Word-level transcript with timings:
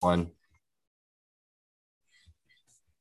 One. 0.00 0.30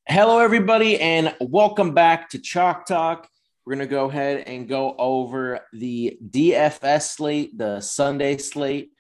Hello, 0.07 0.39
everybody, 0.39 0.97
and 0.97 1.35
welcome 1.41 1.93
back 1.93 2.29
to 2.29 2.39
Chalk 2.39 2.85
Talk. 2.85 3.27
We're 3.65 3.75
going 3.75 3.85
to 3.85 3.91
go 3.91 4.09
ahead 4.09 4.47
and 4.47 4.65
go 4.65 4.95
over 4.97 5.59
the 5.73 6.17
DFS 6.25 7.15
slate, 7.15 7.57
the 7.57 7.81
Sunday 7.81 8.37
slate. 8.37 8.91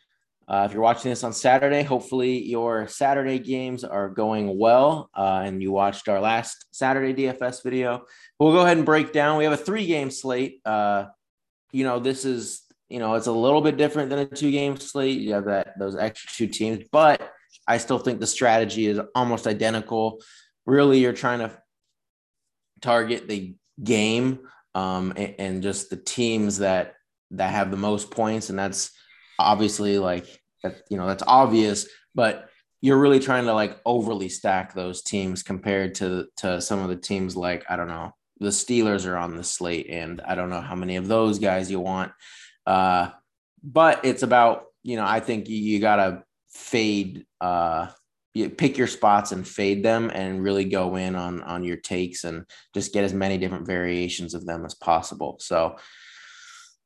Uh, 0.45 0.65
if 0.67 0.73
you're 0.73 0.81
watching 0.81 1.09
this 1.09 1.23
on 1.23 1.31
Saturday, 1.31 1.83
hopefully 1.83 2.43
your 2.43 2.85
Saturday 2.89 3.39
games 3.39 3.85
are 3.85 4.09
going 4.09 4.59
well 4.59 5.09
uh, 5.15 5.43
and 5.45 5.61
you 5.61 5.71
watched 5.71 6.09
our 6.09 6.19
last 6.19 6.65
Saturday 6.71 7.13
DFS 7.13 7.63
video. 7.63 8.03
We'll 8.39 8.51
go 8.51 8.61
ahead 8.61 8.75
and 8.75 8.85
break 8.85 9.13
down. 9.13 9.37
We 9.37 9.45
have 9.45 9.53
a 9.53 9.57
three 9.57 9.87
game 9.87 10.11
slate. 10.11 10.59
Uh, 10.65 11.05
you 11.71 11.85
know, 11.85 11.99
this 11.99 12.25
is, 12.25 12.61
you 12.89 12.99
know, 12.99 13.15
it's 13.15 13.27
a 13.27 13.31
little 13.31 13.61
bit 13.61 13.77
different 13.77 14.09
than 14.09 14.19
a 14.19 14.25
two 14.25 14.51
game 14.51 14.75
slate. 14.75 15.21
You 15.21 15.35
have 15.35 15.45
that, 15.45 15.79
those 15.79 15.95
extra 15.95 16.29
two 16.29 16.47
teams, 16.47 16.85
but 16.91 17.31
I 17.67 17.77
still 17.77 17.99
think 17.99 18.19
the 18.19 18.27
strategy 18.27 18.87
is 18.87 18.99
almost 19.13 19.47
identical. 19.47 20.21
Really, 20.65 20.99
you're 20.99 21.13
trying 21.13 21.39
to 21.39 21.51
target 22.81 23.27
the 23.27 23.55
game 23.83 24.39
um, 24.73 25.13
and, 25.15 25.35
and 25.39 25.63
just 25.63 25.89
the 25.89 25.97
teams 25.97 26.59
that 26.59 26.95
that 27.31 27.51
have 27.51 27.71
the 27.71 27.77
most 27.77 28.11
points, 28.11 28.49
and 28.49 28.57
that's 28.57 28.91
obviously 29.39 29.97
like. 29.99 30.27
You 30.89 30.97
know, 30.97 31.05
that's 31.05 31.21
obvious, 31.27 31.87
but 32.15 32.49
you're 32.81 32.97
really 32.97 33.19
trying 33.19 33.45
to 33.45 33.53
like 33.53 33.79
overly 33.85 34.29
stack 34.29 34.73
those 34.73 35.03
teams 35.03 35.43
compared 35.43 35.93
to 35.95 36.27
to 36.37 36.59
some 36.59 36.79
of 36.79 36.89
the 36.89 36.95
teams 36.95 37.35
like 37.35 37.63
I 37.69 37.75
don't 37.75 37.87
know 37.87 38.15
the 38.39 38.49
Steelers 38.49 39.07
are 39.07 39.17
on 39.17 39.35
the 39.35 39.43
slate, 39.43 39.87
and 39.89 40.21
I 40.21 40.35
don't 40.35 40.49
know 40.49 40.61
how 40.61 40.75
many 40.75 40.97
of 40.97 41.07
those 41.07 41.39
guys 41.39 41.71
you 41.71 41.79
want. 41.79 42.11
Uh, 42.65 43.09
but 43.63 44.03
it's 44.03 44.23
about 44.23 44.65
you 44.83 44.97
know 44.97 45.05
I 45.05 45.19
think 45.19 45.47
you, 45.47 45.57
you 45.57 45.79
gotta 45.79 46.23
fade 46.55 47.25
uh 47.41 47.87
you 48.33 48.49
pick 48.49 48.77
your 48.77 48.87
spots 48.87 49.31
and 49.33 49.47
fade 49.47 49.83
them 49.83 50.09
and 50.13 50.41
really 50.41 50.65
go 50.65 50.95
in 50.95 51.15
on 51.15 51.41
on 51.43 51.63
your 51.63 51.75
takes 51.75 52.23
and 52.23 52.45
just 52.73 52.93
get 52.93 53.03
as 53.03 53.13
many 53.13 53.37
different 53.37 53.67
variations 53.67 54.33
of 54.33 54.45
them 54.45 54.65
as 54.65 54.73
possible. 54.73 55.37
So 55.39 55.77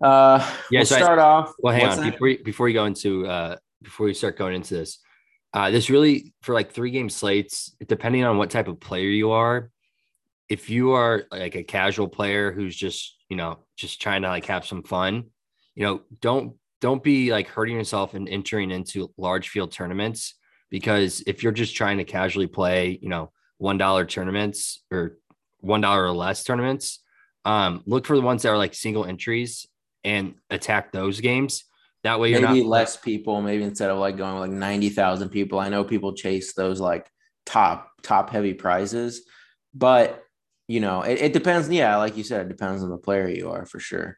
uh 0.03 0.39
yeah 0.71 0.79
we'll 0.79 0.85
so 0.85 0.95
start 0.95 1.19
I, 1.19 1.23
off. 1.23 1.53
well 1.59 1.73
hang 1.73 1.87
on. 1.87 2.09
before 2.11 2.27
you, 2.29 2.43
before 2.43 2.67
you 2.67 2.73
go 2.73 2.85
into 2.85 3.27
uh 3.27 3.57
before 3.81 4.07
you 4.07 4.13
start 4.13 4.37
going 4.37 4.55
into 4.55 4.73
this 4.73 4.99
uh 5.53 5.69
this 5.71 5.89
really 5.89 6.33
for 6.41 6.53
like 6.53 6.71
three 6.71 6.91
game 6.91 7.09
slates 7.09 7.75
depending 7.85 8.23
on 8.23 8.37
what 8.37 8.49
type 8.49 8.69
of 8.69 8.79
player 8.79 9.09
you 9.09 9.31
are 9.31 9.69
if 10.47 10.69
you 10.69 10.93
are 10.93 11.25
like 11.31 11.55
a 11.55 11.63
casual 11.63 12.07
player 12.07 12.51
who's 12.53 12.75
just 12.75 13.17
you 13.27 13.35
know 13.35 13.59
just 13.75 14.01
trying 14.01 14.21
to 14.21 14.29
like 14.29 14.45
have 14.45 14.65
some 14.65 14.83
fun 14.83 15.25
you 15.75 15.83
know 15.83 16.01
don't 16.21 16.55
don't 16.81 17.03
be 17.03 17.31
like 17.31 17.47
hurting 17.47 17.75
yourself 17.75 18.13
and 18.13 18.27
entering 18.29 18.71
into 18.71 19.11
large 19.17 19.49
field 19.49 19.71
tournaments 19.71 20.35
because 20.69 21.23
if 21.27 21.43
you're 21.43 21.51
just 21.51 21.75
trying 21.75 21.97
to 21.97 22.03
casually 22.03 22.47
play, 22.47 22.99
you 23.01 23.09
know, 23.09 23.31
one 23.57 23.77
dollar 23.77 24.05
tournaments 24.05 24.83
or 24.91 25.17
one 25.59 25.81
dollar 25.81 26.05
or 26.05 26.11
less 26.11 26.43
tournaments, 26.43 27.03
um, 27.45 27.83
look 27.85 28.05
for 28.05 28.15
the 28.15 28.21
ones 28.21 28.43
that 28.43 28.49
are 28.49 28.57
like 28.57 28.73
single 28.73 29.05
entries 29.05 29.65
and 30.03 30.35
attack 30.49 30.91
those 30.91 31.19
games. 31.19 31.65
That 32.03 32.19
way, 32.19 32.31
you're 32.31 32.41
maybe 32.41 32.61
not 32.61 32.69
less 32.69 32.95
people. 32.95 33.41
Maybe 33.41 33.63
instead 33.63 33.89
of 33.89 33.97
like 33.97 34.15
going 34.15 34.39
like 34.39 34.51
ninety 34.51 34.89
thousand 34.89 35.29
people, 35.29 35.59
I 35.59 35.69
know 35.69 35.83
people 35.83 36.13
chase 36.13 36.53
those 36.53 36.79
like 36.79 37.09
top 37.45 37.91
top 38.03 38.29
heavy 38.29 38.53
prizes, 38.53 39.23
but 39.73 40.23
you 40.69 40.79
know, 40.79 41.01
it, 41.01 41.19
it 41.19 41.33
depends. 41.33 41.67
Yeah, 41.67 41.97
like 41.97 42.15
you 42.15 42.23
said, 42.23 42.45
it 42.45 42.49
depends 42.49 42.83
on 42.83 42.89
the 42.89 42.97
player 42.97 43.27
you 43.27 43.51
are 43.51 43.65
for 43.65 43.79
sure 43.79 44.17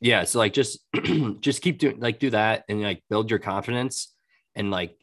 yeah 0.00 0.24
so 0.24 0.38
like 0.38 0.52
just 0.52 0.78
just 1.40 1.62
keep 1.62 1.78
doing 1.78 1.98
like 2.00 2.18
do 2.18 2.30
that 2.30 2.64
and 2.68 2.80
like 2.82 3.02
build 3.08 3.30
your 3.30 3.38
confidence 3.38 4.14
and 4.54 4.70
like 4.70 4.96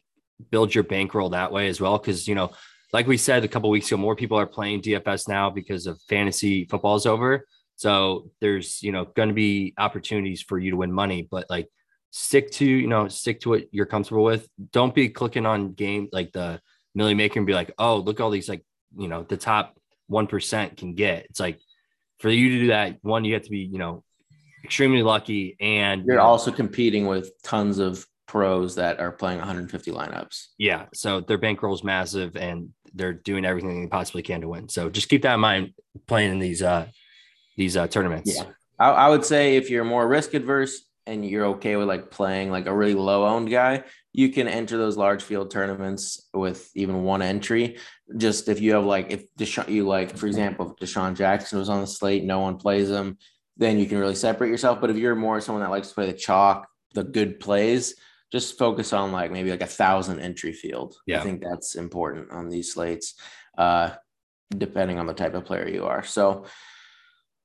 build 0.50 0.74
your 0.74 0.84
bankroll 0.84 1.30
that 1.30 1.52
way 1.52 1.68
as 1.68 1.80
well 1.80 1.98
because 1.98 2.28
you 2.28 2.34
know 2.34 2.50
like 2.92 3.06
we 3.06 3.16
said 3.16 3.44
a 3.44 3.48
couple 3.48 3.70
weeks 3.70 3.88
ago 3.88 3.96
more 3.96 4.16
people 4.16 4.38
are 4.38 4.46
playing 4.46 4.80
dfs 4.80 5.28
now 5.28 5.50
because 5.50 5.86
of 5.86 6.00
fantasy 6.08 6.64
football 6.64 6.96
is 6.96 7.06
over. 7.06 7.46
So 7.76 8.30
there's 8.40 8.82
you 8.82 8.92
know 8.92 9.04
going 9.04 9.28
to 9.28 9.34
be 9.34 9.74
opportunities 9.78 10.42
for 10.42 10.58
you 10.58 10.70
to 10.70 10.76
win 10.78 10.92
money 10.92 11.28
but 11.30 11.46
like 11.50 11.68
stick 12.10 12.50
to 12.52 12.64
you 12.64 12.86
know 12.86 13.08
stick 13.08 13.40
to 13.40 13.50
what 13.50 13.64
you're 13.72 13.86
comfortable 13.86 14.24
with. 14.24 14.48
Don't 14.72 14.94
be 14.94 15.08
clicking 15.08 15.46
on 15.46 15.74
game 15.74 16.08
like 16.12 16.32
the 16.32 16.60
million 16.94 17.18
maker 17.18 17.38
and 17.38 17.46
be 17.46 17.52
like 17.54 17.72
oh 17.78 17.98
look 17.98 18.20
all 18.20 18.30
these 18.30 18.48
like 18.48 18.64
you 18.96 19.08
know 19.08 19.22
the 19.24 19.36
top 19.36 19.76
1% 20.10 20.76
can 20.76 20.94
get. 20.94 21.26
It's 21.26 21.40
like 21.40 21.60
for 22.18 22.30
you 22.30 22.50
to 22.50 22.58
do 22.60 22.66
that 22.68 22.98
one 23.02 23.24
you 23.24 23.34
have 23.34 23.42
to 23.42 23.50
be 23.50 23.58
you 23.58 23.78
know 23.78 24.02
extremely 24.66 25.02
lucky. 25.02 25.56
And 25.60 26.04
you're 26.04 26.20
also 26.20 26.50
competing 26.50 27.06
with 27.06 27.30
tons 27.42 27.78
of 27.78 28.04
pros 28.26 28.74
that 28.74 28.98
are 28.98 29.12
playing 29.12 29.38
150 29.38 29.92
lineups. 29.92 30.46
Yeah. 30.58 30.86
So 30.92 31.20
their 31.20 31.38
bankroll 31.38 31.74
is 31.74 31.84
massive 31.84 32.36
and 32.36 32.70
they're 32.92 33.12
doing 33.12 33.44
everything 33.44 33.82
they 33.82 33.86
possibly 33.86 34.22
can 34.22 34.40
to 34.40 34.48
win. 34.48 34.68
So 34.68 34.90
just 34.90 35.08
keep 35.08 35.22
that 35.22 35.34
in 35.34 35.40
mind 35.40 35.72
playing 36.06 36.32
in 36.32 36.38
these 36.40 36.62
uh 36.62 36.86
these 37.56 37.76
uh 37.76 37.86
tournaments. 37.86 38.36
Yeah. 38.36 38.46
I, 38.78 38.90
I 38.90 39.08
would 39.08 39.24
say 39.24 39.56
if 39.56 39.70
you're 39.70 39.84
more 39.84 40.06
risk 40.06 40.34
adverse 40.34 40.84
and 41.06 41.24
you're 41.24 41.46
okay 41.46 41.76
with 41.76 41.86
like 41.86 42.10
playing 42.10 42.50
like 42.50 42.66
a 42.66 42.74
really 42.74 42.94
low 42.94 43.24
owned 43.24 43.48
guy, 43.48 43.84
you 44.12 44.30
can 44.30 44.48
enter 44.48 44.76
those 44.76 44.96
large 44.96 45.22
field 45.22 45.52
tournaments 45.52 46.26
with 46.34 46.68
even 46.74 47.04
one 47.04 47.22
entry. 47.22 47.78
Just 48.16 48.48
if 48.48 48.60
you 48.60 48.74
have 48.74 48.84
like 48.84 49.12
if 49.12 49.24
Desha- 49.38 49.68
you 49.68 49.86
like, 49.86 50.16
for 50.16 50.26
example, 50.26 50.74
if 50.80 50.88
DeSean 50.88 51.14
Jackson 51.14 51.60
was 51.60 51.68
on 51.68 51.80
the 51.80 51.86
slate, 51.86 52.24
no 52.24 52.40
one 52.40 52.56
plays 52.56 52.90
him 52.90 53.18
then 53.56 53.78
you 53.78 53.86
can 53.86 53.98
really 53.98 54.14
separate 54.14 54.50
yourself. 54.50 54.80
But 54.80 54.90
if 54.90 54.96
you're 54.96 55.14
more 55.14 55.40
someone 55.40 55.62
that 55.62 55.70
likes 55.70 55.88
to 55.88 55.94
play 55.94 56.06
the 56.06 56.12
chalk, 56.12 56.68
the 56.94 57.04
good 57.04 57.40
plays, 57.40 57.94
just 58.32 58.58
focus 58.58 58.92
on 58.92 59.12
like 59.12 59.30
maybe 59.30 59.50
like 59.50 59.62
a 59.62 59.66
thousand 59.66 60.20
entry 60.20 60.52
field. 60.52 60.96
Yeah. 61.06 61.20
I 61.20 61.22
think 61.22 61.42
that's 61.42 61.74
important 61.74 62.30
on 62.30 62.48
these 62.48 62.72
slates, 62.72 63.14
uh, 63.56 63.90
depending 64.50 64.98
on 64.98 65.06
the 65.06 65.14
type 65.14 65.34
of 65.34 65.44
player 65.44 65.68
you 65.68 65.84
are. 65.84 66.02
So 66.02 66.46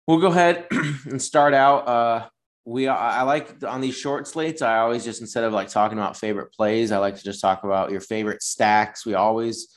we'll 0.07 0.19
go 0.19 0.27
ahead 0.27 0.67
and 1.05 1.21
start 1.21 1.53
out. 1.53 1.87
Uh, 1.87 2.27
we 2.65 2.87
I 2.87 3.23
like 3.23 3.63
on 3.63 3.81
these 3.81 3.95
short 3.95 4.27
slates. 4.27 4.61
I 4.61 4.79
always 4.79 5.03
just 5.03 5.21
instead 5.21 5.43
of 5.43 5.53
like 5.53 5.69
talking 5.69 5.97
about 5.97 6.17
favorite 6.17 6.53
plays, 6.53 6.91
I 6.91 6.99
like 6.99 7.15
to 7.15 7.23
just 7.23 7.41
talk 7.41 7.63
about 7.63 7.91
your 7.91 8.01
favorite 8.01 8.43
stacks. 8.43 9.05
We 9.05 9.15
always 9.15 9.67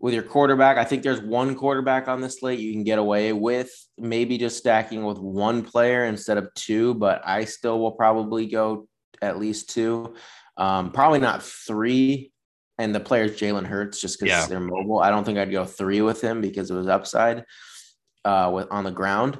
with 0.00 0.14
your 0.14 0.22
quarterback. 0.22 0.78
I 0.78 0.84
think 0.84 1.02
there's 1.02 1.20
one 1.20 1.54
quarterback 1.54 2.08
on 2.08 2.20
this 2.20 2.40
slate 2.40 2.58
you 2.58 2.72
can 2.72 2.84
get 2.84 2.98
away 2.98 3.32
with 3.32 3.70
maybe 3.98 4.38
just 4.38 4.56
stacking 4.56 5.04
with 5.04 5.18
one 5.18 5.62
player 5.62 6.06
instead 6.06 6.38
of 6.38 6.52
two, 6.54 6.94
but 6.94 7.20
I 7.24 7.44
still 7.44 7.78
will 7.78 7.92
probably 7.92 8.46
go 8.46 8.88
at 9.20 9.38
least 9.38 9.70
two. 9.70 10.14
Um, 10.56 10.90
probably 10.90 11.20
not 11.20 11.42
three. 11.42 12.32
And 12.78 12.94
the 12.94 13.00
player's 13.00 13.38
Jalen 13.38 13.66
Hurts 13.66 14.00
just 14.00 14.18
because 14.18 14.30
yeah. 14.30 14.46
they're 14.46 14.58
mobile. 14.58 15.00
I 15.00 15.10
don't 15.10 15.24
think 15.24 15.36
I'd 15.36 15.52
go 15.52 15.66
three 15.66 16.00
with 16.00 16.22
him 16.22 16.40
because 16.40 16.70
it 16.70 16.74
was 16.74 16.88
upside 16.88 17.44
uh, 18.24 18.50
with 18.54 18.68
on 18.70 18.84
the 18.84 18.90
ground. 18.90 19.38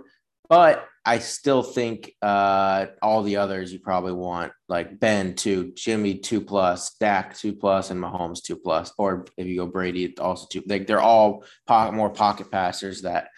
But 0.50 0.86
I 1.04 1.18
still 1.18 1.62
think 1.62 2.14
uh, 2.20 2.86
all 3.00 3.22
the 3.22 3.36
others 3.36 3.72
you 3.72 3.78
probably 3.78 4.12
want, 4.12 4.52
like 4.68 5.00
Ben 5.00 5.34
two, 5.34 5.72
Jimmy 5.74 6.18
two 6.18 6.42
plus, 6.42 6.94
Dak 7.00 7.36
two 7.36 7.54
plus, 7.54 7.90
and 7.90 8.00
Mahomes 8.02 8.42
two 8.42 8.56
plus. 8.56 8.92
Or 8.98 9.24
if 9.38 9.46
you 9.46 9.56
go 9.56 9.66
Brady, 9.66 10.14
also 10.18 10.46
two. 10.50 10.62
Like 10.66 10.86
they're 10.86 11.00
all 11.00 11.44
more 11.68 12.10
pocket 12.10 12.50
passers 12.50 13.02
that 13.02 13.28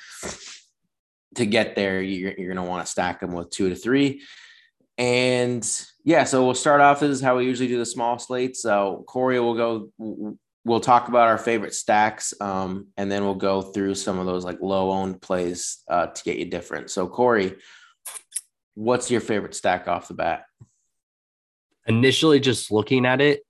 to 1.36 1.46
get 1.46 1.76
there, 1.76 2.02
you're, 2.02 2.34
you're 2.36 2.52
going 2.52 2.64
to 2.64 2.70
want 2.70 2.84
to 2.84 2.90
stack 2.90 3.20
them 3.20 3.32
with 3.32 3.50
two 3.50 3.68
to 3.68 3.76
three. 3.76 4.22
And 4.98 5.66
yeah, 6.04 6.24
so 6.24 6.44
we'll 6.44 6.54
start 6.54 6.80
off. 6.80 7.00
This 7.00 7.10
is 7.10 7.20
how 7.20 7.38
we 7.38 7.44
usually 7.44 7.68
do 7.68 7.78
the 7.78 7.86
small 7.86 8.18
slate. 8.18 8.56
So 8.56 9.04
Corey 9.06 9.40
will 9.40 9.54
go 9.54 10.36
we'll 10.64 10.80
talk 10.80 11.08
about 11.08 11.28
our 11.28 11.38
favorite 11.38 11.74
stacks 11.74 12.34
um, 12.40 12.86
and 12.96 13.10
then 13.10 13.24
we'll 13.24 13.34
go 13.34 13.62
through 13.62 13.94
some 13.94 14.18
of 14.18 14.26
those 14.26 14.44
like 14.44 14.58
low 14.60 14.90
owned 14.90 15.20
plays 15.20 15.78
uh, 15.88 16.06
to 16.06 16.22
get 16.24 16.38
you 16.38 16.44
different. 16.44 16.90
So 16.90 17.06
corey 17.06 17.56
what's 18.74 19.10
your 19.10 19.20
favorite 19.20 19.54
stack 19.54 19.86
off 19.86 20.08
the 20.08 20.14
bat? 20.14 20.44
Initially 21.86 22.40
just 22.40 22.70
looking 22.70 23.04
at 23.04 23.20
it 23.20 23.42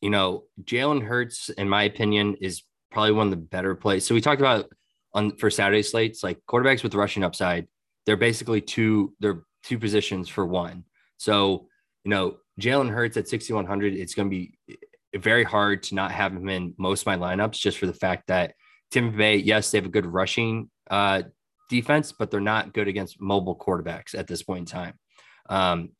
you 0.00 0.10
know 0.10 0.44
jalen 0.62 1.02
hurts 1.02 1.48
in 1.50 1.68
my 1.68 1.82
opinion 1.84 2.36
is 2.40 2.62
probably 2.90 3.12
one 3.12 3.26
of 3.26 3.30
the 3.30 3.36
better 3.36 3.74
plays. 3.74 4.06
So 4.06 4.14
we 4.14 4.20
talked 4.20 4.40
about 4.40 4.70
on 5.14 5.36
for 5.36 5.50
saturday 5.50 5.82
slates 5.82 6.22
like 6.22 6.38
quarterbacks 6.48 6.82
with 6.82 6.94
rushing 6.94 7.24
upside 7.24 7.66
they're 8.06 8.16
basically 8.16 8.60
two 8.60 9.14
they're 9.20 9.42
two 9.64 9.78
positions 9.78 10.28
for 10.28 10.46
one. 10.46 10.84
So 11.16 11.68
you 12.04 12.10
know 12.10 12.36
jalen 12.60 12.90
hurts 12.90 13.16
at 13.16 13.28
6100 13.28 13.94
it's 13.94 14.14
going 14.14 14.30
to 14.30 14.30
be 14.30 14.58
very 15.20 15.44
hard 15.44 15.82
to 15.84 15.94
not 15.94 16.12
have 16.12 16.32
him 16.32 16.48
in 16.48 16.74
most 16.78 17.02
of 17.02 17.06
my 17.06 17.16
lineups 17.16 17.58
just 17.58 17.78
for 17.78 17.86
the 17.86 17.94
fact 17.94 18.28
that 18.28 18.54
Tampa 18.90 19.16
Bay, 19.16 19.36
yes, 19.36 19.70
they 19.70 19.78
have 19.78 19.86
a 19.86 19.90
good 19.90 20.06
rushing 20.06 20.70
uh, 20.90 21.22
defense, 21.68 22.12
but 22.12 22.30
they're 22.30 22.40
not 22.40 22.72
good 22.72 22.88
against 22.88 23.20
mobile 23.20 23.56
quarterbacks 23.56 24.14
at 24.14 24.26
this 24.26 24.42
point 24.42 24.60
in 24.60 24.66
time. 24.66 24.94
Um, 25.48 25.90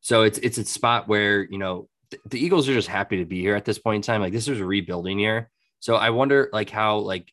so 0.00 0.22
it's 0.22 0.38
it's 0.38 0.58
a 0.58 0.64
spot 0.64 1.08
where 1.08 1.42
you 1.42 1.58
know 1.58 1.88
th- 2.10 2.22
the 2.26 2.42
Eagles 2.42 2.68
are 2.68 2.74
just 2.74 2.88
happy 2.88 3.18
to 3.18 3.24
be 3.24 3.40
here 3.40 3.56
at 3.56 3.64
this 3.64 3.78
point 3.78 3.96
in 3.96 4.02
time. 4.02 4.20
Like 4.20 4.32
this 4.32 4.48
is 4.48 4.60
a 4.60 4.64
rebuilding 4.64 5.18
year, 5.18 5.50
so 5.80 5.96
I 5.96 6.10
wonder 6.10 6.48
like 6.52 6.70
how 6.70 6.98
like 6.98 7.32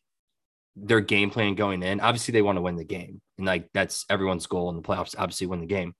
their 0.74 1.00
game 1.00 1.30
plan 1.30 1.54
going 1.54 1.82
in. 1.82 2.00
Obviously, 2.00 2.32
they 2.32 2.42
want 2.42 2.56
to 2.56 2.62
win 2.62 2.76
the 2.76 2.84
game, 2.84 3.20
and 3.38 3.46
like 3.46 3.68
that's 3.72 4.04
everyone's 4.10 4.46
goal 4.46 4.68
in 4.70 4.76
the 4.76 4.82
playoffs. 4.82 5.14
Obviously, 5.16 5.46
win 5.46 5.60
the 5.60 5.66
game, 5.66 5.94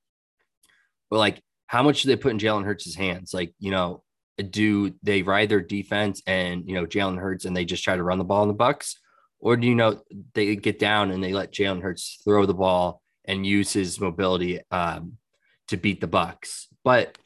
but 1.11 1.19
like 1.19 1.41
how 1.67 1.83
much 1.83 2.03
do 2.03 2.09
they 2.09 2.17
put 2.17 2.33
in 2.33 2.39
Jalen 2.39 2.65
Hurts' 2.65 2.95
hands? 2.95 3.33
Like 3.33 3.55
you 3.59 3.71
know, 3.71 4.03
do 4.51 4.95
they 5.03 5.23
ride 5.23 5.49
their 5.49 5.61
defense 5.61 6.23
and 6.27 6.69
you 6.69 6.75
know 6.75 6.87
Jalen 6.87 7.19
Hurts 7.19 7.45
and 7.45 7.57
they 7.57 7.65
just 7.65 7.85
try 7.85 7.97
to 7.97 8.03
run 8.03 8.19
the 8.19 8.25
ball 8.25 8.43
in 8.43 8.49
the 8.49 8.55
Bucks, 8.55 8.97
or 9.39 9.57
do 9.57 9.67
you 9.67 9.75
know 9.75 10.01
they 10.35 10.57
get 10.57 10.79
down 10.79 11.11
and 11.11 11.23
they 11.23 11.33
let 11.33 11.53
Jalen 11.53 11.83
Hurts 11.83 12.21
throw 12.25 12.47
the 12.47 12.55
ball 12.55 13.03
and 13.25 13.47
use 13.47 13.73
his 13.73 14.01
mobility 14.01 14.61
um, 14.71 15.19
to 15.69 15.77
beat 15.77 16.01
the 16.01 16.07
Bucks? 16.07 16.69
But 16.85 17.19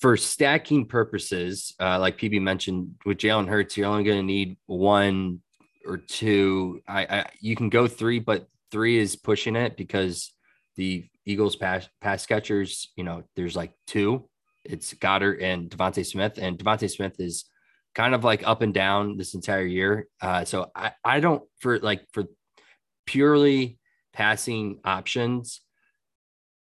for 0.00 0.16
stacking 0.16 0.86
purposes, 0.86 1.74
uh, 1.80 1.98
like 1.98 2.18
PB 2.18 2.42
mentioned 2.42 2.96
with 3.06 3.18
Jalen 3.18 3.48
Hurts, 3.48 3.76
you're 3.76 3.86
only 3.86 4.04
going 4.04 4.18
to 4.18 4.24
need 4.24 4.56
one 4.66 5.40
or 5.86 5.96
two. 5.96 6.80
I, 6.88 7.04
I 7.04 7.26
you 7.40 7.56
can 7.56 7.68
go 7.68 7.86
three, 7.86 8.18
but 8.18 8.48
three 8.70 8.98
is 8.98 9.16
pushing 9.16 9.56
it 9.56 9.76
because 9.76 10.32
the 10.76 11.06
Eagles 11.24 11.56
pass 11.56 11.88
pass 12.00 12.26
catchers, 12.26 12.90
you 12.96 13.04
know, 13.04 13.22
there's 13.36 13.54
like 13.54 13.72
two. 13.86 14.28
It's 14.64 14.94
Goedert 14.94 15.42
and 15.42 15.70
DeVonta 15.70 16.04
Smith, 16.06 16.38
and 16.38 16.58
DeVonta 16.58 16.90
Smith 16.90 17.18
is 17.18 17.44
kind 17.94 18.14
of 18.14 18.24
like 18.24 18.46
up 18.46 18.62
and 18.62 18.72
down 18.72 19.16
this 19.16 19.34
entire 19.34 19.64
year. 19.64 20.06
Uh, 20.20 20.44
so 20.44 20.70
I, 20.74 20.92
I 21.04 21.20
don't 21.20 21.42
for 21.60 21.78
like 21.78 22.06
for 22.12 22.24
purely 23.06 23.78
passing 24.12 24.80
options. 24.84 25.60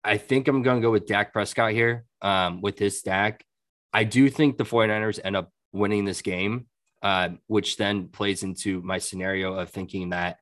I 0.03 0.17
think 0.17 0.49
I'm 0.49 0.63
going 0.63 0.81
to 0.81 0.83
go 0.87 0.91
with 0.91 1.07
Dak 1.07 1.33
Prescott 1.33 1.73
here 1.73 2.05
um, 2.23 2.63
with 2.63 2.79
his 2.79 2.99
stack. 2.99 3.45
I 3.93 4.05
do 4.05 4.31
think 4.31 4.57
the 4.57 4.65
49ers 4.65 5.21
end 5.23 5.37
up 5.37 5.51
winning 5.73 6.05
this 6.05 6.23
game, 6.23 6.67
uh, 7.03 7.31
which 7.49 7.77
then 7.77 8.09
plays 8.09 8.43
into 8.43 8.81
my 8.83 8.99
scenario 8.99 9.55
of 9.55 9.69
thinking 9.71 10.11
that 10.11 10.39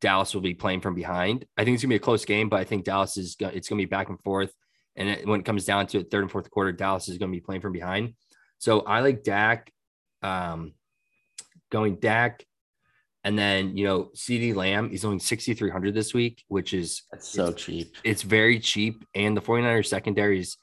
Dallas 0.00 0.34
will 0.34 0.42
be 0.42 0.54
playing 0.54 0.80
from 0.80 0.94
behind. 0.94 1.46
I 1.56 1.64
think 1.64 1.74
it's 1.74 1.82
gonna 1.82 1.92
be 1.92 1.96
a 1.96 2.00
close 2.00 2.24
game, 2.24 2.48
but 2.48 2.60
I 2.60 2.64
think 2.64 2.84
Dallas 2.84 3.16
is 3.16 3.36
it's 3.40 3.68
gonna 3.68 3.80
be 3.80 3.86
back 3.86 4.08
and 4.08 4.20
forth. 4.20 4.52
And 4.96 5.08
it, 5.08 5.26
when 5.26 5.40
it 5.40 5.46
comes 5.46 5.64
down 5.64 5.86
to 5.88 5.98
it, 5.98 6.10
third 6.10 6.22
and 6.22 6.30
fourth 6.30 6.50
quarter, 6.50 6.72
Dallas 6.72 7.08
is 7.08 7.18
gonna 7.18 7.32
be 7.32 7.40
playing 7.40 7.60
from 7.60 7.72
behind. 7.72 8.14
So 8.58 8.80
I 8.80 9.00
like 9.00 9.22
Dak, 9.22 9.72
um, 10.22 10.72
going 11.70 11.96
Dak, 11.96 12.44
and 13.24 13.38
then 13.38 13.76
you 13.76 13.84
know 13.84 14.10
CeeDee 14.14 14.54
Lamb. 14.54 14.90
He's 14.90 15.04
only 15.04 15.18
sixty 15.18 15.54
three 15.54 15.70
hundred 15.70 15.94
this 15.94 16.14
week, 16.14 16.44
which 16.48 16.72
is 16.72 17.02
that's 17.10 17.28
so 17.28 17.52
cheap. 17.52 17.96
It's 18.04 18.22
very 18.22 18.58
cheap, 18.58 19.04
and 19.14 19.36
the 19.36 19.42
49ers 19.42 19.86
secondaries, 19.86 20.56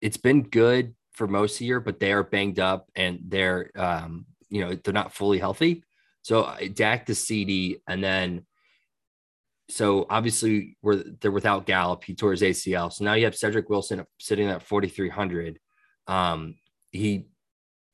it's 0.00 0.16
been 0.16 0.42
good 0.42 0.94
for 1.12 1.26
most 1.26 1.54
of 1.54 1.58
the 1.60 1.66
year, 1.66 1.80
but 1.80 2.00
they 2.00 2.12
are 2.12 2.22
banged 2.22 2.58
up 2.58 2.88
and 2.96 3.20
they're 3.28 3.70
um, 3.76 4.26
you 4.48 4.60
know 4.60 4.74
they're 4.74 4.94
not 4.94 5.14
fully 5.14 5.38
healthy. 5.38 5.84
So 6.22 6.54
Dak 6.74 7.06
to 7.06 7.12
CeeDee, 7.12 7.80
and 7.88 8.02
then 8.02 8.46
so 9.72 10.06
obviously 10.10 10.76
we're 10.82 11.02
they're 11.20 11.30
without 11.30 11.66
Gallup. 11.66 12.04
He 12.04 12.14
tore 12.14 12.32
his 12.32 12.42
ACL. 12.42 12.92
So 12.92 13.04
now 13.04 13.14
you 13.14 13.24
have 13.24 13.34
Cedric 13.34 13.68
Wilson 13.68 14.04
sitting 14.18 14.48
at 14.48 14.62
4,300. 14.62 15.58
Um, 16.06 16.56
he 16.90 17.28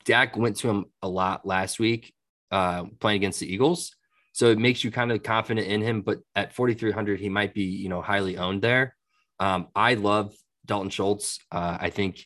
Dak 0.05 0.37
went 0.37 0.57
to 0.57 0.71
him 0.71 0.87
a 1.03 1.09
lot 1.09 1.47
last 1.47 1.79
week, 1.79 2.13
uh, 2.51 2.85
playing 2.99 3.17
against 3.17 3.41
the 3.41 3.53
Eagles. 3.53 3.95
So 4.33 4.47
it 4.51 4.59
makes 4.59 4.83
you 4.83 4.91
kind 4.91 5.13
of 5.13 5.23
confident 5.23 5.67
in 5.67 5.81
him. 5.81 6.03
But 6.03 6.19
at 6.35 6.55
4,300, 6.55 7.21
he 7.21 7.29
might 7.29 7.55
be 7.55 7.65
you 7.65 7.89
know 7.89 8.03
highly 8.03 8.37
owned 8.37 8.63
there. 8.63 8.97
Um, 9.39 9.69
I 9.75 9.95
love 9.95 10.35
Dalton 10.67 10.91
Schultz. 10.91 11.39
Uh, 11.53 11.79
I 11.81 11.91
think 11.91 12.25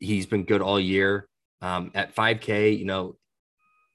he's 0.00 0.26
been 0.26 0.44
good 0.44 0.62
all 0.62 0.80
year. 0.80 1.28
Um, 1.60 1.90
at 1.94 2.14
5K, 2.14 2.78
you 2.78 2.84
know, 2.84 3.16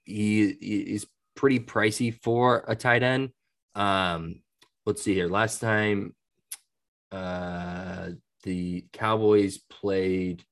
he, 0.04 0.44
is 0.44 1.08
pretty 1.36 1.60
pricey 1.60 2.14
for 2.22 2.64
a 2.68 2.76
tight 2.76 3.04
end. 3.04 3.30
Um, 3.76 4.42
let's 4.86 5.02
see 5.02 5.14
here. 5.14 5.28
Last 5.28 5.60
time 5.60 6.16
uh, 7.12 8.10
the 8.44 8.86
Cowboys 8.92 9.60
played. 9.70 10.44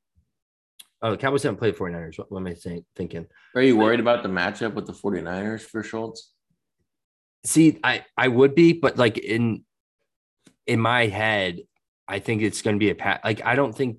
Oh, 1.02 1.12
the 1.12 1.18
Cowboys 1.18 1.44
haven't 1.44 1.58
played 1.58 1.76
49ers. 1.76 2.18
What, 2.20 2.32
what 2.32 2.40
am 2.40 2.48
I 2.48 2.54
saying, 2.54 2.86
thinking? 2.96 3.26
Are 3.56 3.62
you 3.62 3.76
worried 3.76 4.00
about 4.00 4.22
the 4.22 4.30
matchup 4.30 4.76
with 4.76 4.86
the 4.86 4.94
49ers 4.94 5.62
for 5.62 5.82
Schultz? 5.82 6.32
See, 7.44 7.80
I, 7.84 8.06
I 8.16 8.28
would 8.28 8.54
be, 8.54 8.74
but 8.74 8.98
like 8.98 9.18
in 9.18 9.64
in 10.68 10.80
my 10.80 11.08
head, 11.08 11.62
I 12.08 12.20
think 12.20 12.44
it's 12.44 12.62
going 12.62 12.76
to 12.76 12.80
be 12.80 12.92
a 12.92 12.96
pat. 12.96 13.22
Like 13.24 13.44
I 13.44 13.56
don't 13.56 13.76
think 13.76 13.98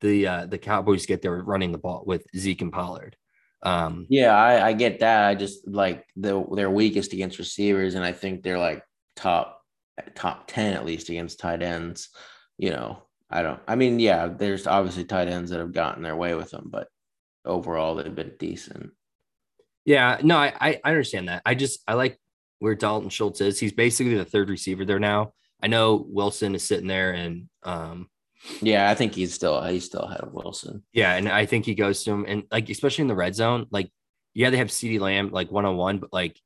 the 0.00 0.26
uh, 0.26 0.46
the 0.46 0.58
Cowboys 0.58 1.04
get 1.04 1.20
there 1.20 1.42
running 1.42 1.72
the 1.72 1.78
ball 1.78 2.04
with 2.06 2.24
Zeke 2.34 2.62
and 2.62 2.72
Pollard. 2.72 3.14
Um, 3.62 4.06
yeah, 4.08 4.34
I, 4.34 4.68
I 4.68 4.72
get 4.72 5.00
that. 5.00 5.28
I 5.28 5.34
just 5.34 5.68
like 5.68 6.06
the 6.16 6.44
they're 6.52 6.70
weakest 6.70 7.12
against 7.12 7.38
receivers, 7.38 7.94
and 7.94 8.04
I 8.04 8.12
think 8.12 8.42
they're 8.42 8.58
like 8.58 8.82
top 9.16 9.57
top 10.14 10.46
10 10.46 10.74
at 10.74 10.84
least 10.84 11.08
against 11.08 11.40
tight 11.40 11.62
ends. 11.62 12.08
You 12.56 12.70
know, 12.70 13.02
I 13.30 13.42
don't, 13.42 13.60
I 13.68 13.76
mean, 13.76 13.98
yeah, 13.98 14.28
there's 14.28 14.66
obviously 14.66 15.04
tight 15.04 15.28
ends 15.28 15.50
that 15.50 15.60
have 15.60 15.72
gotten 15.72 16.02
their 16.02 16.16
way 16.16 16.34
with 16.34 16.50
them, 16.50 16.68
but 16.70 16.88
overall 17.44 17.94
they've 17.94 18.14
been 18.14 18.34
decent. 18.38 18.90
Yeah, 19.84 20.18
no, 20.22 20.36
I, 20.36 20.80
I 20.84 20.90
understand 20.90 21.28
that. 21.28 21.42
I 21.46 21.54
just, 21.54 21.80
I 21.86 21.94
like 21.94 22.18
where 22.58 22.74
Dalton 22.74 23.10
Schultz 23.10 23.40
is. 23.40 23.58
He's 23.58 23.72
basically 23.72 24.16
the 24.16 24.24
third 24.24 24.50
receiver 24.50 24.84
there 24.84 24.98
now. 24.98 25.32
I 25.62 25.66
know 25.66 26.04
Wilson 26.08 26.54
is 26.54 26.66
sitting 26.66 26.88
there 26.88 27.12
and, 27.12 27.48
um, 27.62 28.08
yeah, 28.60 28.90
I 28.90 28.94
think 28.94 29.14
he's 29.14 29.34
still 29.34 29.62
he's 29.64 29.84
still 29.84 30.02
ahead 30.02 30.20
of 30.20 30.32
Wilson. 30.32 30.84
Yeah, 30.92 31.14
and 31.14 31.28
I 31.28 31.46
think 31.46 31.64
he 31.64 31.74
goes 31.74 32.04
to 32.04 32.12
him, 32.12 32.24
and 32.28 32.44
like 32.50 32.70
especially 32.70 33.02
in 33.02 33.08
the 33.08 33.14
red 33.14 33.34
zone, 33.34 33.66
like 33.70 33.90
yeah, 34.34 34.50
they 34.50 34.58
have 34.58 34.68
CeeDee 34.68 35.00
Lamb 35.00 35.30
like 35.30 35.50
one 35.50 35.64
on 35.64 35.76
one, 35.76 35.98
but 35.98 36.12
like 36.12 36.38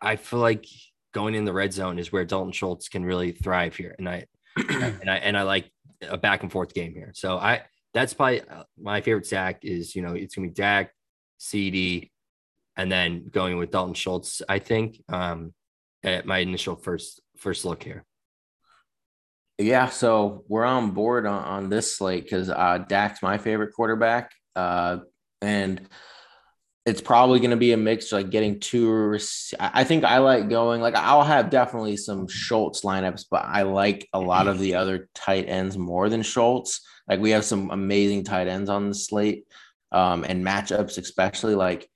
I 0.00 0.16
feel 0.16 0.40
like 0.40 0.66
going 1.12 1.34
in 1.34 1.44
the 1.44 1.52
red 1.52 1.72
zone 1.72 1.98
is 1.98 2.12
where 2.12 2.24
Dalton 2.24 2.52
Schultz 2.52 2.88
can 2.88 3.04
really 3.04 3.32
thrive 3.32 3.76
here. 3.76 3.94
And 3.98 4.08
I 4.08 4.26
and 4.56 5.10
I 5.10 5.16
and 5.16 5.36
I 5.36 5.42
like 5.42 5.70
a 6.08 6.16
back 6.18 6.42
and 6.42 6.50
forth 6.50 6.74
game 6.74 6.94
here. 6.94 7.12
So 7.14 7.38
I 7.38 7.62
that's 7.94 8.14
probably 8.14 8.42
uh, 8.42 8.64
my 8.80 9.00
favorite 9.00 9.26
stack 9.26 9.64
is 9.64 9.94
you 9.94 10.02
know 10.02 10.14
it's 10.14 10.34
gonna 10.34 10.48
be 10.48 10.54
Dak, 10.54 10.92
CeeDee, 11.40 12.10
and 12.76 12.90
then 12.90 13.28
going 13.30 13.58
with 13.58 13.70
Dalton 13.70 13.94
Schultz. 13.94 14.42
I 14.48 14.58
think 14.58 15.02
um, 15.08 15.54
at 16.02 16.26
my 16.26 16.38
initial 16.38 16.76
first 16.76 17.20
first 17.36 17.64
look 17.64 17.82
here. 17.82 18.04
Yeah, 19.58 19.88
so 19.90 20.44
we're 20.48 20.64
on 20.64 20.90
board 20.90 21.26
on, 21.26 21.44
on 21.44 21.68
this 21.68 21.96
slate 21.96 22.24
because 22.24 22.48
uh, 22.48 22.84
Dak's 22.88 23.22
my 23.22 23.38
favorite 23.38 23.72
quarterback, 23.74 24.32
uh, 24.56 24.98
and 25.40 25.88
it's 26.84 27.00
probably 27.00 27.38
going 27.38 27.50
to 27.52 27.56
be 27.56 27.72
a 27.72 27.76
mix 27.76 28.10
like 28.10 28.30
getting 28.30 28.58
two 28.58 29.16
i 29.60 29.84
think 29.84 30.02
i 30.04 30.18
like 30.18 30.48
going 30.48 30.80
like 30.80 30.96
i'll 30.96 31.22
have 31.22 31.48
definitely 31.48 31.96
some 31.96 32.26
schultz 32.26 32.80
lineups 32.80 33.24
but 33.30 33.44
i 33.44 33.62
like 33.62 34.08
a 34.12 34.18
lot 34.18 34.48
of 34.48 34.58
the 34.58 34.74
other 34.74 35.08
tight 35.14 35.48
ends 35.48 35.78
more 35.78 36.08
than 36.08 36.22
schultz. 36.22 36.80
Like 37.08 37.20
we 37.20 37.30
have 37.30 37.44
some 37.44 37.70
amazing 37.70 38.24
tight 38.24 38.48
ends 38.48 38.70
on 38.70 38.88
the 38.88 38.94
slate 38.94 39.46
um, 39.90 40.24
and 40.24 40.44
matchups 40.44 40.98
especially 40.98 41.54
like 41.54 41.88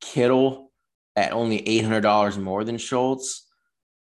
kittle 0.00 0.70
at 1.16 1.32
only 1.32 1.60
$800 1.60 2.38
more 2.38 2.64
than 2.64 2.78
schultz. 2.78 3.46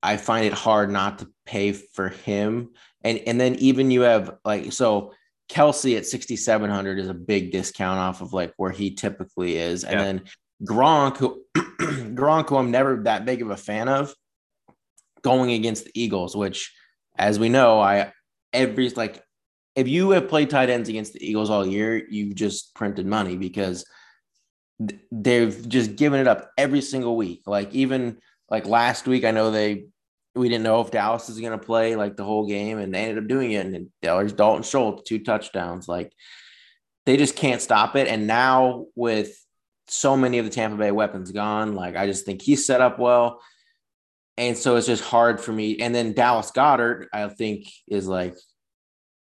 I 0.01 0.17
find 0.17 0.45
it 0.45 0.53
hard 0.53 0.91
not 0.91 1.19
to 1.19 1.29
pay 1.45 1.71
for 1.71 2.09
him. 2.09 2.69
And 3.03 3.19
and 3.25 3.39
then 3.39 3.55
even 3.55 3.91
you 3.91 4.01
have 4.01 4.37
like 4.45 4.71
so 4.71 5.13
Kelce 5.49 5.97
at 5.97 6.05
6,700 6.05 6.99
is 6.99 7.09
a 7.09 7.13
big 7.13 7.51
discount 7.51 7.99
off 7.99 8.21
of 8.21 8.33
like 8.33 8.53
where 8.57 8.71
he 8.71 8.95
typically 8.95 9.57
is. 9.57 9.83
And 9.83 9.99
yeah. 9.99 10.03
then 10.03 10.21
Gronk, 10.65 11.17
who, 11.17 11.43
Gronk, 11.55 12.49
who 12.49 12.57
I'm 12.57 12.71
never 12.71 13.03
that 13.03 13.25
big 13.25 13.41
of 13.41 13.49
a 13.49 13.57
fan 13.57 13.89
of, 13.89 14.13
going 15.21 15.51
against 15.51 15.85
the 15.85 15.91
Eagles, 15.95 16.35
which, 16.35 16.73
as 17.17 17.39
we 17.39 17.49
know, 17.49 17.79
I 17.79 18.11
every 18.51 18.89
like 18.89 19.23
if 19.75 19.87
you 19.87 20.11
have 20.11 20.29
played 20.29 20.49
tight 20.49 20.69
ends 20.69 20.89
against 20.89 21.13
the 21.13 21.27
Eagles 21.27 21.49
all 21.49 21.65
year, 21.65 21.97
you've 22.09 22.35
just 22.35 22.75
printed 22.75 23.07
money 23.07 23.37
because 23.37 23.85
they've 25.11 25.67
just 25.67 25.95
given 25.95 26.19
it 26.19 26.27
up 26.27 26.51
every 26.57 26.81
single 26.81 27.15
week. 27.15 27.41
Like 27.45 27.73
even 27.73 28.17
like 28.49 28.67
last 28.67 29.07
week, 29.07 29.23
I 29.23 29.31
know 29.31 29.49
they 29.49 29.85
we 30.35 30.49
didn't 30.49 30.63
know 30.63 30.81
if 30.81 30.91
Dallas 30.91 31.29
is 31.29 31.39
going 31.39 31.57
to 31.57 31.63
play 31.63 31.95
like 31.95 32.15
the 32.15 32.23
whole 32.23 32.47
game, 32.47 32.79
and 32.79 32.93
they 32.93 32.99
ended 32.99 33.23
up 33.23 33.27
doing 33.27 33.51
it. 33.51 33.65
And 33.65 33.89
there's 34.01 34.33
Dalton 34.33 34.63
Schultz, 34.63 35.03
two 35.07 35.19
touchdowns. 35.19 35.87
Like 35.87 36.11
they 37.05 37.17
just 37.17 37.35
can't 37.35 37.61
stop 37.61 37.95
it. 37.95 38.07
And 38.07 38.27
now 38.27 38.85
with 38.95 39.37
so 39.87 40.17
many 40.17 40.39
of 40.39 40.45
the 40.45 40.51
Tampa 40.51 40.77
Bay 40.77 40.91
weapons 40.91 41.31
gone, 41.31 41.75
like 41.75 41.95
I 41.95 42.07
just 42.07 42.25
think 42.25 42.41
he's 42.41 42.65
set 42.65 42.81
up 42.81 42.99
well. 42.99 43.41
And 44.37 44.57
so 44.57 44.75
it's 44.75 44.87
just 44.87 45.03
hard 45.03 45.39
for 45.39 45.51
me. 45.51 45.79
And 45.79 45.93
then 45.93 46.13
Dallas 46.13 46.51
Goedert, 46.51 47.05
I 47.13 47.27
think, 47.29 47.67
is 47.87 48.07
like 48.07 48.35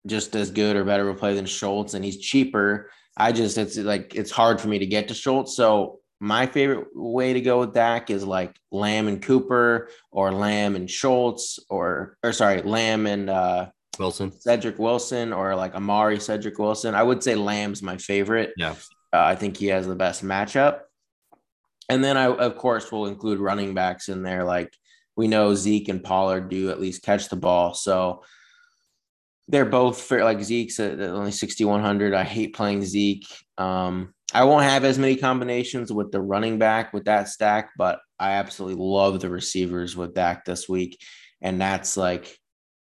just 0.08 0.36
as 0.36 0.50
good 0.50 0.76
or 0.76 0.84
better 0.84 1.08
of 1.08 1.16
a 1.16 1.20
play 1.20 1.36
than 1.36 1.46
Schultz, 1.46 1.94
and 1.94 2.04
he's 2.04 2.18
cheaper. 2.18 2.90
I 3.16 3.32
just 3.32 3.58
it's 3.58 3.78
like 3.78 4.16
it's 4.16 4.32
hard 4.32 4.60
for 4.60 4.68
me 4.68 4.80
to 4.80 4.86
get 4.86 5.10
to 5.10 5.14
Schultz. 5.14 5.56
So 5.56 6.00
my 6.20 6.48
favorite 6.48 6.88
way 6.96 7.34
to 7.34 7.42
go 7.42 7.60
with 7.60 7.74
Dak 7.74 8.10
is 8.10 8.26
like 8.26 8.56
Lamb 8.72 9.08
and 9.08 9.22
Cooper 9.22 9.90
or 10.12 10.32
Lamb 10.32 10.76
and 10.76 10.90
Schultz 10.90 11.60
or 11.70 12.18
or 12.24 12.34
sorry, 12.34 12.62
Lamb 12.62 13.06
and 13.06 13.30
uh 13.30 13.70
Wilson. 14.00 14.32
Cedric 14.32 14.80
Wilson 14.80 15.34
or 15.34 15.56
like 15.56 15.76
Amari 15.76 16.20
Cedric 16.20 16.58
Wilson. 16.58 16.96
I 16.96 17.04
would 17.04 17.24
say 17.24 17.36
Lamb's 17.36 17.82
my 17.82 17.98
favorite. 17.98 18.54
Yeah. 18.58 18.76
Uh, 19.14 19.24
I 19.24 19.36
think 19.36 19.58
he 19.58 19.68
has 19.68 19.88
the 19.88 19.96
best 19.96 20.24
matchup. 20.24 20.82
And 21.90 22.04
then 22.04 22.18
I 22.18 22.26
of 22.26 22.58
course 22.58 22.92
will 22.92 23.06
include 23.06 23.40
running 23.40 23.74
backs 23.74 24.10
in 24.10 24.24
there 24.24 24.44
like 24.44 24.74
we 25.16 25.28
know 25.28 25.56
Zeke 25.56 25.90
and 25.90 26.04
Pollard 26.04 26.50
do 26.50 26.70
at 26.70 26.82
least 26.82 27.04
catch 27.04 27.30
the 27.30 27.36
ball. 27.36 27.74
So 27.74 28.24
they're 29.48 29.66
both 29.66 30.02
fair 30.02 30.24
like 30.24 30.42
Zeke's 30.42 30.80
at 30.80 31.00
only 31.00 31.32
6100. 31.32 32.14
I 32.14 32.24
hate 32.24 32.56
playing 32.56 32.84
Zeke. 32.84 33.28
Um 33.58 34.14
I 34.34 34.44
won't 34.44 34.64
have 34.64 34.84
as 34.84 35.00
many 35.00 35.16
combinations 35.16 35.92
with 35.92 36.12
the 36.12 36.22
running 36.22 36.58
back 36.60 36.94
with 36.94 37.06
that 37.06 37.30
stack, 37.30 37.72
but 37.78 38.00
I 38.20 38.34
absolutely 38.34 38.84
love 38.84 39.20
the 39.20 39.30
receivers 39.30 39.96
with 39.96 40.14
Dak 40.14 40.44
this 40.44 40.68
week. 40.68 41.00
And 41.42 41.62
that's 41.62 41.96
like 41.96 42.38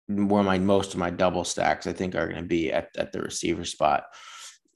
where 0.08 0.42
my 0.42 0.58
most 0.58 0.94
of 0.94 1.00
my 1.00 1.10
double 1.10 1.44
stacks 1.44 1.86
I 1.86 1.92
think 1.92 2.14
are 2.14 2.28
going 2.28 2.42
to 2.42 2.48
be 2.48 2.72
at, 2.72 2.88
at 2.96 3.12
the 3.12 3.20
receiver 3.20 3.64
spot. 3.64 4.04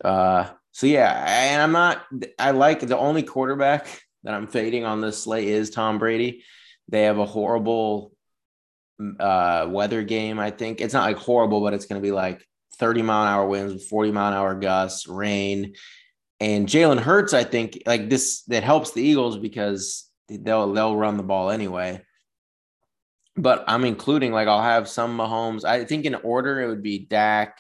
Uh, 0.05 0.49
so 0.73 0.87
yeah, 0.87 1.25
and 1.27 1.63
I'm 1.63 1.73
not. 1.73 2.05
I 2.39 2.53
like 2.53 2.81
the 2.81 2.99
only 2.99 3.23
quarterback 3.23 4.03
that 4.25 4.35
I'm 4.35 4.47
fading 4.47 4.85
on 4.85 5.01
this 5.01 5.23
slate 5.23 5.49
is 5.49 5.71
Tom 5.71 5.99
Brady. 5.99 6.45
They 6.89 7.03
have 7.03 7.19
a 7.19 7.27
horrible 7.27 8.13
uh, 9.19 9.67
weather 9.71 10.03
game. 10.03 10.39
I 10.39 10.51
think 10.51 10.81
it's 10.81 10.95
not 10.95 11.05
like 11.05 11.17
horrible, 11.17 11.61
but 11.61 11.75
it's 11.75 11.87
going 11.87 12.01
to 12.01 12.07
be 12.07 12.13
like 12.13 12.45
30 12.79 13.03
mile 13.03 13.23
an 13.23 13.29
hour 13.29 13.47
winds, 13.47 13.87
40 13.87 14.13
mile 14.13 14.29
an 14.29 14.35
hour 14.35 14.55
gusts, 14.55 15.07
rain, 15.07 15.75
and 16.41 16.67
Jalen 16.67 17.01
Hurts. 17.01 17.35
I 17.35 17.45
think 17.45 17.83
like 17.87 18.09
this 18.09 18.43
that 18.45 18.65
helps 18.65 18.93
the 18.93 19.03
Eagles 19.03 19.39
because 19.39 20.09
they'll 20.29 20.73
they'll 20.73 20.97
run 20.97 21.17
the 21.17 21.23
ball 21.23 21.51
anyway. 21.51 22.03
But 23.37 23.65
I'm 23.69 23.85
including 23.85 24.33
like 24.33 24.49
I'll 24.49 24.63
have 24.63 24.89
some 24.89 25.17
Mahomes. 25.17 25.65
I 25.65 25.85
think 25.85 26.05
in 26.05 26.15
order 26.17 26.61
it 26.61 26.69
would 26.69 26.83
be 26.83 26.99
Dak, 26.99 27.59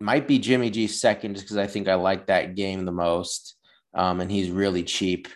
might 0.00 0.28
be 0.28 0.38
Jimmy 0.38 0.70
G 0.70 0.86
second 0.86 1.34
just 1.34 1.46
because 1.46 1.56
I 1.56 1.66
think 1.66 1.88
I 1.88 1.94
like 1.94 2.26
that 2.26 2.54
game 2.54 2.84
the 2.84 2.92
most. 2.92 3.54
Um, 3.94 4.20
and 4.20 4.30
he's 4.30 4.50
really 4.50 4.82
cheap. 4.82 5.28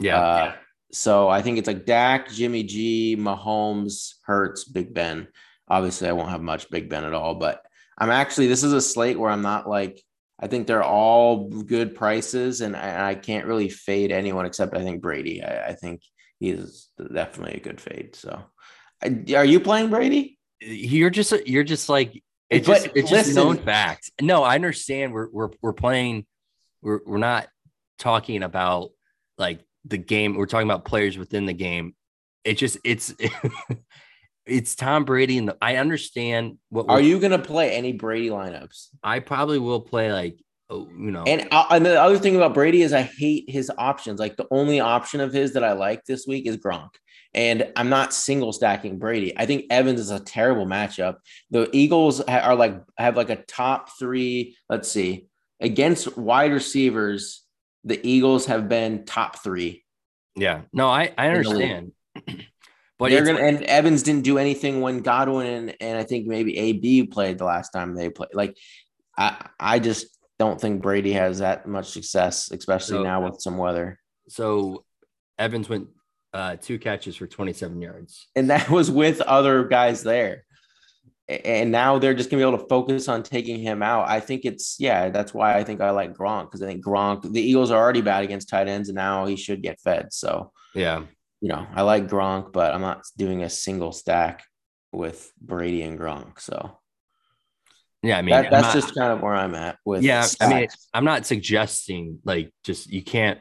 Yeah. 0.00 0.20
Uh, 0.20 0.44
yeah. 0.44 0.54
So 0.90 1.28
I 1.28 1.42
think 1.42 1.58
it's 1.58 1.68
like 1.68 1.84
Dak, 1.84 2.30
Jimmy 2.30 2.62
G, 2.62 3.16
Mahomes, 3.18 4.14
Hurts, 4.24 4.64
Big 4.64 4.94
Ben. 4.94 5.28
Obviously, 5.68 6.08
I 6.08 6.12
won't 6.12 6.30
have 6.30 6.40
much 6.40 6.70
Big 6.70 6.88
Ben 6.88 7.04
at 7.04 7.12
all, 7.12 7.34
but 7.34 7.62
I'm 7.98 8.10
actually 8.10 8.46
this 8.46 8.64
is 8.64 8.72
a 8.72 8.80
slate 8.80 9.18
where 9.18 9.30
I'm 9.30 9.42
not 9.42 9.68
like 9.68 10.02
I 10.40 10.46
think 10.46 10.66
they're 10.66 10.84
all 10.84 11.48
good 11.48 11.94
prices, 11.94 12.60
and 12.60 12.76
I, 12.76 13.10
I 13.10 13.14
can't 13.14 13.46
really 13.46 13.68
fade 13.68 14.12
anyone 14.12 14.46
except 14.46 14.76
I 14.76 14.82
think 14.82 15.02
Brady. 15.02 15.42
I, 15.42 15.68
I 15.68 15.72
think 15.74 16.02
he's 16.38 16.88
definitely 17.12 17.56
a 17.56 17.60
good 17.60 17.80
fade. 17.80 18.14
So, 18.14 18.44
are 19.02 19.44
you 19.44 19.60
playing 19.60 19.90
Brady? 19.90 20.38
You're 20.60 21.10
just 21.10 21.32
you're 21.46 21.64
just 21.64 21.88
like 21.88 22.22
it's 22.50 22.66
just 22.66 22.86
it's 22.94 23.10
listen, 23.10 23.16
just 23.16 23.34
known 23.34 23.58
fact. 23.58 24.10
No, 24.20 24.42
I 24.42 24.54
understand. 24.54 25.12
We're 25.12 25.28
we're 25.30 25.50
we're 25.60 25.72
playing. 25.72 26.26
We're 26.82 27.00
we're 27.04 27.18
not 27.18 27.48
talking 27.98 28.42
about 28.42 28.90
like 29.36 29.60
the 29.84 29.98
game. 29.98 30.36
We're 30.36 30.46
talking 30.46 30.68
about 30.68 30.84
players 30.84 31.18
within 31.18 31.46
the 31.46 31.52
game. 31.52 31.94
It 32.44 32.54
just 32.54 32.78
it's 32.84 33.12
it's 34.48 34.74
Tom 34.74 35.04
Brady, 35.04 35.38
and 35.38 35.52
I 35.60 35.76
understand 35.76 36.58
what. 36.70 36.86
Are 36.88 37.00
you 37.00 37.20
gonna 37.20 37.38
play 37.38 37.72
any 37.72 37.92
Brady 37.92 38.30
lineups? 38.30 38.88
I 39.02 39.20
probably 39.20 39.58
will 39.58 39.80
play 39.80 40.12
like 40.12 40.38
oh, 40.70 40.88
you 40.90 41.10
know. 41.10 41.24
And, 41.24 41.48
uh, 41.50 41.66
and 41.70 41.84
the 41.84 42.00
other 42.00 42.18
thing 42.18 42.36
about 42.36 42.54
Brady 42.54 42.82
is 42.82 42.92
I 42.92 43.02
hate 43.02 43.48
his 43.48 43.70
options. 43.78 44.18
Like 44.20 44.36
the 44.36 44.46
only 44.50 44.80
option 44.80 45.20
of 45.20 45.32
his 45.32 45.52
that 45.54 45.64
I 45.64 45.72
like 45.72 46.04
this 46.04 46.26
week 46.26 46.46
is 46.46 46.56
Gronk. 46.56 46.90
And 47.34 47.70
I'm 47.76 47.90
not 47.90 48.14
single 48.14 48.52
stacking 48.52 48.98
Brady. 48.98 49.36
I 49.36 49.44
think 49.44 49.66
Evans 49.70 50.00
is 50.00 50.10
a 50.10 50.20
terrible 50.20 50.66
matchup. 50.66 51.16
The 51.50 51.68
Eagles 51.72 52.20
are 52.20 52.56
like 52.56 52.80
have 52.96 53.16
like 53.16 53.30
a 53.30 53.36
top 53.36 53.90
three. 53.98 54.56
Let's 54.68 54.90
see, 54.90 55.26
against 55.60 56.16
wide 56.16 56.52
receivers, 56.52 57.44
the 57.84 58.00
Eagles 58.06 58.46
have 58.46 58.68
been 58.68 59.04
top 59.04 59.42
three. 59.42 59.84
Yeah, 60.36 60.62
no, 60.72 60.88
I 60.88 61.12
I 61.18 61.28
understand. 61.28 61.92
But 62.98 63.10
they're 63.10 63.24
gonna 63.24 63.38
and 63.38 63.62
Evans 63.62 64.02
didn't 64.02 64.24
do 64.24 64.38
anything 64.38 64.80
when 64.80 65.00
Godwin 65.00 65.46
and, 65.46 65.76
and 65.80 65.98
I 65.98 66.02
think 66.02 66.26
maybe 66.26 66.58
AB 66.58 67.06
played 67.06 67.38
the 67.38 67.44
last 67.44 67.70
time 67.70 67.94
they 67.94 68.10
played. 68.10 68.30
Like 68.34 68.56
I 69.16 69.48
I 69.58 69.78
just 69.78 70.18
don't 70.38 70.60
think 70.60 70.82
Brady 70.82 71.12
has 71.12 71.38
that 71.38 71.66
much 71.66 71.90
success, 71.90 72.50
especially 72.50 72.98
so, 72.98 73.02
now 73.02 73.24
with 73.24 73.40
some 73.40 73.56
weather. 73.56 73.98
So 74.28 74.84
Evans 75.38 75.68
went 75.68 75.88
uh, 76.34 76.56
two 76.56 76.78
catches 76.78 77.16
for 77.16 77.26
27 77.26 77.80
yards. 77.80 78.28
And 78.36 78.50
that 78.50 78.70
was 78.70 78.90
with 78.90 79.20
other 79.20 79.64
guys 79.64 80.02
there. 80.02 80.44
And 81.28 81.70
now 81.70 81.98
they're 81.98 82.14
just 82.14 82.30
gonna 82.30 82.42
be 82.42 82.48
able 82.48 82.58
to 82.58 82.68
focus 82.68 83.06
on 83.06 83.22
taking 83.22 83.60
him 83.60 83.82
out. 83.82 84.08
I 84.08 84.18
think 84.18 84.46
it's 84.46 84.76
yeah, 84.78 85.10
that's 85.10 85.34
why 85.34 85.58
I 85.58 85.62
think 85.62 85.82
I 85.82 85.90
like 85.90 86.14
Gronk 86.14 86.46
because 86.46 86.62
I 86.62 86.66
think 86.66 86.82
Gronk, 86.82 87.30
the 87.30 87.42
Eagles 87.42 87.70
are 87.70 87.78
already 87.78 88.00
bad 88.00 88.24
against 88.24 88.48
tight 88.48 88.66
ends, 88.66 88.88
and 88.88 88.96
now 88.96 89.26
he 89.26 89.36
should 89.36 89.62
get 89.62 89.78
fed. 89.78 90.14
So 90.14 90.52
yeah, 90.74 91.02
you 91.40 91.48
know, 91.48 91.66
I 91.72 91.82
like 91.82 92.08
Gronk, 92.08 92.52
but 92.52 92.74
I'm 92.74 92.80
not 92.80 93.02
doing 93.16 93.42
a 93.42 93.50
single 93.50 93.92
stack 93.92 94.44
with 94.92 95.30
Brady 95.40 95.82
and 95.82 95.98
Gronk. 95.98 96.40
So 96.40 96.78
yeah, 98.02 98.18
I 98.18 98.22
mean 98.22 98.30
that, 98.30 98.50
that's 98.50 98.74
not, 98.74 98.74
just 98.74 98.94
kind 98.94 99.12
of 99.12 99.20
where 99.20 99.34
I'm 99.34 99.54
at 99.54 99.78
with 99.84 100.02
yeah. 100.02 100.22
Stacks. 100.22 100.52
I 100.52 100.54
mean, 100.54 100.68
I'm 100.94 101.04
not 101.04 101.26
suggesting 101.26 102.20
like 102.24 102.52
just 102.64 102.88
you 102.88 103.02
can't 103.02 103.40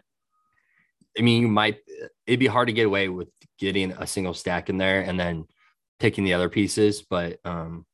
I 1.17 1.21
mean, 1.21 1.41
you 1.41 1.47
might 1.47 1.79
it'd 2.25 2.39
be 2.39 2.47
hard 2.47 2.67
to 2.67 2.73
get 2.73 2.85
away 2.85 3.09
with 3.09 3.29
getting 3.57 3.91
a 3.91 4.05
single 4.05 4.33
stack 4.33 4.69
in 4.69 4.77
there 4.77 5.01
and 5.01 5.19
then 5.19 5.45
picking 5.99 6.23
the 6.23 6.33
other 6.33 6.49
pieces, 6.49 7.03
but 7.07 7.39
um 7.45 7.85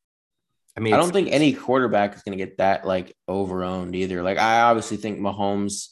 I 0.76 0.80
mean 0.80 0.94
I 0.94 0.98
don't 0.98 1.14
think 1.14 1.32
any 1.32 1.54
quarterback 1.54 2.16
is 2.16 2.24
gonna 2.24 2.38
get 2.38 2.58
that 2.58 2.86
like 2.86 3.16
over 3.28 3.64
owned 3.64 3.96
either. 3.96 4.24
Like 4.24 4.38
I 4.38 4.62
obviously 4.62 4.98
think 4.98 5.20
Mahomes 5.20 5.90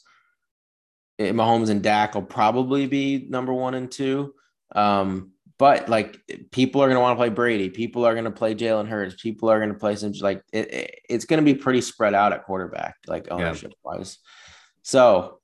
Eh, 1.28 1.32
Mahomes 1.32 1.70
and 1.70 1.82
Dak 1.82 2.14
will 2.14 2.22
probably 2.22 2.86
be 2.86 3.26
number 3.28 3.52
one 3.52 3.74
and 3.74 3.90
two. 3.90 4.34
Um, 4.74 5.32
but 5.58 5.88
like 5.88 6.18
people 6.50 6.82
are 6.82 6.86
going 6.86 6.96
to 6.96 7.00
want 7.00 7.16
to 7.16 7.20
play 7.20 7.28
Brady, 7.28 7.70
people 7.70 8.04
are 8.04 8.14
going 8.14 8.24
to 8.24 8.30
play 8.30 8.54
Jalen 8.54 8.88
Hurts, 8.88 9.22
people 9.22 9.48
are 9.48 9.58
going 9.58 9.72
to 9.72 9.78
play 9.78 9.94
some 9.96 10.12
like 10.20 10.42
it, 10.52 10.72
it, 10.72 11.00
it's 11.08 11.24
going 11.24 11.44
to 11.44 11.44
be 11.44 11.56
pretty 11.56 11.80
spread 11.80 12.14
out 12.14 12.32
at 12.32 12.44
quarterback, 12.44 12.96
like 13.06 13.28
ownership 13.30 13.70
yeah. 13.70 13.96
wise. 13.96 14.18
So 14.82 15.38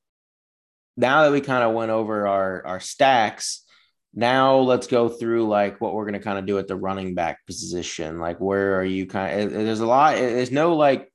now 0.97 1.23
that 1.23 1.33
we 1.33 1.41
kind 1.41 1.63
of 1.63 1.75
went 1.75 1.93
over 1.93 2.27
our 2.27 2.67
our 2.67 2.81
stacks, 2.81 3.65
now 4.13 4.57
let's 4.57 4.89
go 4.89 5.09
through 5.09 5.47
like 5.47 5.81
what 5.81 5.95
we're 5.95 6.05
going 6.05 6.15
to 6.15 6.21
kind 6.21 6.39
of 6.39 6.47
do 6.47 6.59
at 6.59 6.67
the 6.67 6.75
running 6.75 7.15
back 7.15 7.47
position. 7.47 8.19
Like 8.19 8.41
where 8.41 8.81
are 8.81 8.85
you 8.85 9.07
kind 9.07 9.41
of 9.41 9.53
eh, 9.53 9.63
there's 9.63 9.81
a 9.81 9.87
lot 9.87 10.17
eh, 10.17 10.35
there's 10.35 10.51
no 10.51 10.75
like 10.75 11.13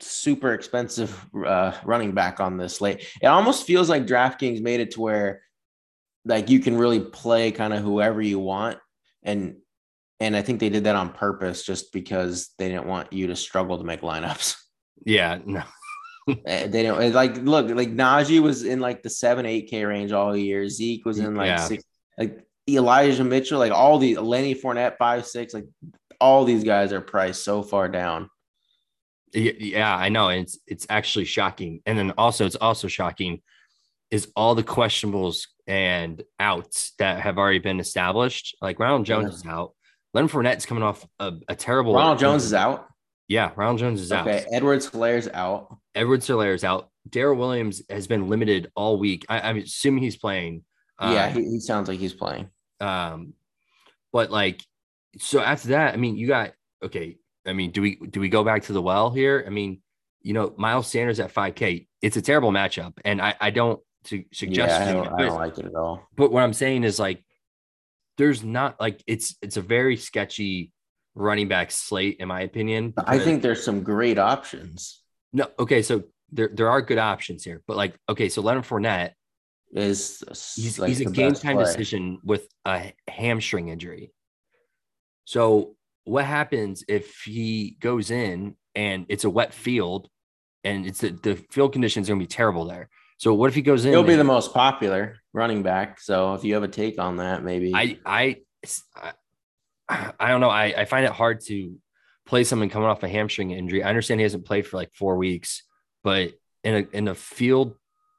super 0.00 0.54
expensive 0.54 1.26
uh, 1.46 1.72
running 1.84 2.12
back 2.12 2.40
on 2.40 2.56
this 2.56 2.76
slate. 2.76 3.06
It 3.22 3.26
almost 3.26 3.66
feels 3.66 3.88
like 3.88 4.06
DraftKings 4.06 4.60
made 4.60 4.80
it 4.80 4.92
to 4.92 5.00
where 5.00 5.42
like 6.24 6.50
you 6.50 6.60
can 6.60 6.76
really 6.76 7.00
play 7.00 7.50
kind 7.50 7.72
of 7.72 7.82
whoever 7.82 8.20
you 8.20 8.38
want 8.38 8.78
and 9.22 9.56
and 10.20 10.36
I 10.36 10.42
think 10.42 10.60
they 10.60 10.68
did 10.68 10.84
that 10.84 10.96
on 10.96 11.12
purpose 11.12 11.64
just 11.64 11.92
because 11.92 12.50
they 12.58 12.68
didn't 12.68 12.86
want 12.86 13.12
you 13.12 13.28
to 13.28 13.36
struggle 13.36 13.78
to 13.78 13.84
make 13.84 14.02
lineups. 14.02 14.56
Yeah, 15.06 15.38
no. 15.46 15.62
Eh, 16.44 16.66
they 16.66 16.82
don't 16.82 17.14
like 17.14 17.38
look 17.38 17.70
like 17.70 17.88
Najee 17.88 18.42
was 18.42 18.64
in 18.64 18.80
like 18.80 19.02
the 19.02 19.08
seven 19.08 19.46
eight 19.46 19.70
k 19.70 19.86
range 19.86 20.12
all 20.12 20.36
year. 20.36 20.68
Zeke 20.68 21.06
was 21.06 21.18
in 21.18 21.34
like 21.34 21.46
yeah. 21.46 21.56
six, 21.56 21.84
like 22.18 22.44
Elijah 22.68 23.24
Mitchell, 23.24 23.58
like 23.58 23.72
all 23.72 23.96
the 23.96 24.18
Lenny 24.18 24.54
Fournette 24.54 24.98
five 24.98 25.24
six, 25.24 25.54
like 25.54 25.64
all 26.20 26.44
these 26.44 26.64
guys 26.64 26.92
are 26.92 27.00
priced 27.00 27.42
so 27.42 27.62
far 27.62 27.88
down. 27.88 28.28
Yeah, 29.32 29.94
I 29.94 30.08
know. 30.08 30.28
It's 30.28 30.58
it's 30.66 30.86
actually 30.90 31.24
shocking, 31.24 31.82
and 31.86 31.98
then 31.98 32.12
also 32.18 32.46
it's 32.46 32.56
also 32.56 32.88
shocking 32.88 33.42
is 34.10 34.28
all 34.34 34.54
the 34.54 34.64
questionables 34.64 35.46
and 35.66 36.22
outs 36.40 36.92
that 36.98 37.20
have 37.20 37.38
already 37.38 37.60
been 37.60 37.78
established. 37.78 38.56
Like 38.60 38.78
Ronald 38.78 39.06
Jones 39.06 39.30
yeah. 39.30 39.36
is 39.36 39.46
out. 39.46 39.72
Leonard 40.12 40.32
Fournette's 40.32 40.66
coming 40.66 40.82
off 40.82 41.06
a, 41.20 41.34
a 41.48 41.54
terrible. 41.54 41.94
Ronald 41.94 42.18
Jones 42.18 42.44
is 42.44 42.54
out. 42.54 42.88
Yeah, 43.28 43.52
Ronald 43.54 43.78
Jones 43.78 44.00
is 44.00 44.10
okay. 44.10 44.20
out. 44.20 44.26
Okay, 44.26 44.46
Edwards-Helaire's 44.50 45.28
out. 45.28 45.76
Edwards-Helaire's 45.94 46.64
out. 46.64 46.90
Darrel 47.08 47.36
Williams 47.36 47.80
has 47.88 48.08
been 48.08 48.28
limited 48.28 48.72
all 48.74 48.98
week. 48.98 49.24
I, 49.28 49.50
am 49.50 49.58
assuming 49.58 50.02
he's 50.02 50.16
playing. 50.16 50.64
Yeah, 51.00 51.26
um, 51.26 51.34
he, 51.34 51.44
he 51.44 51.60
sounds 51.60 51.88
like 51.88 52.00
he's 52.00 52.12
playing. 52.12 52.50
Um, 52.80 53.34
but 54.12 54.32
like, 54.32 54.60
so 55.18 55.40
after 55.40 55.68
that, 55.68 55.94
I 55.94 55.96
mean, 55.96 56.16
you 56.16 56.26
got 56.26 56.52
okay. 56.82 57.18
I 57.46 57.52
mean, 57.52 57.70
do 57.70 57.82
we 57.82 57.96
do 57.96 58.20
we 58.20 58.28
go 58.28 58.44
back 58.44 58.64
to 58.64 58.72
the 58.72 58.82
well 58.82 59.10
here? 59.10 59.44
I 59.46 59.50
mean, 59.50 59.80
you 60.22 60.34
know, 60.34 60.54
Miles 60.56 60.86
Sanders 60.86 61.20
at 61.20 61.32
5K. 61.32 61.86
It's 62.02 62.16
a 62.16 62.22
terrible 62.22 62.50
matchup, 62.50 62.98
and 63.04 63.20
I 63.20 63.34
I 63.40 63.50
don't 63.50 63.80
to 64.04 64.24
suggest. 64.32 64.80
Yeah, 64.80 64.88
I 64.88 64.92
don't, 64.92 65.08
I 65.08 65.22
don't 65.22 65.38
like 65.38 65.58
it 65.58 65.66
at 65.66 65.74
all. 65.74 66.06
But 66.16 66.32
what 66.32 66.42
I'm 66.42 66.52
saying 66.52 66.84
is 66.84 66.98
like, 66.98 67.24
there's 68.18 68.42
not 68.42 68.80
like 68.80 69.02
it's 69.06 69.36
it's 69.42 69.56
a 69.56 69.62
very 69.62 69.96
sketchy 69.96 70.72
running 71.14 71.48
back 71.48 71.70
slate, 71.70 72.18
in 72.20 72.28
my 72.28 72.42
opinion. 72.42 72.94
I 72.98 73.18
think 73.18 73.42
there's 73.42 73.64
some 73.64 73.82
great 73.82 74.18
options. 74.18 75.02
No, 75.32 75.46
okay, 75.58 75.82
so 75.82 76.04
there 76.32 76.50
there 76.52 76.70
are 76.70 76.82
good 76.82 76.98
options 76.98 77.44
here, 77.44 77.62
but 77.66 77.76
like, 77.76 77.94
okay, 78.08 78.28
so 78.28 78.42
Leonard 78.42 78.64
Fournette 78.64 79.12
is 79.72 80.22
he's, 80.56 80.78
like 80.78 80.88
he's 80.88 81.00
a 81.00 81.04
game 81.04 81.34
time 81.34 81.56
play. 81.56 81.64
decision 81.64 82.18
with 82.24 82.48
a 82.64 82.92
hamstring 83.08 83.68
injury. 83.68 84.12
So 85.24 85.76
what 86.10 86.24
happens 86.24 86.84
if 86.88 87.22
he 87.24 87.76
goes 87.78 88.10
in 88.10 88.56
and 88.74 89.06
it's 89.08 89.22
a 89.22 89.30
wet 89.30 89.54
field 89.54 90.08
and 90.64 90.84
it's 90.84 91.00
the, 91.00 91.10
the 91.10 91.36
field 91.52 91.72
conditions 91.72 92.08
are 92.08 92.12
gonna 92.12 92.20
be 92.20 92.26
terrible 92.26 92.64
there? 92.64 92.88
So 93.18 93.32
what 93.32 93.48
if 93.48 93.54
he 93.54 93.62
goes 93.62 93.84
in? 93.84 93.92
He'll 93.92 94.02
be 94.02 94.16
the 94.16 94.24
most 94.24 94.52
popular 94.52 95.18
running 95.32 95.62
back. 95.62 96.00
So 96.00 96.34
if 96.34 96.42
you 96.42 96.54
have 96.54 96.64
a 96.64 96.68
take 96.68 96.98
on 96.98 97.18
that, 97.18 97.44
maybe 97.44 97.72
I 97.74 97.98
I 98.04 98.38
I 99.88 100.28
don't 100.28 100.40
know. 100.40 100.50
I, 100.50 100.74
I 100.78 100.84
find 100.84 101.04
it 101.04 101.12
hard 101.12 101.40
to 101.46 101.76
play 102.26 102.42
someone 102.42 102.70
coming 102.70 102.88
off 102.88 103.02
a 103.04 103.08
hamstring 103.08 103.52
injury. 103.52 103.84
I 103.84 103.88
understand 103.88 104.20
he 104.20 104.24
hasn't 104.24 104.44
played 104.44 104.66
for 104.66 104.78
like 104.78 104.90
four 104.94 105.16
weeks, 105.16 105.62
but 106.02 106.32
in 106.64 106.74
a 106.74 106.96
in 106.96 107.08
a 107.08 107.14
field 107.14 107.76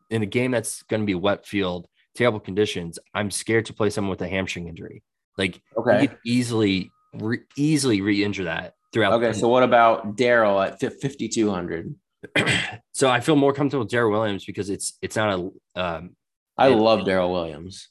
in 0.09 0.23
a 0.23 0.25
game 0.25 0.51
that's 0.51 0.83
going 0.83 1.01
to 1.01 1.05
be 1.05 1.15
wet 1.15 1.45
field, 1.45 1.87
terrible 2.15 2.39
conditions, 2.39 2.99
I'm 3.13 3.31
scared 3.31 3.65
to 3.65 3.73
play 3.73 3.89
someone 3.89 4.11
with 4.11 4.21
a 4.21 4.29
hamstring 4.29 4.67
injury. 4.69 5.03
Like 5.37 5.61
Okay. 5.77 5.99
he 6.01 6.07
could 6.07 6.17
easily 6.25 6.91
re- 7.13 7.39
easily 7.55 8.01
re-injure 8.01 8.45
that 8.45 8.75
throughout. 8.93 9.13
Okay. 9.13 9.33
So 9.33 9.47
what 9.47 9.63
about 9.63 10.15
Darrel 10.15 10.61
at 10.61 10.79
5,200? 10.79 11.95
so 12.93 13.09
I 13.09 13.19
feel 13.19 13.35
more 13.35 13.53
comfortable 13.53 13.83
with 13.83 13.91
Darrel 13.91 14.11
Williams 14.11 14.45
because 14.45 14.69
it's 14.69 14.93
it's 15.01 15.15
not 15.15 15.39
a 15.39 15.79
um 15.79 16.15
I 16.57 16.67
love 16.67 17.05
Darrel 17.05 17.31
Williams. 17.31 17.87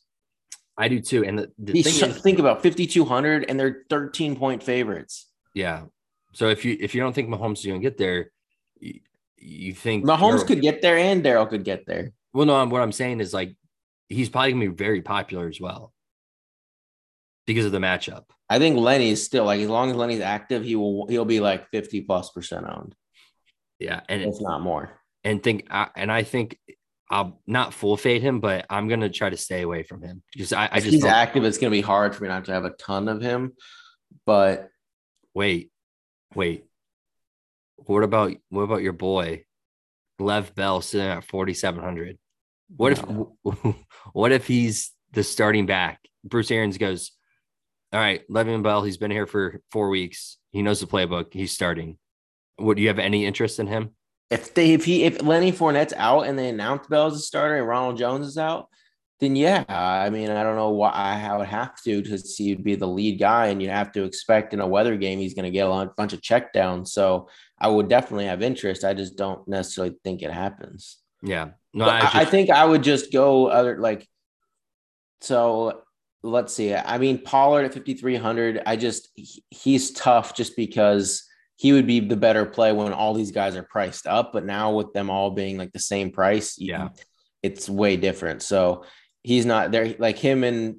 I 0.79 0.89
do 0.89 1.01
too. 1.01 1.25
And 1.25 1.39
the, 1.39 1.51
the 1.59 1.83
thing 1.83 2.11
is, 2.11 2.19
think 2.23 2.39
about 2.39 2.63
5,200 2.63 3.47
and 3.49 3.59
they're 3.59 3.85
13 3.91 4.37
point 4.37 4.63
favorites. 4.63 5.27
yeah. 5.55 5.83
So 6.33 6.49
if 6.49 6.65
you 6.65 6.77
if 6.81 6.95
you 6.95 7.01
don't 7.01 7.13
think 7.13 7.29
Mahomes 7.29 7.59
is 7.59 7.67
going 7.67 7.81
to 7.81 7.85
get 7.85 7.99
there, 7.99 8.31
you, 8.79 9.01
you 9.37 9.75
think 9.75 10.05
Mahomes 10.05 10.47
could 10.47 10.61
get 10.61 10.81
there 10.81 10.97
and 10.97 11.25
Darrel 11.25 11.47
could 11.47 11.65
get 11.65 11.87
there. 11.87 12.13
Well, 12.33 12.47
no, 12.47 12.65
what 12.67 12.83
I'm 12.83 12.93
saying 12.93 13.21
is 13.21 13.35
like 13.35 13.57
he's 14.09 14.29
probably 14.29 14.53
gonna 14.53 14.67
be 14.67 14.75
very 14.75 15.03
popular 15.03 15.49
as 15.49 15.61
well 15.61 15.93
because 17.47 17.65
of 17.65 17.73
the 17.73 17.79
matchup. 17.79 18.25
I 18.51 18.59
think 18.59 18.77
Lenny 18.77 19.11
is 19.11 19.25
still 19.25 19.45
like 19.45 19.61
as 19.61 19.69
long 19.69 19.91
as 19.91 19.97
Lenny's 19.97 20.21
active, 20.21 20.65
he 20.65 20.75
will 20.77 21.07
he'll 21.09 21.25
be 21.25 21.41
like 21.41 21.71
50 21.71 22.01
plus 22.03 22.31
percent 22.31 22.67
owned, 22.69 22.95
Yeah, 23.79 24.01
and 24.09 24.21
if 24.23 24.41
not 24.41 24.61
more. 24.61 25.01
and 25.25 25.41
think 25.43 25.69
I- 25.71 25.91
and 25.97 26.11
I 26.11 26.25
think 26.25 26.59
I'll 27.09 27.41
not 27.47 27.73
full 27.75 27.97
fade 27.97 28.23
him, 28.23 28.41
but 28.41 28.67
I'm 28.69 28.89
gonna 28.89 29.09
try 29.09 29.31
to 29.31 29.37
stay 29.37 29.63
away 29.63 29.85
from 29.85 30.03
him 30.03 30.23
because 30.33 30.53
I, 30.53 30.69
I 30.73 30.81
just 30.81 30.93
he's 30.95 31.05
active, 31.05 31.45
it's 31.45 31.59
gonna 31.59 31.71
be 31.71 31.81
hard 31.81 32.15
for 32.15 32.25
me 32.25 32.29
not 32.29 32.45
to 32.47 32.53
have 32.53 32.65
a 32.65 32.71
ton 32.71 33.09
of 33.09 33.21
him. 33.23 33.53
But 34.27 34.69
wait, 35.35 35.71
wait. 36.35 36.65
What 37.77 38.03
about 38.03 38.35
what 38.49 38.63
about 38.63 38.83
your 38.83 38.93
boy 38.93 39.45
Lev 40.19 40.55
Bell 40.55 40.81
sitting 40.81 41.07
at 41.07 41.25
4,700? 41.25 42.19
What 42.77 42.93
if 42.93 42.99
what 44.13 44.33
if 44.33 44.47
he's 44.47 44.93
the 45.13 45.23
starting 45.25 45.67
back? 45.67 46.01
Bruce 46.25 46.51
Arians 46.51 46.79
goes, 46.79 47.13
all 47.93 48.01
right, 48.01 48.23
Le'Veon 48.29 48.63
Bell. 48.63 48.83
He's 48.83 48.97
been 48.97 49.11
here 49.11 49.27
for 49.27 49.61
four 49.71 49.89
weeks. 49.89 50.39
He 50.53 50.63
knows 50.63 50.81
the 50.81 50.87
playbook. 50.87 51.33
He's 51.33 51.53
starting. 51.53 51.99
Would 52.59 52.79
you 52.79 52.89
have 52.89 52.99
any 52.99 53.27
interest 53.27 53.59
in 53.59 53.67
him? 53.67 53.91
if 54.31 54.55
they 54.55 54.73
if 54.73 54.85
he 54.85 55.03
if 55.03 55.23
Lenny 55.23 55.53
Fournette's 55.53 55.93
out 55.97 56.23
and 56.23 56.39
they 56.39 56.49
announce 56.49 56.87
Bell 56.87 57.09
as 57.09 57.15
a 57.15 57.19
starter 57.19 57.57
and 57.57 57.67
Ronald 57.67 57.99
Jones 57.99 58.27
is 58.27 58.39
out, 58.39 58.69
then 59.19 59.35
yeah, 59.35 59.65
I 59.69 60.09
mean 60.11 60.31
I 60.31 60.43
don't 60.45 60.57
know 60.57 60.71
why 60.71 60.93
I 60.93 61.37
would 61.37 61.49
have 61.49 61.75
to 61.83 62.01
because 62.01 62.37
he'd 62.37 62.63
be 62.63 62.77
the 62.77 62.87
lead 62.87 63.19
guy 63.19 63.47
and 63.49 63.61
you'd 63.61 63.73
have 63.73 63.93
to 63.93 64.05
expect 64.05 64.55
in 64.55 64.61
a 64.61 64.69
weather 64.69 64.97
game 64.97 65.19
he's 65.19 65.35
going 65.35 65.45
to 65.45 65.51
get 65.51 65.67
a 65.67 65.91
bunch 65.97 66.13
of 66.13 66.23
check 66.23 66.53
downs. 66.53 66.93
So 66.93 67.29
I 67.59 67.69
would 67.69 67.89
definitely 67.89 68.27
have 68.27 68.41
interest. 68.41 68.85
I 68.85 68.95
just 68.95 69.17
don't 69.17 69.47
necessarily 69.49 69.97
think 70.05 70.23
it 70.23 70.31
happens. 70.31 70.99
Yeah, 71.23 71.51
no, 71.75 71.87
I, 71.87 71.99
I, 71.99 72.11
I 72.21 72.25
think 72.25 72.51
I 72.51 72.65
would 72.65 72.83
just 72.83 73.13
go 73.13 73.49
other 73.49 73.79
like. 73.79 74.07
So 75.23 75.83
let's 76.23 76.53
see. 76.55 76.75
I 76.75 76.99
mean 76.99 77.19
Pollard 77.23 77.65
at 77.65 77.75
fifty 77.75 77.95
three 77.95 78.17
hundred. 78.17 78.63
I 78.67 78.77
just 78.77 79.09
he's 79.51 79.93
tough 79.93 80.35
just 80.35 80.57
because 80.57 81.25
he 81.57 81.73
would 81.73 81.87
be 81.87 82.01
the 82.01 82.17
better 82.17 82.47
play 82.47 82.73
when 82.73 82.93
all 82.93 83.13
these 83.15 83.33
guys 83.33 83.55
are 83.57 83.63
priced 83.63 84.07
up. 84.07 84.33
But 84.33 84.45
now 84.47 84.73
with 84.73 84.93
them 84.93 85.11
all 85.11 85.31
being 85.31 85.59
like 85.59 85.73
the 85.73 85.79
same 85.79 86.11
price, 86.11 86.57
Yeah. 86.59 86.89
it's 87.43 87.69
way 87.69 87.97
different. 87.97 88.43
So 88.43 88.85
he's 89.23 89.45
not 89.45 89.71
there. 89.71 89.95
Like 89.99 90.17
him 90.19 90.43
and 90.45 90.77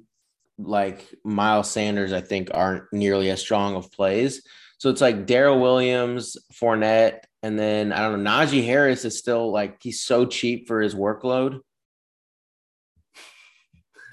like 0.58 1.06
Miles 1.24 1.70
Sanders, 1.70 2.12
I 2.12 2.20
think 2.20 2.50
aren't 2.52 2.84
nearly 2.92 3.30
as 3.30 3.40
strong 3.40 3.74
of 3.76 3.92
plays. 3.92 4.42
So 4.78 4.90
it's 4.90 5.00
like 5.00 5.26
Darrel 5.26 5.60
Williams, 5.60 6.36
Fournette, 6.52 7.20
and 7.44 7.56
then 7.56 7.92
I 7.92 8.00
don't 8.00 8.24
know. 8.24 8.30
Najee 8.30 8.64
Harris 8.64 9.04
is 9.04 9.16
still 9.18 9.52
like 9.52 9.76
he's 9.80 10.04
so 10.04 10.26
cheap 10.26 10.66
for 10.66 10.80
his 10.80 10.94
workload. 10.96 11.60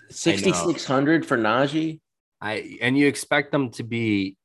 Sixty 0.09 0.53
six 0.53 0.85
hundred 0.85 1.25
for 1.25 1.37
Najee. 1.37 1.99
I 2.41 2.77
and 2.81 2.97
you 2.97 3.07
expect 3.07 3.51
them 3.51 3.71
to 3.71 3.83
be 3.83 4.37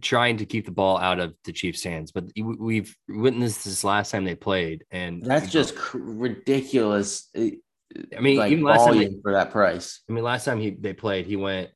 trying 0.00 0.38
to 0.38 0.46
keep 0.46 0.64
the 0.64 0.72
ball 0.72 0.98
out 0.98 1.20
of 1.20 1.34
the 1.44 1.52
Chiefs' 1.52 1.84
hands, 1.84 2.10
but 2.12 2.24
we've 2.36 2.94
witnessed 3.08 3.64
this 3.64 3.84
last 3.84 4.10
time 4.10 4.24
they 4.24 4.34
played, 4.34 4.84
and 4.90 5.22
That's 5.22 5.52
you 5.54 5.60
know, 5.60 5.64
just 5.64 5.74
ridiculous. 5.94 7.28
uh, 7.36 7.46
I 8.16 8.20
mean, 8.20 8.38
like 8.38 8.52
even 8.52 8.64
last 8.64 8.86
time 8.86 8.98
they, 8.98 9.04
volume 9.04 9.22
for 9.22 9.32
that 9.32 9.52
price. 9.52 10.00
I 10.08 10.12
mean, 10.12 10.24
last 10.24 10.44
time 10.44 10.60
he 10.60 10.70
they 10.70 10.92
played, 10.92 11.26
he 11.26 11.36
went 11.36 11.70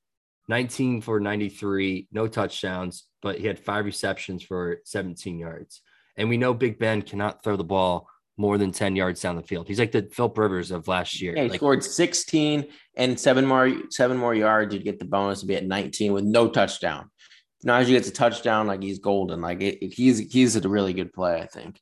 19 0.48 1.02
for 1.02 1.20
93, 1.20 2.08
no 2.12 2.26
touchdowns, 2.26 3.04
but 3.22 3.38
he 3.38 3.46
had 3.46 3.58
five 3.58 3.84
receptions 3.84 4.42
for 4.42 4.78
17 4.84 5.38
yards. 5.38 5.82
And 6.16 6.28
we 6.28 6.36
know 6.36 6.54
Big 6.54 6.78
Ben 6.78 7.02
cannot 7.02 7.42
throw 7.42 7.56
the 7.56 7.64
ball 7.64 8.08
more 8.38 8.58
than 8.58 8.70
10 8.72 8.96
yards 8.96 9.20
down 9.22 9.36
the 9.36 9.42
field. 9.42 9.66
He's 9.66 9.78
like 9.78 9.92
the 9.92 10.08
Philip 10.12 10.36
Rivers 10.36 10.70
of 10.70 10.88
last 10.88 11.20
year. 11.22 11.34
Yeah, 11.36 11.44
he 11.44 11.48
Like, 11.50 11.58
scored 11.58 11.82
16 11.84 12.66
and 12.96 13.18
seven 13.18 13.46
more 13.46 13.72
seven 13.90 14.16
more 14.18 14.34
yards. 14.34 14.74
You'd 14.74 14.84
get 14.84 14.98
the 14.98 15.04
bonus 15.06 15.40
to 15.40 15.46
be 15.46 15.56
at 15.56 15.64
19 15.66 16.12
with 16.12 16.24
no 16.24 16.48
touchdown. 16.48 17.10
Now 17.64 17.76
as 17.76 17.88
you 17.88 17.96
get 17.98 18.06
a 18.06 18.10
touchdown, 18.12 18.66
like 18.66 18.82
he's 18.82 18.98
golden. 18.98 19.40
Like 19.40 19.62
it, 19.62 19.82
it- 19.84 19.94
he's 19.94 20.18
he's 20.18 20.54
a 20.56 20.68
really 20.68 20.92
good 20.92 21.12
play, 21.12 21.40
I 21.40 21.46
think. 21.46 21.80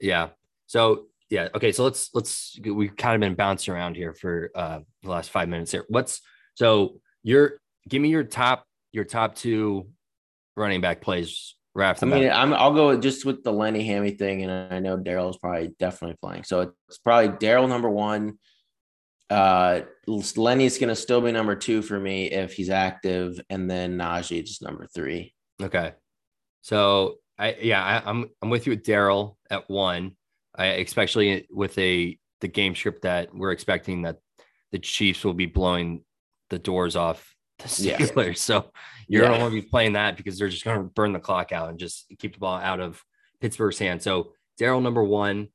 yeah. 0.00 0.30
So 0.66 1.06
yeah, 1.30 1.48
okay. 1.54 1.70
So 1.72 1.84
let's 1.84 2.10
let's 2.14 2.58
we've 2.64 2.96
kind 2.96 3.14
of 3.14 3.20
been 3.20 3.34
bouncing 3.36 3.72
around 3.72 3.96
here 3.96 4.12
for 4.12 4.50
uh 4.54 4.80
the 5.02 5.08
last 5.10 5.30
five 5.30 5.48
minutes 5.48 5.70
here. 5.70 5.84
What's 5.88 6.20
so 6.54 7.00
your 7.22 7.60
give 7.88 8.02
me 8.02 8.08
your 8.10 8.24
top 8.24 8.66
your 8.90 9.04
top 9.04 9.34
two 9.36 9.86
running 10.56 10.80
back 10.80 11.00
plays 11.00 11.54
right 11.74 12.00
I 12.02 12.06
mean. 12.06 12.30
I'm 12.30 12.52
I'll 12.54 12.74
go 12.74 12.98
just 12.98 13.24
with 13.24 13.42
the 13.44 13.52
Lenny 13.52 13.84
Hammy 13.84 14.12
thing, 14.12 14.42
and 14.42 14.72
I 14.72 14.78
know 14.78 14.96
Darrel's 14.96 15.38
probably 15.38 15.72
definitely 15.78 16.16
playing. 16.22 16.44
So 16.44 16.72
it's 16.88 16.98
probably 16.98 17.36
Darrel 17.38 17.68
number 17.68 17.90
one. 17.90 18.38
Uh, 19.30 19.82
Lenny's 20.36 20.78
gonna 20.78 20.96
still 20.96 21.20
be 21.20 21.32
number 21.32 21.56
two 21.56 21.80
for 21.82 21.98
me 21.98 22.30
if 22.30 22.52
he's 22.52 22.70
active, 22.70 23.40
and 23.48 23.70
then 23.70 23.96
Najee 23.96 24.44
just 24.44 24.62
number 24.62 24.86
three. 24.94 25.34
Okay. 25.62 25.94
So 26.60 27.16
I 27.38 27.56
yeah, 27.60 27.82
I, 27.82 28.08
I'm 28.08 28.28
I'm 28.42 28.50
with 28.50 28.66
you 28.66 28.72
with 28.72 28.84
Darrel 28.84 29.38
at 29.50 29.68
one. 29.70 30.12
I 30.54 30.66
especially 30.66 31.46
with 31.50 31.76
a 31.78 32.18
the 32.40 32.48
game 32.48 32.74
script 32.74 33.02
that 33.02 33.34
we're 33.34 33.52
expecting 33.52 34.02
that 34.02 34.18
the 34.72 34.78
Chiefs 34.78 35.24
will 35.24 35.34
be 35.34 35.46
blowing 35.46 36.04
the 36.50 36.58
doors 36.58 36.96
off 36.96 37.34
the 37.58 37.84
Yeah. 37.84 37.98
Steelers. 37.98 38.38
So 38.38 38.70
you're 39.12 39.24
Yeah. 39.24 39.38
to 39.38 39.50
be 39.50 39.62
playing 39.62 39.92
that 39.92 40.16
because 40.16 40.38
they're 40.38 40.48
just 40.48 40.64
gonna 40.64 40.84
burn 40.84 41.12
the 41.12 41.20
clock 41.20 41.52
out 41.52 41.68
and 41.68 41.78
just 41.78 42.06
keep 42.18 42.32
the 42.34 42.38
ball 42.38 42.56
out 42.56 42.80
of 42.80 43.02
Pittsburgh's 43.40 43.78
hand. 43.78 44.02
So 44.02 44.32
Darrel 44.58 44.80
number 44.80 45.02
one. 45.04 45.48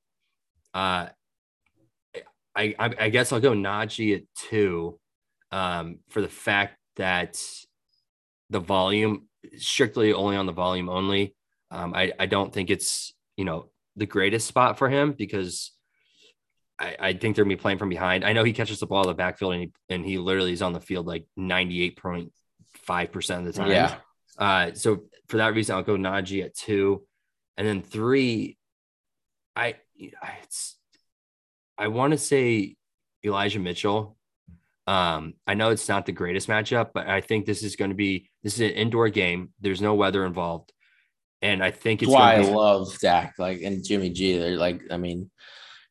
Uh 0.74 1.08
I, 2.56 2.76
I 2.80 2.94
I 3.00 3.10
guess 3.10 3.32
I'll 3.32 3.40
go 3.40 3.52
Najee 3.54 4.16
at 4.16 4.24
two 4.50 5.00
um 5.52 6.00
for 6.10 6.22
the 6.22 6.30
fact 6.30 6.78
that 6.98 7.42
the 8.50 8.60
volume 8.60 9.28
strictly 9.58 10.14
only 10.14 10.36
on 10.36 10.46
the 10.46 10.52
volume 10.52 10.90
only. 10.90 11.36
Um, 11.70 11.94
I, 11.94 12.14
I 12.18 12.26
don't 12.28 12.54
think 12.54 12.70
it's, 12.70 13.14
you 13.36 13.46
know, 13.46 13.70
the 13.96 14.06
greatest 14.06 14.48
spot 14.48 14.78
for 14.78 14.90
him 14.90 15.14
because 15.18 15.72
I, 16.80 16.96
I 17.00 17.14
think 17.14 17.36
they're 17.36 17.46
gonna 17.46 17.56
be 17.56 17.62
playing 17.62 17.78
from 17.78 17.90
behind. 17.90 18.24
I 18.24 18.34
know 18.34 18.44
he 18.44 18.54
catches 18.54 18.80
the 18.80 18.88
ball 18.88 19.04
in 19.04 19.08
the 19.10 19.14
backfield 19.14 19.54
and 19.54 19.62
he, 19.64 19.72
and 19.90 20.06
he 20.06 20.18
literally 20.18 20.54
is 20.54 20.62
on 20.62 20.74
the 20.74 20.80
field 20.80 21.08
like 21.08 21.26
98.5% 22.88 23.40
of 23.40 23.46
the 23.46 23.54
time. 23.54 23.72
Yeah. 23.72 23.96
Uh, 24.38 24.74
so 24.74 25.04
for 25.28 25.38
that 25.38 25.54
reason, 25.54 25.76
I'll 25.76 25.84
go 25.84 25.98
Najee 25.98 26.44
at 26.44 26.56
two. 26.56 27.04
And 27.58 27.68
then 27.68 27.82
three, 27.82 28.58
I, 29.56 29.76
I 30.22 30.34
it's, 30.44 30.78
I 31.78 31.88
want 31.88 32.12
to 32.12 32.18
say 32.18 32.76
Elijah 33.26 33.60
Mitchell. 33.60 34.16
Um, 34.86 35.34
I 35.46 35.56
know 35.56 35.72
it's 35.72 35.90
not 35.90 36.06
the 36.06 36.12
greatest 36.12 36.48
matchup, 36.48 36.92
but 36.94 37.08
I 37.08 37.22
think 37.22 37.46
this 37.46 37.62
is 37.62 37.76
going 37.76 37.90
to 37.90 37.96
be 37.96 38.30
this 38.44 38.54
is 38.54 38.62
an 38.62 38.72
indoor 38.72 39.10
game. 39.10 39.50
There's 39.60 39.82
no 39.82 39.96
weather 39.96 40.26
involved, 40.26 40.72
and 41.42 41.62
I 41.62 41.72
think 41.72 42.02
it's 42.02 42.12
That's 42.12 42.20
why 42.20 42.36
I 42.36 42.54
love 42.54 42.98
Dak, 43.00 43.34
like 43.38 43.62
and 43.64 43.84
Jimmy 43.84 44.12
G. 44.12 44.38
They're 44.38 44.58
like, 44.58 44.82
I 44.90 44.96
mean, 44.96 45.30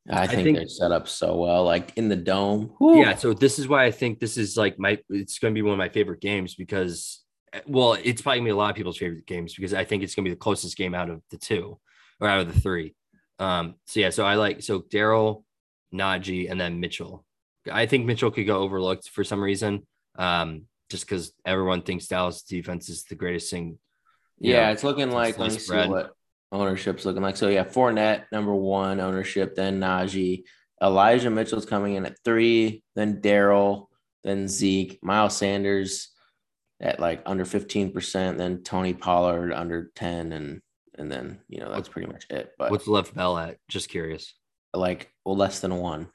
I 0.08 0.26
think, 0.26 0.44
think- 0.44 0.56
they're 0.56 0.68
set 0.68 0.92
up 0.92 1.08
so 1.08 1.36
well, 1.36 1.64
like 1.64 1.92
in 1.96 2.08
the 2.08 2.16
dome. 2.16 2.72
Whew. 2.78 3.00
yeah. 3.00 3.16
So 3.16 3.32
this 3.32 3.58
is 3.58 3.68
why 3.68 3.84
I 3.84 3.90
think 3.90 4.20
this 4.20 4.36
is 4.36 4.56
like 4.56 4.78
my 4.78 4.98
it's 5.08 5.38
going 5.38 5.52
to 5.52 5.58
be 5.58 5.62
one 5.62 5.72
of 5.72 5.78
my 5.78 5.88
favorite 5.88 6.20
games 6.20 6.54
because 6.54 7.22
well, 7.66 7.94
it's 7.94 8.22
probably 8.22 8.40
gonna 8.40 8.48
be 8.48 8.52
a 8.52 8.56
lot 8.56 8.70
of 8.70 8.76
people's 8.76 8.98
favorite 8.98 9.26
games 9.26 9.54
because 9.54 9.74
I 9.74 9.84
think 9.84 10.02
it's 10.02 10.14
going 10.14 10.24
to 10.24 10.30
be 10.30 10.34
the 10.34 10.40
closest 10.40 10.76
game 10.76 10.94
out 10.94 11.10
of 11.10 11.22
the 11.30 11.38
two 11.38 11.78
or 12.20 12.28
out 12.28 12.40
of 12.40 12.52
the 12.52 12.60
three. 12.60 12.94
Um, 13.38 13.74
so 13.86 14.00
yeah, 14.00 14.10
so 14.10 14.24
I 14.24 14.34
like 14.34 14.62
so 14.62 14.82
Darrel, 14.90 15.44
Najee, 15.92 16.50
and 16.50 16.60
then 16.60 16.80
Mitchell. 16.80 17.24
I 17.70 17.86
think 17.86 18.06
Mitchell 18.06 18.30
could 18.30 18.46
go 18.46 18.58
overlooked 18.58 19.08
for 19.08 19.24
some 19.24 19.42
reason. 19.42 19.86
Um, 20.18 20.66
just 20.88 21.04
because 21.04 21.32
everyone 21.44 21.82
thinks 21.82 22.06
Dallas 22.06 22.42
defense 22.42 22.88
is 22.88 23.04
the 23.04 23.16
greatest 23.16 23.50
thing. 23.50 23.78
Yeah, 24.38 24.66
know, 24.66 24.72
it's 24.72 24.84
looking 24.84 25.10
like 25.10 25.38
let 25.38 25.52
me 25.52 25.58
see 25.58 25.74
what 25.74 26.12
ownership's 26.52 27.04
looking 27.04 27.22
like. 27.22 27.36
So 27.36 27.48
yeah, 27.48 27.64
Fournette 27.64 28.24
number 28.32 28.54
one 28.54 29.00
ownership, 29.00 29.54
then 29.54 29.80
Najee, 29.80 30.44
Elijah 30.82 31.30
Mitchell's 31.30 31.66
coming 31.66 31.94
in 31.94 32.06
at 32.06 32.18
three, 32.24 32.82
then 32.94 33.20
Darrel, 33.20 33.90
then 34.24 34.48
Zeke, 34.48 34.98
Miles 35.02 35.36
Sanders 35.36 36.10
at 36.80 37.00
like 37.00 37.22
under 37.26 37.44
fifteen 37.44 37.92
percent, 37.92 38.38
then 38.38 38.62
Tony 38.62 38.94
Pollard 38.94 39.52
under 39.52 39.90
ten, 39.94 40.32
and 40.32 40.60
and 40.98 41.10
then 41.10 41.40
you 41.48 41.60
know 41.60 41.70
that's 41.72 41.88
pretty 41.88 42.08
much 42.10 42.26
it. 42.30 42.52
But 42.58 42.70
What's 42.70 42.88
left 42.88 43.14
Bell 43.14 43.38
at? 43.38 43.58
Just 43.68 43.88
curious. 43.88 44.34
like 44.74 45.10
well 45.24 45.36
less 45.36 45.60
than 45.60 45.76
one. 45.76 46.08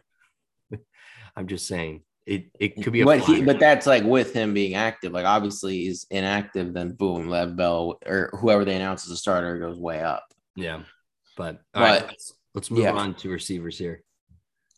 I'm 1.35 1.47
just 1.47 1.67
saying 1.67 2.03
it 2.31 2.45
it 2.59 2.81
could 2.83 2.93
be 2.93 3.01
a 3.01 3.05
but 3.05 3.19
he, 3.19 3.41
but 3.43 3.59
that's 3.59 3.85
like 3.85 4.03
with 4.03 4.33
him 4.33 4.53
being 4.53 4.75
active. 4.75 5.11
Like 5.11 5.25
obviously 5.25 5.77
he's 5.85 6.05
inactive, 6.09 6.73
then 6.73 6.91
boom, 6.91 7.27
Lev 7.29 7.55
Bell 7.55 7.99
or 8.05 8.29
whoever 8.39 8.63
they 8.65 8.75
announce 8.75 9.05
as 9.05 9.11
a 9.11 9.17
starter 9.17 9.59
goes 9.59 9.77
way 9.77 10.01
up. 10.01 10.25
yeah. 10.55 10.81
But 11.37 11.61
all 11.73 11.81
right, 11.83 12.01
But- 12.01 12.07
let's, 12.09 12.33
let's 12.53 12.71
move 12.71 12.83
yeah. 12.83 12.93
on 12.93 13.15
to 13.15 13.29
receivers 13.29 13.77
here. 13.77 14.03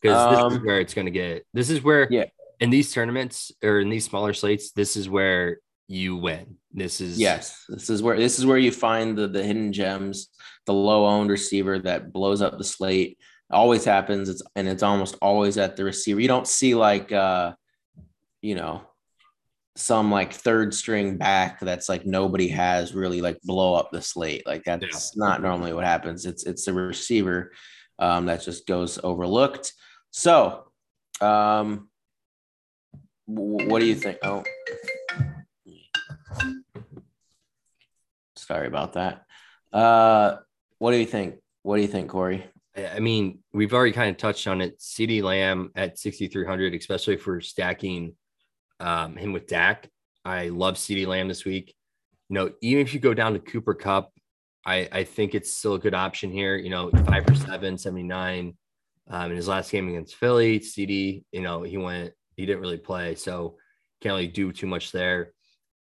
Because 0.02 0.32
this 0.32 0.40
is 0.40 0.58
Um, 0.60 0.66
where 0.66 0.80
it's 0.80 0.94
gonna 0.94 1.12
get 1.12 1.46
this 1.54 1.70
is 1.70 1.82
where 1.82 2.08
Yeah. 2.12 2.26
in 2.60 2.70
these 2.70 2.92
tournaments 2.92 3.52
or 3.64 3.80
in 3.80 3.90
these 3.90 4.06
smaller 4.06 4.34
slates, 4.34 4.72
this 4.72 4.96
is 4.98 5.08
where 5.10 5.60
you 5.88 6.16
win. 6.18 6.58
This 6.72 7.02
is 7.02 7.20
Yes, 7.20 7.66
this 7.70 7.90
is 7.90 8.02
where 8.02 8.18
this 8.18 8.40
is 8.40 8.46
where 8.46 8.58
you 8.58 8.72
find 8.72 9.18
the 9.18 9.28
the 9.28 9.44
hidden 9.44 9.72
gems, 9.74 10.30
the 10.66 10.74
low 10.74 11.06
owned 11.06 11.30
receiver 11.30 11.80
that 11.80 12.12
blows 12.12 12.42
up 12.42 12.58
the 12.58 12.64
slate. 12.64 13.18
Always 13.54 13.86
happens. 13.86 14.30
It's 14.30 14.42
and 14.56 14.68
it's 14.68 14.84
almost 14.84 15.16
always 15.22 15.58
at 15.58 15.76
the 15.76 15.84
receiver. 15.84 16.20
You 16.20 16.28
don't 16.28 16.48
see 16.48 16.76
like 16.76 17.12
uh, 17.12 17.54
you 18.42 18.56
know, 18.56 18.82
some 19.76 20.12
like 20.12 20.34
third 20.34 20.74
string 20.74 21.18
back 21.18 21.60
that's 21.60 21.90
like 21.90 22.06
nobody 22.06 22.50
has 22.50 22.94
really 22.94 23.22
like 23.22 23.40
blow 23.42 23.74
up 23.74 23.90
the 23.92 24.02
slate. 24.02 24.46
Like 24.46 24.64
that's 24.64 25.16
not 25.18 25.42
normally 25.42 25.74
what 25.74 25.86
happens. 25.86 26.26
It's 26.26 26.46
it's 26.46 26.68
a 26.68 26.74
receiver 26.74 27.52
um, 28.00 28.26
that 28.28 28.44
just 28.44 28.68
goes 28.68 29.00
overlooked. 29.04 29.74
So, 30.12 30.66
um, 31.22 31.90
what 33.26 33.80
do 33.80 33.86
you 33.86 33.96
think? 33.96 34.18
Oh, 34.24 34.44
sorry 38.36 38.68
about 38.68 38.94
that. 38.94 39.26
Uh, 39.72 40.38
what 40.78 40.92
do 40.92 40.98
you 40.98 41.06
think? 41.06 41.36
What 41.64 41.78
do 41.78 41.82
you 41.82 41.88
think, 41.88 42.10
Corey? 42.10 42.46
I 42.76 43.00
mean, 43.00 43.40
we've 43.54 43.74
already 43.74 43.92
kind 43.92 44.10
of 44.10 44.18
touched 44.18 44.48
on 44.48 44.62
it. 44.62 44.80
CeeDee 44.80 45.22
Lamb 45.22 45.72
at 45.76 46.00
6,300, 46.00 46.74
especially 46.74 47.18
for 47.18 47.40
stacking 47.40 48.16
um, 48.80 49.16
him 49.16 49.32
with 49.32 49.48
Dak. 49.48 49.90
I 50.26 50.50
love 50.50 50.76
CeeDee 50.76 51.08
Lamb 51.08 51.28
this 51.28 51.46
week. 51.46 51.76
You 52.30 52.36
know, 52.36 52.52
even 52.62 52.82
if 52.82 52.94
you 52.94 53.00
go 53.00 53.14
down 53.14 53.34
to 53.34 53.40
Cooper 53.40 53.76
Cup, 53.76 54.12
I, 54.66 54.88
I 54.92 55.04
think 55.04 55.36
it's 55.36 55.56
still 55.56 55.76
a 55.76 55.80
good 55.80 55.94
option 55.94 56.32
here. 56.32 56.56
You 56.56 56.70
know, 56.70 56.90
five 57.06 57.26
for 57.26 57.36
seven, 57.36 57.78
79. 57.78 58.58
Um, 59.10 59.32
in 59.32 59.36
his 59.36 59.50
last 59.50 59.70
game 59.70 59.90
against 59.90 60.16
Philly, 60.16 60.60
CeeDee, 60.60 61.26
you 61.32 61.42
know, 61.42 61.62
he 61.64 61.78
went, 61.78 62.14
he 62.38 62.46
didn't 62.46 62.62
really 62.62 62.78
play. 62.78 63.16
So 63.16 63.58
can't 64.02 64.14
really 64.14 64.28
do 64.28 64.52
too 64.52 64.68
much 64.68 64.92
there. 64.92 65.34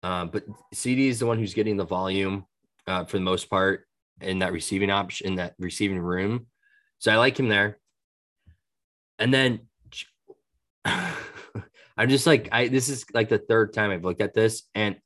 Um, 0.02 0.28
but 0.28 0.44
CeeDee 0.74 1.08
is 1.08 1.20
the 1.20 1.26
one 1.26 1.38
who's 1.38 1.54
getting 1.54 1.76
the 1.76 1.84
volume 1.84 2.46
uh, 2.86 3.04
for 3.04 3.18
the 3.18 3.24
most 3.24 3.48
part 3.48 3.86
in 4.20 4.40
that 4.40 4.52
receiving 4.52 4.90
option, 4.90 5.28
in 5.28 5.34
that 5.36 5.54
receiving 5.58 5.98
room. 5.98 6.46
So 7.02 7.10
I 7.10 7.16
like 7.16 7.36
him 7.36 7.48
there. 7.48 7.78
And 9.18 9.34
then 9.34 9.62
I'm 10.84 12.08
just 12.08 12.28
like, 12.28 12.48
I 12.52 12.68
this 12.68 12.88
is 12.88 13.04
like 13.12 13.28
the 13.28 13.38
third 13.38 13.72
time 13.72 13.90
I've 13.90 14.04
looked 14.04 14.20
at 14.20 14.34
this, 14.34 14.62
and 14.72 14.96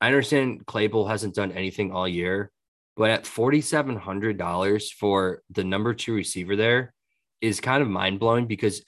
I 0.00 0.06
understand 0.06 0.64
Claypool 0.66 1.08
hasn't 1.08 1.34
done 1.34 1.50
anything 1.50 1.90
all 1.90 2.06
year, 2.06 2.52
but 2.96 3.10
at 3.10 3.24
$4,700 3.24 4.92
for 4.92 5.42
the 5.50 5.64
number 5.64 5.94
two 5.94 6.14
receiver 6.14 6.54
there 6.54 6.94
is 7.40 7.60
kind 7.60 7.82
of 7.82 7.88
mind 7.88 8.20
blowing 8.20 8.46
because 8.46 8.84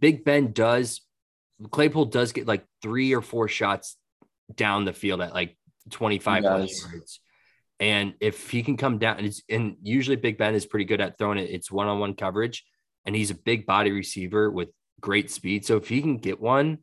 Big 0.00 0.24
Ben 0.24 0.52
does, 0.52 1.02
Claypool 1.70 2.06
does 2.06 2.32
get 2.32 2.48
like 2.48 2.64
three 2.82 3.14
or 3.14 3.22
four 3.22 3.46
shots 3.46 3.96
down 4.52 4.84
the 4.84 4.92
field 4.92 5.20
at 5.20 5.34
like 5.34 5.56
25 5.90 6.42
He 6.42 6.48
plus 6.48 6.82
yards. 6.82 7.20
And 7.82 8.14
if 8.20 8.48
he 8.48 8.62
can 8.62 8.76
come 8.76 8.98
down, 8.98 9.16
and, 9.16 9.26
it's, 9.26 9.42
and 9.48 9.74
usually 9.82 10.14
Big 10.14 10.38
Ben 10.38 10.54
is 10.54 10.64
pretty 10.64 10.84
good 10.84 11.00
at 11.00 11.18
throwing 11.18 11.38
it, 11.38 11.50
it's 11.50 11.68
one 11.68 11.88
on 11.88 11.98
one 11.98 12.14
coverage, 12.14 12.64
and 13.04 13.16
he's 13.16 13.32
a 13.32 13.34
big 13.34 13.66
body 13.66 13.90
receiver 13.90 14.52
with 14.52 14.68
great 15.00 15.32
speed. 15.32 15.66
So 15.66 15.78
if 15.78 15.88
he 15.88 16.00
can 16.00 16.18
get 16.18 16.40
one, 16.40 16.78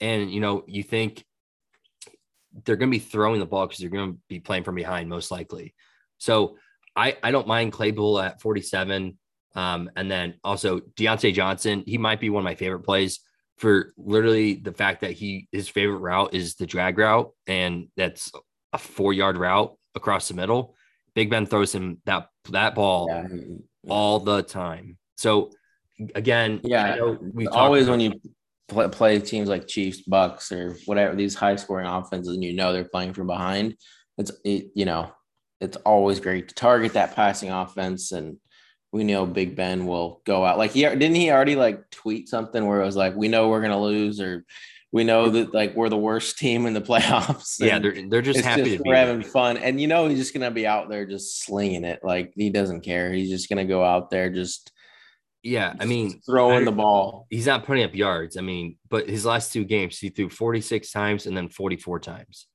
and 0.00 0.32
you 0.32 0.40
know, 0.40 0.64
you 0.66 0.82
think 0.82 1.24
they're 2.64 2.74
going 2.74 2.90
to 2.90 2.98
be 2.98 3.04
throwing 3.04 3.38
the 3.38 3.46
ball 3.46 3.68
because 3.68 3.78
they're 3.78 3.88
going 3.88 4.14
to 4.14 4.18
be 4.28 4.40
playing 4.40 4.64
from 4.64 4.74
behind, 4.74 5.08
most 5.08 5.30
likely. 5.30 5.72
So 6.18 6.56
I, 6.96 7.16
I 7.22 7.30
don't 7.30 7.46
mind 7.46 7.70
Claypool 7.70 8.18
at 8.18 8.40
47. 8.40 9.16
Um, 9.54 9.88
and 9.94 10.10
then 10.10 10.34
also 10.42 10.80
Diontae 10.80 11.32
Johnson, 11.32 11.84
he 11.86 11.96
might 11.96 12.18
be 12.18 12.28
one 12.28 12.40
of 12.40 12.44
my 12.44 12.56
favorite 12.56 12.82
plays 12.82 13.20
for 13.58 13.92
literally 13.96 14.54
the 14.54 14.72
fact 14.72 15.02
that 15.02 15.12
he 15.12 15.46
his 15.52 15.68
favorite 15.68 15.98
route 15.98 16.34
is 16.34 16.56
the 16.56 16.66
drag 16.66 16.98
route, 16.98 17.30
and 17.46 17.86
that's 17.96 18.32
a 18.72 18.78
four 18.78 19.12
yard 19.12 19.36
route 19.36 19.76
across 19.94 20.28
the 20.28 20.34
middle. 20.34 20.74
Big 21.14 21.30
Ben 21.30 21.46
throws 21.46 21.74
him 21.74 22.00
that 22.06 22.28
that 22.50 22.74
ball 22.74 23.08
Yeah, 23.08 23.26
all 23.88 24.20
the 24.20 24.42
time. 24.42 24.98
So 25.16 25.50
again, 26.14 26.60
Yeah, 26.64 27.14
we 27.32 27.46
always 27.46 27.88
when 27.88 28.00
you 28.00 28.20
play, 28.68 28.88
play 28.88 29.18
teams 29.20 29.48
like 29.48 29.68
Chiefs, 29.68 30.02
Bucks, 30.02 30.50
or 30.50 30.76
whatever 30.86 31.14
these 31.14 31.34
high 31.34 31.56
scoring 31.56 31.86
offenses, 31.86 32.34
and 32.34 32.42
you 32.42 32.54
know 32.54 32.72
they're 32.72 32.84
playing 32.84 33.14
from 33.14 33.26
behind, 33.26 33.76
it's 34.18 34.32
it, 34.44 34.70
you 34.74 34.84
know 34.84 35.12
it's 35.60 35.76
always 35.78 36.20
great 36.20 36.48
to 36.48 36.54
target 36.54 36.94
that 36.94 37.14
passing 37.14 37.50
offense, 37.50 38.12
and 38.12 38.36
we 38.92 39.04
know 39.04 39.26
Big 39.26 39.56
Ben 39.56 39.86
will 39.86 40.20
go 40.24 40.44
out 40.44 40.58
like 40.58 40.72
he 40.72 40.82
didn't 40.82 41.14
he 41.14 41.30
already 41.30 41.56
like 41.56 41.90
tweet 41.90 42.28
something 42.28 42.66
where 42.66 42.80
it 42.80 42.86
was 42.86 42.96
like 42.96 43.14
we 43.14 43.28
know 43.28 43.48
we're 43.48 43.62
gonna 43.62 43.80
lose 43.80 44.20
or 44.20 44.44
we 44.94 45.02
know 45.02 45.28
that 45.28 45.52
like 45.52 45.74
we're 45.74 45.88
the 45.88 45.96
worst 45.98 46.38
team 46.38 46.66
in 46.66 46.72
the 46.72 46.80
playoffs. 46.80 47.56
yeah, 47.60 47.80
they're 47.80 48.08
they're 48.08 48.22
just 48.22 48.40
happy 48.44 48.62
just 48.62 48.76
to 48.76 48.82
be 48.84 48.88
we're 48.90 48.94
having 48.94 49.22
fun, 49.24 49.56
and 49.56 49.80
you 49.80 49.88
know 49.88 50.06
he's 50.06 50.18
just 50.20 50.32
gonna 50.32 50.52
be 50.52 50.68
out 50.68 50.88
there 50.88 51.04
just 51.04 51.42
slinging 51.42 51.82
it 51.84 51.98
like 52.04 52.32
he 52.36 52.48
doesn't 52.48 52.82
care. 52.82 53.12
He's 53.12 53.28
just 53.28 53.48
gonna 53.48 53.64
go 53.64 53.82
out 53.84 54.08
there 54.10 54.30
just 54.30 54.70
Yeah, 55.42 55.74
I 55.80 55.84
mean, 55.84 56.20
throwing 56.24 56.62
I- 56.62 56.64
the 56.66 56.72
ball. 56.72 57.26
he's 57.28 57.46
not 57.46 57.64
putting 57.64 57.82
up 57.82 57.92
yards. 57.94 58.36
I 58.36 58.40
mean, 58.42 58.78
but 58.88 59.08
his 59.08 59.26
last 59.26 59.52
two 59.52 59.64
games, 59.64 59.98
he 59.98 60.10
threw 60.10 60.28
46 60.30 60.92
times 60.92 61.26
and 61.26 61.36
then 61.36 61.48
44 61.48 61.98
times. 61.98 62.46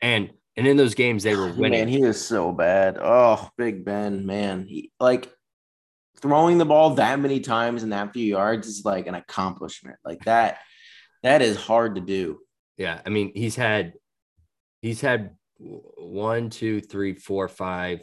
And 0.00 0.30
and 0.56 0.68
in 0.68 0.76
those 0.76 0.94
games 0.94 1.24
they 1.24 1.34
were 1.34 1.48
winning. 1.58 1.80
Man, 1.80 1.88
he 1.88 2.02
is 2.02 2.24
so 2.24 2.52
bad. 2.52 2.98
Oh, 3.02 3.48
Big 3.58 3.84
Ben, 3.84 4.24
man. 4.24 4.66
He 4.68 4.92
like 5.00 5.28
throwing 6.22 6.58
the 6.58 6.64
ball 6.64 6.94
that 6.94 7.18
many 7.18 7.40
times 7.40 7.82
and 7.82 7.92
that 7.92 8.12
few 8.12 8.24
yards 8.24 8.68
is 8.68 8.84
like 8.84 9.08
an 9.08 9.16
accomplishment. 9.16 9.96
Like 10.04 10.24
that, 10.24 10.58
that 11.24 11.42
is 11.42 11.56
hard 11.56 11.96
to 11.96 12.00
do. 12.00 12.38
yeah, 12.76 13.00
I 13.04 13.08
mean, 13.10 13.32
he's 13.34 13.56
had 13.56 13.94
he's 14.82 15.00
had 15.00 15.30
one, 15.58 16.50
two, 16.50 16.80
three, 16.80 17.14
four, 17.14 17.48
five, 17.48 18.02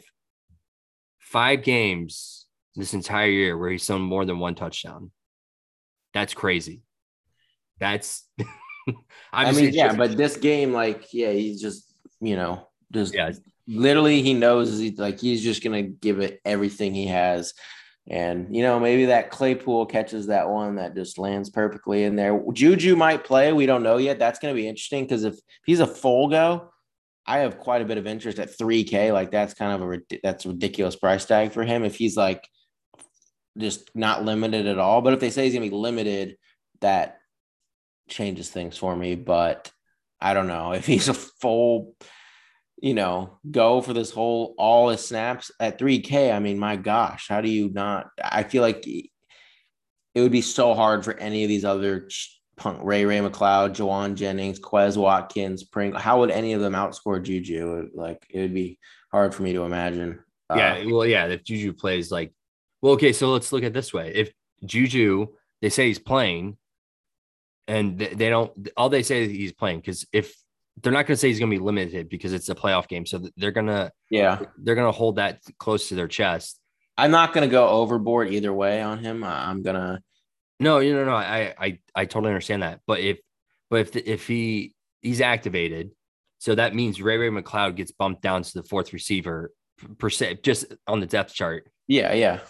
five 1.18 1.62
games 1.62 2.46
this 2.74 2.92
entire 2.92 3.28
year 3.28 3.56
where 3.56 3.70
he's 3.70 3.86
thrown 3.86 4.02
more 4.02 4.24
than 4.24 4.38
one 4.38 4.54
touchdown. 4.54 5.10
That's 6.12 6.34
crazy. 6.34 6.82
That's 7.78 8.28
I 9.32 9.52
mean, 9.52 9.72
yeah, 9.72 9.94
but 9.94 10.16
this 10.16 10.36
game, 10.36 10.72
like, 10.72 11.12
yeah, 11.12 11.30
he's 11.30 11.60
just, 11.60 11.94
you 12.20 12.36
know, 12.36 12.68
just 12.90 13.14
yeah, 13.14 13.30
literally 13.68 14.22
he 14.22 14.34
knows 14.34 14.78
he's 14.78 14.98
like 14.98 15.20
he's 15.20 15.42
just 15.42 15.62
gonna 15.62 15.82
give 15.82 16.20
it 16.20 16.40
everything 16.44 16.94
he 16.94 17.06
has. 17.06 17.54
And 18.08 18.54
you 18.54 18.62
know, 18.62 18.80
maybe 18.80 19.06
that 19.06 19.30
Claypool 19.30 19.86
catches 19.86 20.26
that 20.26 20.48
one 20.50 20.76
that 20.76 20.94
just 20.94 21.18
lands 21.18 21.50
perfectly 21.50 22.04
in 22.04 22.16
there. 22.16 22.42
Juju 22.52 22.96
might 22.96 23.24
play. 23.24 23.52
We 23.52 23.66
don't 23.66 23.84
know 23.84 23.98
yet. 23.98 24.18
That's 24.18 24.38
gonna 24.38 24.54
be 24.54 24.66
interesting 24.66 25.04
because 25.04 25.24
if 25.24 25.38
he's 25.64 25.80
a 25.80 25.86
full 25.86 26.28
go, 26.28 26.70
I 27.26 27.38
have 27.38 27.58
quite 27.58 27.82
a 27.82 27.84
bit 27.84 27.98
of 27.98 28.06
interest 28.06 28.38
at 28.38 28.56
3K. 28.58 29.12
Like 29.12 29.30
that's 29.30 29.54
kind 29.54 29.80
of 29.80 29.88
a 29.88 30.18
that's 30.22 30.44
a 30.44 30.48
ridiculous 30.48 30.96
price 30.96 31.24
tag 31.24 31.52
for 31.52 31.62
him 31.62 31.84
if 31.84 31.96
he's 31.96 32.16
like 32.16 32.48
just 33.56 33.90
not 33.94 34.24
limited 34.24 34.66
at 34.66 34.78
all. 34.78 35.00
But 35.00 35.14
if 35.14 35.20
they 35.20 35.30
say 35.30 35.44
he's 35.44 35.54
gonna 35.54 35.70
be 35.70 35.76
limited, 35.76 36.36
that 36.80 37.18
changes 38.08 38.50
things 38.50 38.76
for 38.76 38.94
me. 38.96 39.14
But 39.14 39.70
I 40.20 40.34
don't 40.34 40.48
know 40.48 40.72
if 40.72 40.86
he's 40.86 41.08
a 41.08 41.14
full, 41.14 41.94
you 42.82 42.94
know, 42.94 43.38
go 43.48 43.80
for 43.80 43.92
this 43.92 44.10
whole 44.10 44.56
all 44.58 44.88
his 44.88 45.06
snaps 45.06 45.52
at 45.60 45.78
3K. 45.78 46.34
I 46.34 46.40
mean, 46.40 46.58
my 46.58 46.74
gosh, 46.74 47.28
how 47.28 47.40
do 47.40 47.48
you 47.48 47.70
not? 47.70 48.08
I 48.22 48.42
feel 48.42 48.60
like 48.60 48.84
it 48.86 50.20
would 50.20 50.32
be 50.32 50.42
so 50.42 50.74
hard 50.74 51.04
for 51.04 51.14
any 51.14 51.44
of 51.44 51.48
these 51.48 51.64
other 51.64 52.08
punk 52.56 52.80
Ray 52.82 53.04
Ray 53.04 53.20
McCloud, 53.20 53.76
Jauan 53.76 54.16
Jennings, 54.16 54.58
Quez 54.58 54.96
Watkins, 54.96 55.62
Pringle. 55.62 56.00
How 56.00 56.18
would 56.18 56.32
any 56.32 56.54
of 56.54 56.60
them 56.60 56.72
outscore 56.72 57.22
Juju? 57.22 57.90
Like 57.94 58.26
it 58.28 58.40
would 58.40 58.54
be 58.54 58.80
hard 59.12 59.32
for 59.32 59.44
me 59.44 59.52
to 59.52 59.62
imagine. 59.62 60.18
Uh, 60.50 60.56
Yeah, 60.56 60.84
well, 60.86 61.06
yeah. 61.06 61.26
If 61.26 61.44
Juju 61.44 61.74
plays 61.74 62.10
like, 62.10 62.34
well, 62.82 62.94
okay. 62.94 63.12
So 63.12 63.30
let's 63.30 63.52
look 63.52 63.62
at 63.62 63.72
this 63.72 63.94
way: 63.94 64.12
if 64.12 64.32
Juju, 64.66 65.28
they 65.60 65.70
say 65.70 65.86
he's 65.86 66.00
playing, 66.00 66.56
and 67.68 68.00
th- 68.00 68.16
they 68.16 68.28
don't, 68.28 68.70
all 68.76 68.88
they 68.88 69.04
say 69.04 69.22
is 69.22 69.30
he's 69.30 69.52
playing 69.52 69.78
because 69.78 70.04
if 70.12 70.34
they're 70.80 70.92
not 70.92 71.06
going 71.06 71.14
to 71.14 71.16
say 71.16 71.28
he's 71.28 71.38
going 71.38 71.50
to 71.50 71.56
be 71.56 71.62
limited 71.62 72.08
because 72.08 72.32
it's 72.32 72.48
a 72.48 72.54
playoff 72.54 72.88
game, 72.88 73.04
so 73.04 73.20
they're 73.36 73.50
gonna 73.50 73.92
yeah. 74.10 74.40
they're 74.58 74.74
gonna 74.74 74.92
hold 74.92 75.16
that 75.16 75.40
close 75.58 75.88
to 75.88 75.94
their 75.94 76.08
chest. 76.08 76.58
I'm 76.96 77.10
not 77.10 77.32
gonna 77.32 77.48
go 77.48 77.68
overboard 77.68 78.32
either 78.32 78.52
way 78.52 78.80
on 78.80 78.98
him. 78.98 79.24
I'm 79.24 79.62
gonna 79.62 80.02
No, 80.60 80.78
you 80.78 80.94
know, 80.94 81.04
no, 81.04 81.14
I 81.14 81.54
I 81.58 81.78
I 81.94 82.04
totally 82.06 82.30
understand 82.30 82.62
that. 82.62 82.80
But 82.86 83.00
if 83.00 83.18
but 83.70 83.80
if 83.80 83.92
the, 83.92 84.10
if 84.10 84.26
he 84.26 84.74
he's 85.02 85.20
activated, 85.20 85.90
so 86.38 86.54
that 86.54 86.74
means 86.74 87.00
Ray 87.00 87.18
Ray 87.18 87.30
McCloud 87.30 87.76
gets 87.76 87.92
bumped 87.92 88.22
down 88.22 88.42
to 88.42 88.52
the 88.54 88.62
fourth 88.62 88.92
receiver 88.92 89.52
per 89.98 90.10
se, 90.10 90.38
just 90.42 90.66
on 90.86 91.00
the 91.00 91.06
depth 91.06 91.34
chart. 91.34 91.70
yeah, 91.86 92.12
yeah. 92.14 92.40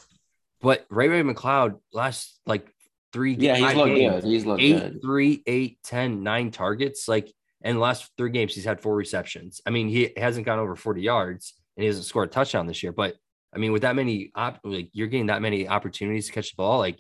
But 0.61 0.87
Ray 0.91 1.09
Ray 1.09 1.23
McCloud 1.23 1.81
last 1.93 2.39
like 2.47 2.73
three 3.13 3.35
Yeah, 3.35 3.57
he's 3.57 3.75
looked 3.75 3.95
games, 3.95 4.23
good. 4.23 4.25
He's 4.25 4.47
looked 4.47 4.63
eight, 4.63 4.79
good. 4.79 5.03
three, 5.03 5.43
eight, 5.47 5.79
10, 5.85 6.23
nine 6.23 6.51
targets. 6.51 7.09
Like 7.09 7.33
in 7.65 7.77
the 7.77 7.81
last 7.81 8.11
three 8.17 8.31
games, 8.31 8.55
he's 8.55 8.65
had 8.65 8.81
four 8.81 8.95
receptions. 8.97 9.61
I 9.67 9.71
mean, 9.71 9.89
he 9.89 10.13
hasn't 10.17 10.47
gone 10.47 10.59
over 10.59 10.77
40 10.77 11.01
yards 11.03 11.55
and 11.77 11.83
he 11.83 11.87
hasn't 11.87 12.07
scored 12.07 12.29
a 12.29 12.33
touchdown 12.33 12.67
this 12.67 12.83
year. 12.83 12.93
But 12.93 13.15
I 13.55 13.59
mean, 13.59 13.73
with 13.73 13.83
that 13.83 13.97
many 13.97 14.31
op- 14.35 14.61
like 14.65 14.89
you're 14.93 15.07
getting 15.09 15.27
that 15.27 15.43
many 15.43 15.69
opportunities 15.69 16.27
to 16.27 16.33
catch 16.33 16.51
the 16.51 16.57
ball, 16.57 16.79
like 16.79 16.99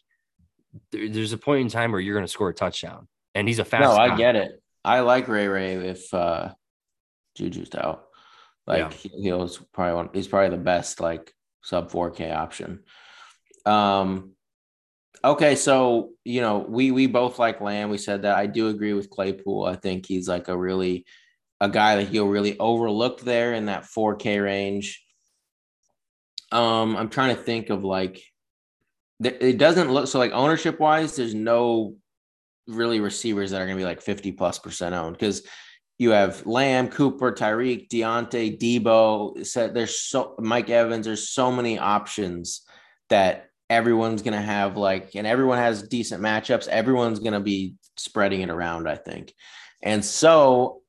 there- 0.90 1.08
there's 1.08 1.32
a 1.32 1.38
point 1.38 1.62
in 1.62 1.68
time 1.68 1.92
where 1.92 2.00
you're 2.00 2.14
going 2.14 2.26
to 2.26 2.32
score 2.32 2.48
a 2.50 2.54
touchdown. 2.54 3.08
And 3.34 3.48
he's 3.48 3.58
a 3.58 3.64
fast. 3.64 3.82
No, 3.82 3.92
I 3.92 4.08
guy. 4.08 4.16
get 4.16 4.36
it. 4.36 4.62
I 4.84 5.00
like 5.00 5.28
Ray 5.28 5.46
Ray 5.48 5.74
if 5.88 6.12
uh 6.12 6.52
Juju's 7.38 7.74
out. 7.74 8.04
Like 8.66 8.78
Yeah. 8.78 8.90
he, 8.90 9.08
he 9.22 9.32
was 9.32 9.58
probably 9.72 9.94
one 9.94 10.10
he's 10.12 10.28
probably 10.28 10.50
the 10.56 10.62
best 10.62 11.00
like 11.00 11.32
sub 11.62 11.90
4K 11.90 12.34
option. 12.34 12.80
Um 13.64 14.32
okay, 15.24 15.54
so 15.54 16.10
you 16.24 16.40
know, 16.40 16.58
we 16.68 16.90
we 16.90 17.06
both 17.06 17.38
like 17.38 17.60
Lamb. 17.60 17.90
We 17.90 17.98
said 17.98 18.22
that. 18.22 18.36
I 18.36 18.46
do 18.46 18.68
agree 18.68 18.92
with 18.92 19.10
Claypool. 19.10 19.64
I 19.64 19.76
think 19.76 20.06
he's 20.06 20.28
like 20.28 20.48
a 20.48 20.56
really 20.56 21.04
a 21.60 21.68
guy 21.68 21.96
that 21.96 22.08
he'll 22.08 22.28
really 22.28 22.58
overlook 22.58 23.20
there 23.20 23.54
in 23.54 23.66
that 23.66 23.84
4K 23.84 24.42
range. 24.42 25.04
Um, 26.50 26.96
I'm 26.96 27.08
trying 27.08 27.36
to 27.36 27.40
think 27.40 27.70
of 27.70 27.84
like 27.84 28.20
it 29.24 29.58
doesn't 29.58 29.92
look 29.92 30.08
so 30.08 30.18
like 30.18 30.32
ownership 30.32 30.80
wise, 30.80 31.14
there's 31.14 31.34
no 31.34 31.96
really 32.66 33.00
receivers 33.00 33.50
that 33.50 33.60
are 33.60 33.66
going 33.66 33.76
to 33.76 33.80
be 33.80 33.86
like 33.86 34.02
50 34.02 34.32
plus 34.32 34.58
percent 34.58 34.94
owned 34.94 35.16
because 35.16 35.42
you 35.98 36.10
have 36.10 36.44
Lamb, 36.46 36.88
Cooper, 36.88 37.30
Tyreek, 37.30 37.88
Diontae, 37.88 38.58
Deebo. 38.58 39.46
Said 39.46 39.74
there's 39.74 40.00
so 40.00 40.34
Mike 40.40 40.68
Evans. 40.68 41.06
There's 41.06 41.28
so 41.28 41.52
many 41.52 41.78
options 41.78 42.62
that 43.08 43.50
everyone's 43.72 44.22
going 44.22 44.38
to 44.38 44.40
have 44.40 44.76
like, 44.76 45.14
and 45.14 45.26
everyone 45.26 45.58
has 45.58 45.82
decent 45.88 46.22
matchups. 46.22 46.68
Everyone's 46.68 47.18
going 47.18 47.32
to 47.32 47.40
be 47.40 47.74
spreading 47.96 48.42
it 48.42 48.50
around, 48.50 48.88
I 48.88 48.96
think, 48.96 49.32
and 49.82 50.04
so 50.04 50.82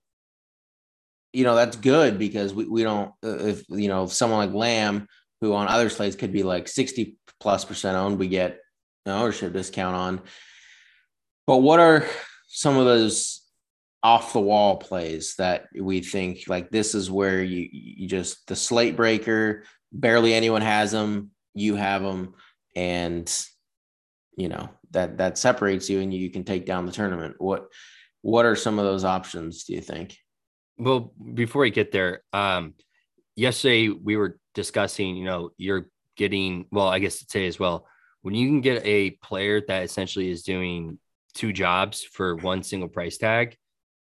you 1.32 1.44
know 1.44 1.56
that's 1.56 1.76
good 1.76 2.20
because 2.20 2.54
we, 2.54 2.66
we 2.66 2.84
don't 2.84 3.12
uh, 3.24 3.38
if 3.40 3.64
you 3.70 3.88
know 3.88 4.04
if 4.04 4.14
someone 4.14 4.40
like 4.40 4.56
Lamb 4.56 5.08
who 5.42 5.54
on 5.54 5.68
other 5.68 5.90
slates 5.90 6.16
could 6.16 6.32
be 6.32 6.44
like 6.44 6.68
60 6.68 7.18
plus 7.40 7.66
percent 7.66 7.98
owned, 7.98 8.20
we 8.20 8.28
get 8.28 8.60
an 9.06 9.12
ownership 9.14 9.52
discount 9.52 9.96
on. 9.96 10.22
But 11.46 11.58
what 11.58 11.80
are 11.80 12.06
some 12.48 12.78
of 12.78 12.86
those 12.86 13.42
off 14.04 14.34
the 14.34 14.40
wall 14.40 14.78
plays 14.78 15.36
that 15.38 15.68
we 15.78 16.02
think 16.02 16.44
like 16.48 16.70
this 16.70 16.94
is 16.94 17.10
where 17.10 17.42
you 17.42 17.68
you 17.72 18.08
just 18.08 18.48
the 18.48 18.56
slate 18.56 18.96
breaker, 18.96 19.64
barely 19.92 20.34
anyone 20.34 20.62
has 20.62 20.92
them, 20.92 21.32
you 21.54 21.76
have 21.76 22.04
them, 22.04 22.36
and 22.76 23.32
you 24.38 24.50
know 24.50 24.70
that 24.92 25.18
that 25.18 25.38
separates 25.38 25.90
you 25.90 26.02
and 26.02 26.14
you 26.14 26.30
can 26.30 26.44
take 26.44 26.66
down 26.66 26.86
the 26.86 26.92
tournament. 26.92 27.36
What 27.38 27.68
what 28.22 28.46
are 28.46 28.56
some 28.56 28.80
of 28.80 28.86
those 28.86 29.04
options? 29.04 29.66
Do 29.66 29.74
you 29.74 29.82
think? 29.82 30.18
Well, 30.78 31.14
before 31.34 31.62
we 31.64 31.72
get 31.72 31.92
there, 31.92 32.24
um, 32.34 32.74
yesterday 33.36 33.90
we 33.90 34.18
were 34.18 34.40
discussing, 34.56 35.16
you 35.16 35.26
know, 35.26 35.52
you're 35.58 35.90
getting, 36.18 36.66
well, 36.72 36.88
I 36.88 37.00
guess 37.00 37.20
today 37.26 37.48
as 37.48 37.60
well, 37.60 37.86
when 38.22 38.34
you 38.34 38.48
can 38.48 38.62
get 38.62 38.82
a 38.86 39.12
player 39.12 39.62
that 39.68 39.84
essentially 39.84 40.30
is 40.30 40.44
doing 40.44 40.98
two 41.36 41.52
jobs 41.54 42.04
for 42.04 42.36
one 42.38 42.64
single 42.64 42.90
price 42.90 43.18
tag. 43.18 43.56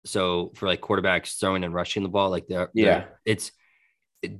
So 0.06 0.52
for 0.56 0.66
like 0.68 0.82
quarterbacks 0.82 1.40
throwing 1.40 1.64
and 1.64 1.74
rushing 1.74 2.04
the 2.04 2.10
ball, 2.10 2.30
like 2.30 2.48
they're, 2.48 2.70
Yeah. 2.74 2.86
they're- 2.86 3.20
it's 3.26 3.52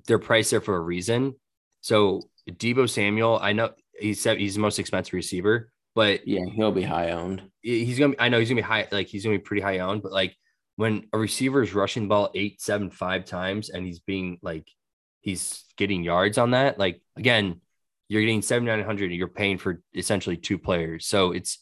they're 0.08 0.20
priced 0.20 0.52
there 0.52 0.62
for 0.62 0.76
a 0.76 0.82
reason. 0.82 1.36
So 1.82 2.22
Deebo 2.50 2.90
Samuel, 2.90 3.40
I 3.42 3.54
know 3.54 3.72
he's 4.00 4.24
he's 4.24 4.56
the 4.56 4.62
most 4.62 4.80
expensive 4.80 5.14
receiver, 5.14 5.72
but 5.96 6.28
Yeah, 6.28 6.46
he'll 6.56 6.72
be 6.72 6.84
high 6.84 7.12
owned. 7.12 7.44
he's 7.62 8.00
gonna 8.00 8.14
be, 8.14 8.20
I 8.20 8.30
know 8.30 8.40
he's 8.40 8.50
gonna 8.50 8.62
be 8.62 8.66
high, 8.68 8.88
like 8.92 9.08
he's 9.08 9.24
gonna 9.24 9.38
be 9.38 9.44
pretty 9.44 9.62
high 9.62 9.80
owned, 9.80 10.02
but 10.04 10.12
like 10.12 10.36
when 10.76 11.08
a 11.14 11.18
receiver 11.18 11.62
is 11.62 11.74
rushing 11.74 12.04
the 12.04 12.10
ball 12.10 12.30
eight, 12.36 12.62
seven, 12.62 12.90
five 12.90 13.26
times 13.26 13.70
and 13.70 13.86
he's 13.86 14.00
being 14.00 14.40
like 14.42 14.68
he's 15.22 15.66
getting 15.78 16.04
yards 16.04 16.38
on 16.38 16.52
that, 16.52 16.80
like 16.80 17.02
again, 17.18 17.62
you're 18.08 18.22
getting 18.22 18.42
7,900 18.42 19.06
and 19.06 19.16
you're 19.16 19.28
paying 19.28 19.58
for 19.58 19.82
essentially 19.94 20.38
two 20.38 20.58
players. 20.58 21.06
So 21.06 21.32
it's 21.32 21.60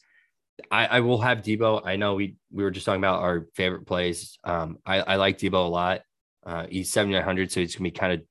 I, 0.72 0.86
I 0.88 1.00
will 1.02 1.20
have 1.22 1.40
Deebo. 1.40 1.82
I 1.86 1.98
know 1.98 2.16
we 2.16 2.36
we 2.52 2.64
were 2.64 2.72
just 2.72 2.86
talking 2.86 3.02
about 3.02 3.22
our 3.22 3.48
favorite 3.56 3.86
plays. 3.86 4.38
Um, 4.44 4.78
I, 4.86 5.02
I 5.02 5.16
like 5.18 5.38
Deebo 5.38 5.54
a 5.54 5.70
lot. 5.70 6.02
Uh, 6.46 6.66
he's 6.70 6.92
7,900, 6.92 7.52
so 7.52 7.60
he's 7.60 7.76
gonna 7.76 7.84
be 7.84 7.92
kind 7.92 8.14
of 8.14 8.22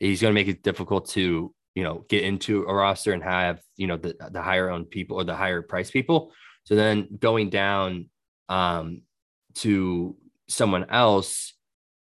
he's 0.00 0.20
gonna 0.20 0.34
make 0.34 0.48
it 0.48 0.62
difficult 0.62 1.08
to 1.10 1.54
you 1.76 1.84
know 1.84 2.04
get 2.08 2.24
into 2.24 2.64
a 2.64 2.74
roster 2.74 3.12
and 3.12 3.22
have 3.22 3.60
you 3.76 3.86
know 3.86 3.98
the 3.98 4.16
the 4.32 4.42
higher 4.42 4.70
owned 4.70 4.90
people 4.90 5.18
or 5.18 5.24
the 5.24 5.36
higher 5.36 5.62
price 5.62 5.90
people. 5.90 6.32
So 6.64 6.74
then 6.74 7.06
going 7.20 7.50
down 7.50 8.08
um, 8.48 9.02
to 9.56 10.16
someone 10.48 10.86
else, 10.90 11.54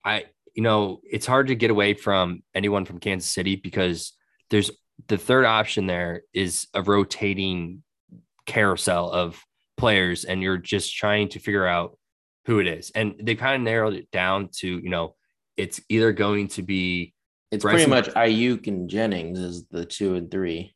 I 0.04 0.26
you 0.54 0.62
know 0.62 1.00
it's 1.10 1.26
hard 1.26 1.48
to 1.48 1.56
get 1.56 1.70
away 1.70 1.94
from 1.94 2.42
anyone 2.54 2.84
from 2.84 3.00
Kansas 3.00 3.32
City 3.32 3.56
because 3.56 4.12
there's 4.50 4.70
the 5.08 5.18
third 5.18 5.46
option 5.46 5.86
there 5.86 6.22
is 6.34 6.68
a 6.74 6.82
rotating 6.82 7.82
carousel 8.44 9.10
of 9.10 9.42
players, 9.78 10.24
and 10.24 10.42
you're 10.42 10.58
just 10.58 10.94
trying 10.94 11.30
to 11.30 11.38
figure 11.38 11.66
out 11.66 11.98
who 12.44 12.58
it 12.58 12.66
is. 12.66 12.90
And 12.94 13.14
they 13.22 13.34
kind 13.34 13.56
of 13.56 13.62
narrowed 13.62 13.94
it 13.94 14.10
down 14.10 14.50
to 14.58 14.68
you 14.68 14.90
know 14.90 15.14
it's 15.56 15.80
either 15.88 16.12
going 16.12 16.48
to 16.48 16.62
be 16.62 17.14
It's 17.50 17.62
Bryson- 17.62 17.90
pretty 17.90 18.08
much 18.08 18.14
Aiyuk 18.14 18.66
and 18.66 18.88
Jennings 18.90 19.38
is 19.38 19.66
the 19.68 19.84
two 19.84 20.14
and 20.14 20.30
three. 20.30 20.74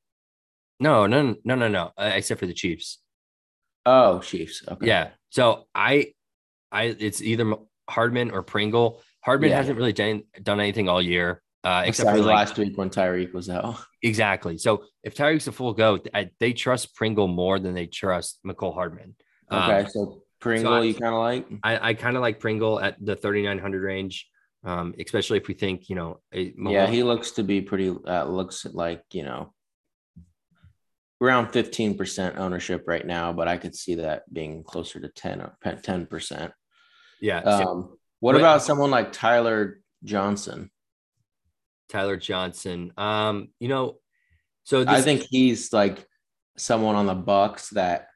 no 0.79 1.07
no 1.07 1.37
no 1.45 1.55
no 1.55 1.69
no 1.69 1.93
uh, 1.99 2.11
except 2.15 2.41
for 2.41 2.47
the 2.47 2.55
Chiefs. 2.55 2.99
Oh, 3.87 4.21
Chiefs. 4.21 4.63
Okay. 4.69 4.87
Yeah. 4.87 5.11
So 5.31 5.65
I, 5.75 6.13
I, 6.71 6.85
it's 6.99 7.23
either 7.23 7.55
Hardman 7.89 8.31
or 8.31 8.43
Pringle. 8.43 9.01
Hardman 9.23 9.51
Yeah. 9.51 9.57
hasn't 9.57 9.79
really 9.79 9.93
done, 9.95 10.23
done 10.43 10.61
anything 10.61 10.89
all 10.89 11.01
year, 11.01 11.43
uh, 11.65 11.85
except 11.87 12.09
Besides 12.09 12.21
for 12.21 12.27
like, 12.27 12.37
last 12.37 12.59
week 12.59 12.77
when 12.77 12.91
Tyreek 12.91 13.33
was 13.33 13.49
out. 13.49 13.77
exactly. 14.03 14.59
So 14.59 14.85
if 15.03 15.15
Tyreek's 15.15 15.47
a 15.49 15.53
full 15.53 15.73
go, 15.73 15.99
I, 16.13 16.31
they 16.41 16.53
trust 16.53 16.95
Pringle 16.95 17.27
more 17.27 17.59
than 17.59 17.73
they 17.75 17.87
trust 17.87 18.39
Mecole 18.47 18.75
Hardman. 18.75 19.15
Um, 19.51 19.71
Okay, 19.71 19.89
so 19.91 20.23
Pringle, 20.41 20.75
I- 20.75 20.83
you 20.83 20.95
kind 20.95 21.15
of 21.15 21.21
like. 21.21 21.47
I, 21.63 21.89
I 21.91 21.95
kind 21.95 22.17
of 22.17 22.23
like 22.23 22.39
Pringle 22.39 22.79
at 22.81 22.97
the 23.05 23.17
3,900 23.17 23.83
range, 23.83 24.29
um, 24.65 24.95
especially 24.99 25.39
if 25.39 25.49
we 25.49 25.55
think, 25.55 25.89
you 25.89 25.97
know, 25.97 26.21
Yeah, 26.33 26.87
he 26.87 27.03
looks 27.03 27.33
to 27.33 27.43
be 27.43 27.61
pretty. 27.61 27.89
Uh, 27.89 28.25
looks 28.25 28.67
like 28.67 29.03
you 29.13 29.23
know 29.23 29.55
around 31.21 31.49
fifteen 31.53 31.97
percent 31.97 32.37
ownership 32.37 32.85
right 32.87 33.07
now, 33.07 33.33
but 33.33 33.49
I 33.49 33.57
could 33.57 33.75
see 33.75 33.97
that 33.97 34.33
being 34.33 34.63
closer 34.63 35.01
to 35.01 35.09
10 35.09 35.41
or 35.41 35.57
ten 35.83 36.07
percent. 36.07 36.53
yeah. 37.21 37.41
Um, 37.41 37.97
what 38.21 38.35
Wait. 38.35 38.43
about 38.43 38.63
someone 38.63 38.91
like 38.91 39.13
Tyler 39.13 39.81
Johnson? 40.05 40.71
Tyler 41.89 42.17
Johnson. 42.17 42.93
Um, 42.97 43.49
you 43.59 43.69
know, 43.69 43.97
so 44.65 44.85
I 44.87 45.01
think 45.01 45.23
he's 45.29 45.73
like 45.73 46.07
someone 46.57 46.97
on 46.97 47.07
the 47.07 47.15
Bucks 47.15 47.71
that 47.71 48.09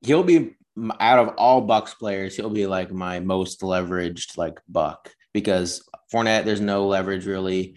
he'll 0.00 0.24
be 0.24 0.56
out 0.98 1.20
of 1.20 1.34
all 1.36 1.60
Bucks 1.60 1.94
players, 1.94 2.36
he'll 2.36 2.50
be 2.50 2.66
like 2.66 2.92
my 2.92 3.20
most 3.20 3.60
leveraged 3.60 4.36
like 4.36 4.60
Buck 4.68 5.10
because 5.34 5.86
Fournette, 6.10 6.46
there's 6.46 6.62
no 6.62 6.86
leverage 6.86 7.26
really. 7.26 7.76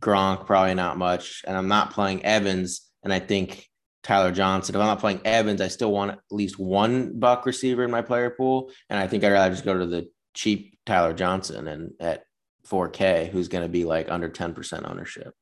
Gronk, 0.00 0.44
probably 0.44 0.74
not 0.74 0.98
much. 0.98 1.42
And 1.46 1.56
I'm 1.56 1.68
not 1.68 1.92
playing 1.92 2.24
Evans. 2.24 2.82
And 3.02 3.12
I 3.12 3.20
think 3.20 3.66
Tyler 4.02 4.30
Johnson, 4.30 4.74
if 4.74 4.80
I'm 4.80 4.86
not 4.86 5.00
playing 5.00 5.20
Evans, 5.24 5.60
I 5.60 5.68
still 5.68 5.92
want 5.92 6.10
at 6.10 6.18
least 6.30 6.58
one 6.58 7.18
Buck 7.18 7.46
receiver 7.46 7.84
in 7.84 7.90
my 7.90 8.02
player 8.02 8.30
pool. 8.30 8.70
And 8.90 8.98
I 8.98 9.06
think 9.06 9.24
I'd 9.24 9.32
rather 9.32 9.54
just 9.54 9.64
go 9.64 9.78
to 9.78 9.86
the 9.86 10.08
cheap 10.34 10.78
Tyler 10.84 11.14
Johnson 11.14 11.66
and 11.66 11.92
at 12.00 12.24
4K, 12.68 13.30
who's 13.30 13.48
going 13.48 13.64
to 13.64 13.68
be 13.68 13.84
like 13.84 14.10
under 14.10 14.28
10% 14.28 14.88
ownership. 14.88 15.32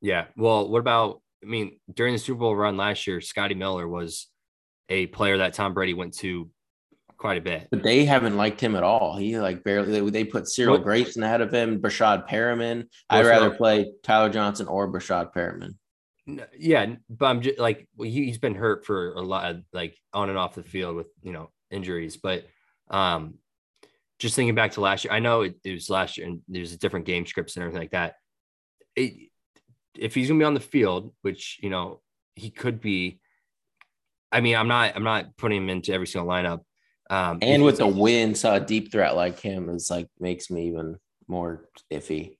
Yeah. 0.00 0.26
Well, 0.36 0.70
what 0.70 0.78
about? 0.78 1.20
I 1.42 1.46
mean, 1.46 1.78
during 1.92 2.14
the 2.14 2.18
Super 2.18 2.40
Bowl 2.40 2.56
run 2.56 2.76
last 2.76 3.06
year, 3.06 3.20
Scotty 3.20 3.54
Miller 3.54 3.86
was 3.86 4.28
a 4.88 5.06
player 5.06 5.38
that 5.38 5.54
Tom 5.54 5.74
Brady 5.74 5.94
went 5.94 6.14
to 6.18 6.50
quite 7.18 7.38
a 7.38 7.42
bit. 7.42 7.68
But 7.70 7.82
they 7.82 8.04
haven't 8.04 8.36
liked 8.36 8.60
him 8.60 8.76
at 8.76 8.82
all. 8.82 9.16
He 9.16 9.38
like 9.38 9.64
barely 9.64 10.00
they, 10.00 10.10
they 10.10 10.24
put 10.24 10.48
Cyril 10.48 10.76
What- 10.76 10.84
Grayson 10.84 11.22
ahead 11.22 11.40
of 11.40 11.52
him, 11.52 11.80
Breshad 11.80 12.28
Perriman. 12.28 12.84
I'd 13.10 13.26
rather 13.26 13.50
so- 13.50 13.56
play 13.56 13.92
Tyler 14.02 14.30
Johnson 14.30 14.66
or 14.68 14.90
Breshad 14.90 15.32
Perriman. 15.34 15.74
Yeah, 16.58 16.94
but 17.08 17.26
I'm 17.26 17.40
just 17.40 17.58
like 17.58 17.88
well, 17.96 18.08
he, 18.08 18.26
he's 18.26 18.38
been 18.38 18.54
hurt 18.54 18.84
for 18.84 19.12
a 19.14 19.22
lot, 19.22 19.50
of, 19.50 19.62
like 19.72 19.96
on 20.12 20.28
and 20.28 20.38
off 20.38 20.54
the 20.54 20.62
field 20.62 20.94
with 20.94 21.06
you 21.22 21.32
know 21.32 21.50
injuries. 21.70 22.18
But 22.18 22.44
um, 22.90 23.34
just 24.18 24.36
thinking 24.36 24.54
back 24.54 24.72
to 24.72 24.82
last 24.82 25.04
year, 25.04 25.12
I 25.12 25.20
know 25.20 25.42
it, 25.42 25.54
it 25.64 25.72
was 25.72 25.88
last 25.88 26.18
year, 26.18 26.26
and 26.26 26.42
there's 26.46 26.74
a 26.74 26.78
different 26.78 27.06
game 27.06 27.24
scripts 27.24 27.56
and 27.56 27.62
everything 27.62 27.80
like 27.80 27.92
that. 27.92 28.16
It, 28.94 29.30
if 29.96 30.14
he's 30.14 30.28
gonna 30.28 30.38
be 30.38 30.44
on 30.44 30.52
the 30.52 30.60
field, 30.60 31.14
which 31.22 31.58
you 31.62 31.70
know 31.70 32.02
he 32.34 32.50
could 32.50 32.82
be, 32.82 33.20
I 34.30 34.42
mean, 34.42 34.54
I'm 34.54 34.68
not, 34.68 34.96
I'm 34.96 35.04
not 35.04 35.34
putting 35.38 35.62
him 35.62 35.70
into 35.70 35.94
every 35.94 36.06
single 36.06 36.30
lineup. 36.30 36.60
Um, 37.10 37.38
And 37.42 37.62
with 37.64 37.78
the 37.78 37.86
he's- 37.86 37.96
win, 37.98 38.34
saw 38.34 38.56
a 38.56 38.60
deep 38.60 38.92
threat 38.92 39.16
like 39.16 39.40
him 39.40 39.68
is 39.70 39.90
like 39.90 40.08
makes 40.20 40.50
me 40.50 40.68
even 40.68 40.98
more 41.26 41.68
iffy. 41.90 42.36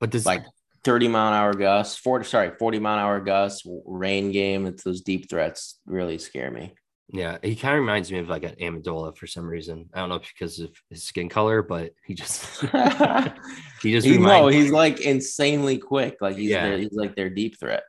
but 0.00 0.10
does 0.10 0.26
Like 0.26 0.44
30 0.84 1.06
mile 1.08 1.28
an 1.28 1.34
hour 1.34 1.54
gusts, 1.54 1.96
40, 1.98 2.24
sorry, 2.24 2.50
40 2.58 2.80
mile 2.80 2.98
an 2.98 3.04
hour 3.04 3.20
gusts, 3.20 3.62
rain 3.86 4.32
game. 4.32 4.66
It's 4.66 4.82
those 4.82 5.00
deep 5.02 5.30
threats 5.30 5.78
really 5.86 6.18
scare 6.18 6.50
me. 6.50 6.74
Yeah, 7.14 7.36
he 7.42 7.54
kind 7.56 7.74
of 7.74 7.80
reminds 7.80 8.10
me 8.10 8.18
of 8.18 8.28
like 8.28 8.42
an 8.42 8.54
Amendola 8.60 9.16
for 9.16 9.26
some 9.26 9.46
reason. 9.46 9.90
I 9.92 10.00
don't 10.00 10.08
know 10.08 10.14
if 10.16 10.26
because 10.32 10.58
of 10.60 10.70
his 10.88 11.04
skin 11.04 11.28
color, 11.28 11.62
but 11.62 11.92
he 12.06 12.14
just 12.14 12.60
he 13.82 13.92
just 13.92 14.06
he, 14.06 14.18
no, 14.18 14.48
he's 14.48 14.70
like 14.70 15.00
insanely 15.00 15.78
quick. 15.78 16.16
Like 16.20 16.36
he's 16.36 16.50
yeah. 16.50 16.68
Their, 16.70 16.78
he's 16.78 16.92
like 16.92 17.14
their 17.14 17.28
deep 17.30 17.60
threat. 17.60 17.82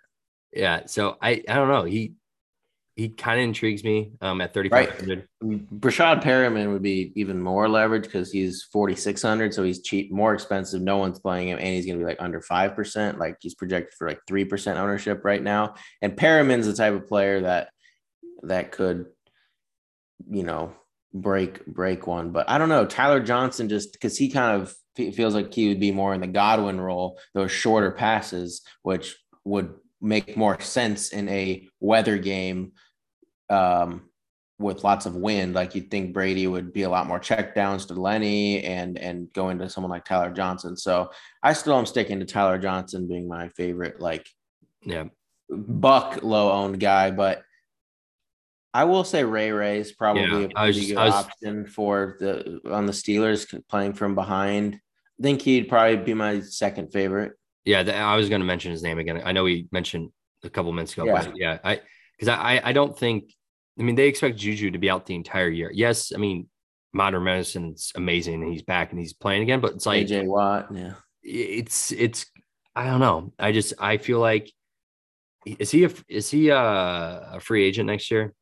Yeah, 0.52 0.86
so 0.88 1.18
I 1.22 1.42
I 1.48 1.56
don't 1.56 1.70
know. 1.70 1.84
He 1.86 2.14
he 2.96 3.10
kind 3.10 3.40
of 3.40 3.46
intrigues 3.46 3.84
me 3.84 4.12
um, 4.22 4.40
at 4.40 4.54
3,500. 4.54 5.28
Right. 5.42 5.80
Breshad 5.80 6.22
Perriman 6.22 6.72
would 6.72 6.84
be 6.84 7.12
even 7.16 7.42
more 7.42 7.68
leverage 7.68 8.04
because 8.04 8.32
he's 8.32 8.64
4,600. 8.72 9.54
So 9.54 9.64
he's 9.64 9.82
cheap, 9.82 10.12
more 10.12 10.34
expensive. 10.34 10.82
No 10.82 10.98
one's 10.98 11.20
playing 11.20 11.50
him. 11.50 11.58
And 11.58 11.68
he's 11.68 11.86
going 11.86 11.98
to 11.98 12.04
be 12.04 12.08
like 12.08 12.22
under 12.22 12.40
5%. 12.40 13.18
Like 13.18 13.38
he's 13.40 13.56
projected 13.56 13.96
for 13.98 14.08
like 14.08 14.20
3% 14.30 14.78
ownership 14.78 15.26
right 15.26 15.42
now. 15.42 15.74
And 16.04 16.16
Perriman's 16.16 16.68
the 16.68 16.74
type 16.74 16.94
of 16.94 17.08
player 17.08 17.42
that, 17.42 17.70
that 18.44 18.72
could, 18.72 19.08
you 20.30 20.44
know, 20.44 20.74
break, 21.16 21.66
break 21.66 22.06
one. 22.06 22.32
But 22.32 22.48
I 22.48 22.60
don't 22.60 22.70
know. 22.70 22.86
Tyler 22.86 23.22
Johnson 23.22 23.70
just 23.70 23.94
because 23.94 24.18
he 24.18 24.30
kind 24.30 24.62
of 24.62 24.76
feels 24.96 25.34
like 25.34 25.52
he 25.52 25.70
would 25.70 25.80
be 25.80 25.92
more 25.92 26.14
in 26.14 26.22
the 26.22 26.28
Godwin 26.28 26.80
role, 26.80 27.20
those 27.34 27.52
shorter 27.52 27.92
passes, 27.92 28.62
which 28.84 29.18
would 29.46 29.74
make 30.04 30.36
more 30.36 30.60
sense 30.60 31.10
in 31.10 31.30
a 31.30 31.68
weather 31.80 32.18
game 32.18 32.74
um, 33.50 34.10
with 34.60 34.84
lots 34.84 35.06
of 35.06 35.16
wind. 35.16 35.56
Like 35.56 35.74
you'd 35.74 35.90
think 35.90 36.14
Brady 36.14 36.46
would 36.46 36.74
be 36.74 36.84
a 36.84 36.90
lot 36.90 37.08
more 37.08 37.20
checkdowns 37.20 37.88
to 37.88 37.94
Lenny 37.94 38.64
and 38.64 38.98
and 38.98 39.32
go 39.34 39.50
into 39.50 39.70
someone 39.70 39.92
like 39.92 40.06
Tyler 40.06 40.32
Johnson. 40.32 40.76
So 40.76 41.10
I 41.42 41.54
still 41.54 41.78
am 41.78 41.86
sticking 41.86 42.20
to 42.20 42.26
Tyler 42.26 42.60
Johnson 42.60 43.08
being 43.08 43.28
my 43.28 43.50
favorite, 43.50 44.00
like 44.00 44.28
yeah, 44.84 45.06
buck 45.50 46.22
low 46.22 46.52
owned 46.52 46.80
guy. 46.80 47.12
But 47.12 47.42
I 48.74 48.84
will 48.84 49.06
say 49.06 49.24
Ray 49.24 49.52
Ray 49.52 49.80
is 49.80 49.94
probably 49.94 50.24
yeah, 50.24 50.46
a 50.46 50.50
pretty 50.50 50.80
was, 50.80 50.88
good 50.88 50.96
was, 50.96 51.14
option 51.14 51.66
for 51.66 52.18
the 52.20 52.60
on 52.70 52.86
the 52.86 52.94
Steelers 52.94 53.48
playing 53.70 53.94
from 53.94 54.16
behind. 54.16 54.76
I 55.20 55.24
think 55.24 55.42
he'd 55.42 55.70
probably 55.70 55.98
be 55.98 56.14
my 56.14 56.42
second 56.42 56.92
favorite. 56.92 57.34
Yeah, 57.66 57.84
the, 57.84 57.96
I 57.96 58.16
was 58.16 58.30
going 58.30 58.42
to 58.42 58.48
mention 58.48 58.72
his 58.72 58.84
name 58.84 59.00
again. 59.00 59.22
I 59.24 59.32
know 59.32 59.44
we 59.44 59.68
mentioned 59.72 60.12
a 60.44 60.50
couple 60.50 60.72
minutes 60.74 60.94
ago, 60.94 61.06
yeah. 61.06 61.14
but 61.14 61.38
yeah, 61.38 61.58
I 61.64 61.82
because 62.18 62.28
I 62.28 62.62
I 62.64 62.74
don't 62.74 62.98
think 62.98 63.34
I 63.80 63.84
mean 63.84 63.96
they 63.96 64.08
expect 64.08 64.38
Juju 64.38 64.72
to 64.72 64.78
be 64.78 64.90
out 64.90 65.06
the 65.06 65.16
entire 65.16 65.50
year. 65.50 65.72
Yes, 65.74 66.12
I 66.14 66.18
mean 66.18 66.50
modern 66.94 67.24
medicine's 67.24 67.92
amazing 67.96 68.44
and 68.44 68.52
he's 68.52 68.62
back 68.62 68.92
and 68.92 69.00
he's 69.00 69.14
playing 69.14 69.44
again, 69.44 69.60
but 69.60 69.74
it's 69.74 69.86
like 69.86 70.06
AJ 70.06 70.26
Watt, 70.26 70.68
yeah. 70.74 70.94
It's 71.24 71.92
it's 71.92 72.26
I 72.76 72.86
don't 72.86 73.00
know. 73.00 73.34
I 73.40 73.52
just 73.52 73.74
I 73.80 73.98
feel 73.98 74.20
like 74.20 74.52
is 75.46 75.72
he 75.72 75.86
a 75.86 75.92
is 76.08 76.30
he 76.30 76.50
a, 76.50 76.60
a 77.34 77.40
free 77.40 77.66
agent 77.66 77.88
next 77.88 78.12
year? 78.12 78.34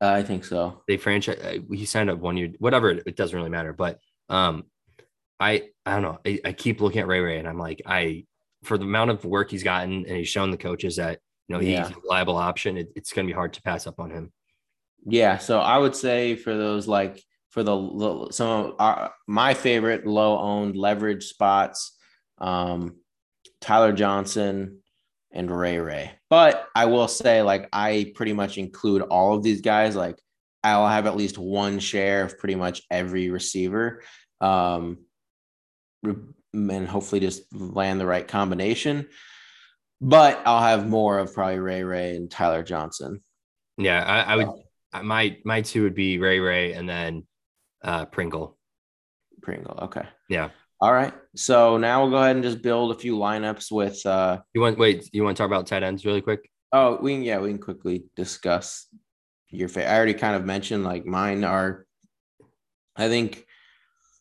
Uh, 0.00 0.10
I 0.10 0.22
think 0.22 0.44
so. 0.44 0.82
They 0.86 0.96
franchise. 0.96 1.38
Uh, 1.42 1.58
he 1.72 1.84
signed 1.84 2.10
up 2.10 2.18
one 2.18 2.36
year. 2.36 2.50
Whatever. 2.58 2.90
It 2.90 3.16
doesn't 3.16 3.36
really 3.36 3.50
matter. 3.50 3.72
But 3.72 3.98
um, 4.28 4.64
I 5.40 5.70
I 5.88 5.92
don't 5.92 6.02
know. 6.02 6.18
I, 6.26 6.40
I, 6.44 6.52
keep 6.52 6.80
looking 6.80 7.00
at 7.00 7.06
Ray 7.06 7.20
Ray 7.20 7.38
and 7.38 7.48
I'm 7.48 7.58
like, 7.58 7.80
I 7.86 8.24
for 8.64 8.76
the 8.76 8.84
amount 8.84 9.10
of 9.10 9.24
work 9.24 9.50
he's 9.50 9.62
gotten 9.62 10.04
and 10.06 10.16
he's 10.16 10.28
shown 10.28 10.50
the 10.50 10.58
coaches 10.58 10.96
that 10.96 11.20
you 11.48 11.54
know 11.54 11.60
he's 11.60 11.70
yeah. 11.70 11.88
a 11.88 12.00
reliable 12.02 12.36
option. 12.36 12.76
It, 12.76 12.88
it's 12.94 13.12
going 13.12 13.26
to 13.26 13.30
be 13.30 13.34
hard 13.34 13.54
to 13.54 13.62
pass 13.62 13.86
up 13.86 13.98
on 13.98 14.10
him. 14.10 14.32
Yeah. 15.06 15.38
So 15.38 15.60
I 15.60 15.78
would 15.78 15.96
say 15.96 16.36
for 16.36 16.54
those 16.54 16.86
like 16.86 17.22
for 17.50 17.62
the 17.62 18.28
some 18.30 18.48
of 18.48 18.74
our, 18.78 19.12
my 19.26 19.54
favorite 19.54 20.06
low 20.06 20.38
owned 20.38 20.76
leverage 20.76 21.24
spots, 21.24 21.96
um, 22.38 22.96
Tyler 23.60 23.92
Johnson 23.92 24.80
and 25.32 25.50
Ray 25.50 25.78
Ray. 25.78 26.12
But 26.28 26.66
I 26.74 26.86
will 26.86 27.08
say 27.08 27.42
like 27.42 27.68
I 27.72 28.12
pretty 28.14 28.34
much 28.34 28.58
include 28.58 29.02
all 29.02 29.34
of 29.34 29.42
these 29.42 29.62
guys. 29.62 29.96
Like 29.96 30.20
I'll 30.62 30.86
have 30.86 31.06
at 31.06 31.16
least 31.16 31.38
one 31.38 31.78
share 31.78 32.24
of 32.24 32.38
pretty 32.38 32.56
much 32.56 32.82
every 32.90 33.30
receiver. 33.30 34.02
Um, 34.40 34.98
and 36.02 36.88
hopefully 36.88 37.20
just 37.20 37.42
land 37.54 38.00
the 38.00 38.06
right 38.06 38.26
combination. 38.26 39.08
But 40.00 40.40
I'll 40.46 40.62
have 40.62 40.88
more 40.88 41.18
of 41.18 41.34
probably 41.34 41.58
Ray 41.58 41.82
Ray 41.82 42.16
and 42.16 42.30
Tyler 42.30 42.62
Johnson. 42.62 43.20
Yeah, 43.76 44.02
I, 44.02 44.32
I 44.32 44.36
would. 44.36 44.48
My 45.02 45.36
my 45.44 45.62
two 45.62 45.82
would 45.82 45.94
be 45.94 46.18
Ray 46.18 46.40
Ray 46.40 46.72
and 46.72 46.88
then 46.88 47.26
uh, 47.82 48.06
Pringle. 48.06 48.56
Pringle. 49.42 49.78
Okay. 49.82 50.06
Yeah. 50.28 50.50
All 50.80 50.92
right. 50.92 51.12
So 51.34 51.76
now 51.76 52.02
we'll 52.02 52.12
go 52.12 52.18
ahead 52.18 52.36
and 52.36 52.44
just 52.44 52.62
build 52.62 52.92
a 52.92 52.98
few 52.98 53.16
lineups 53.16 53.72
with. 53.72 54.04
uh 54.06 54.40
You 54.54 54.60
want 54.60 54.78
wait? 54.78 55.08
You 55.12 55.24
want 55.24 55.36
to 55.36 55.42
talk 55.42 55.48
about 55.48 55.66
tight 55.66 55.82
ends 55.82 56.06
really 56.06 56.20
quick? 56.20 56.48
Oh, 56.72 56.98
we 57.00 57.14
can. 57.14 57.22
Yeah, 57.22 57.40
we 57.40 57.48
can 57.48 57.58
quickly 57.58 58.04
discuss 58.14 58.86
your. 59.48 59.68
I 59.76 59.96
already 59.96 60.14
kind 60.14 60.36
of 60.36 60.44
mentioned 60.44 60.84
like 60.84 61.04
mine 61.04 61.42
are. 61.42 61.86
I 62.94 63.08
think 63.08 63.46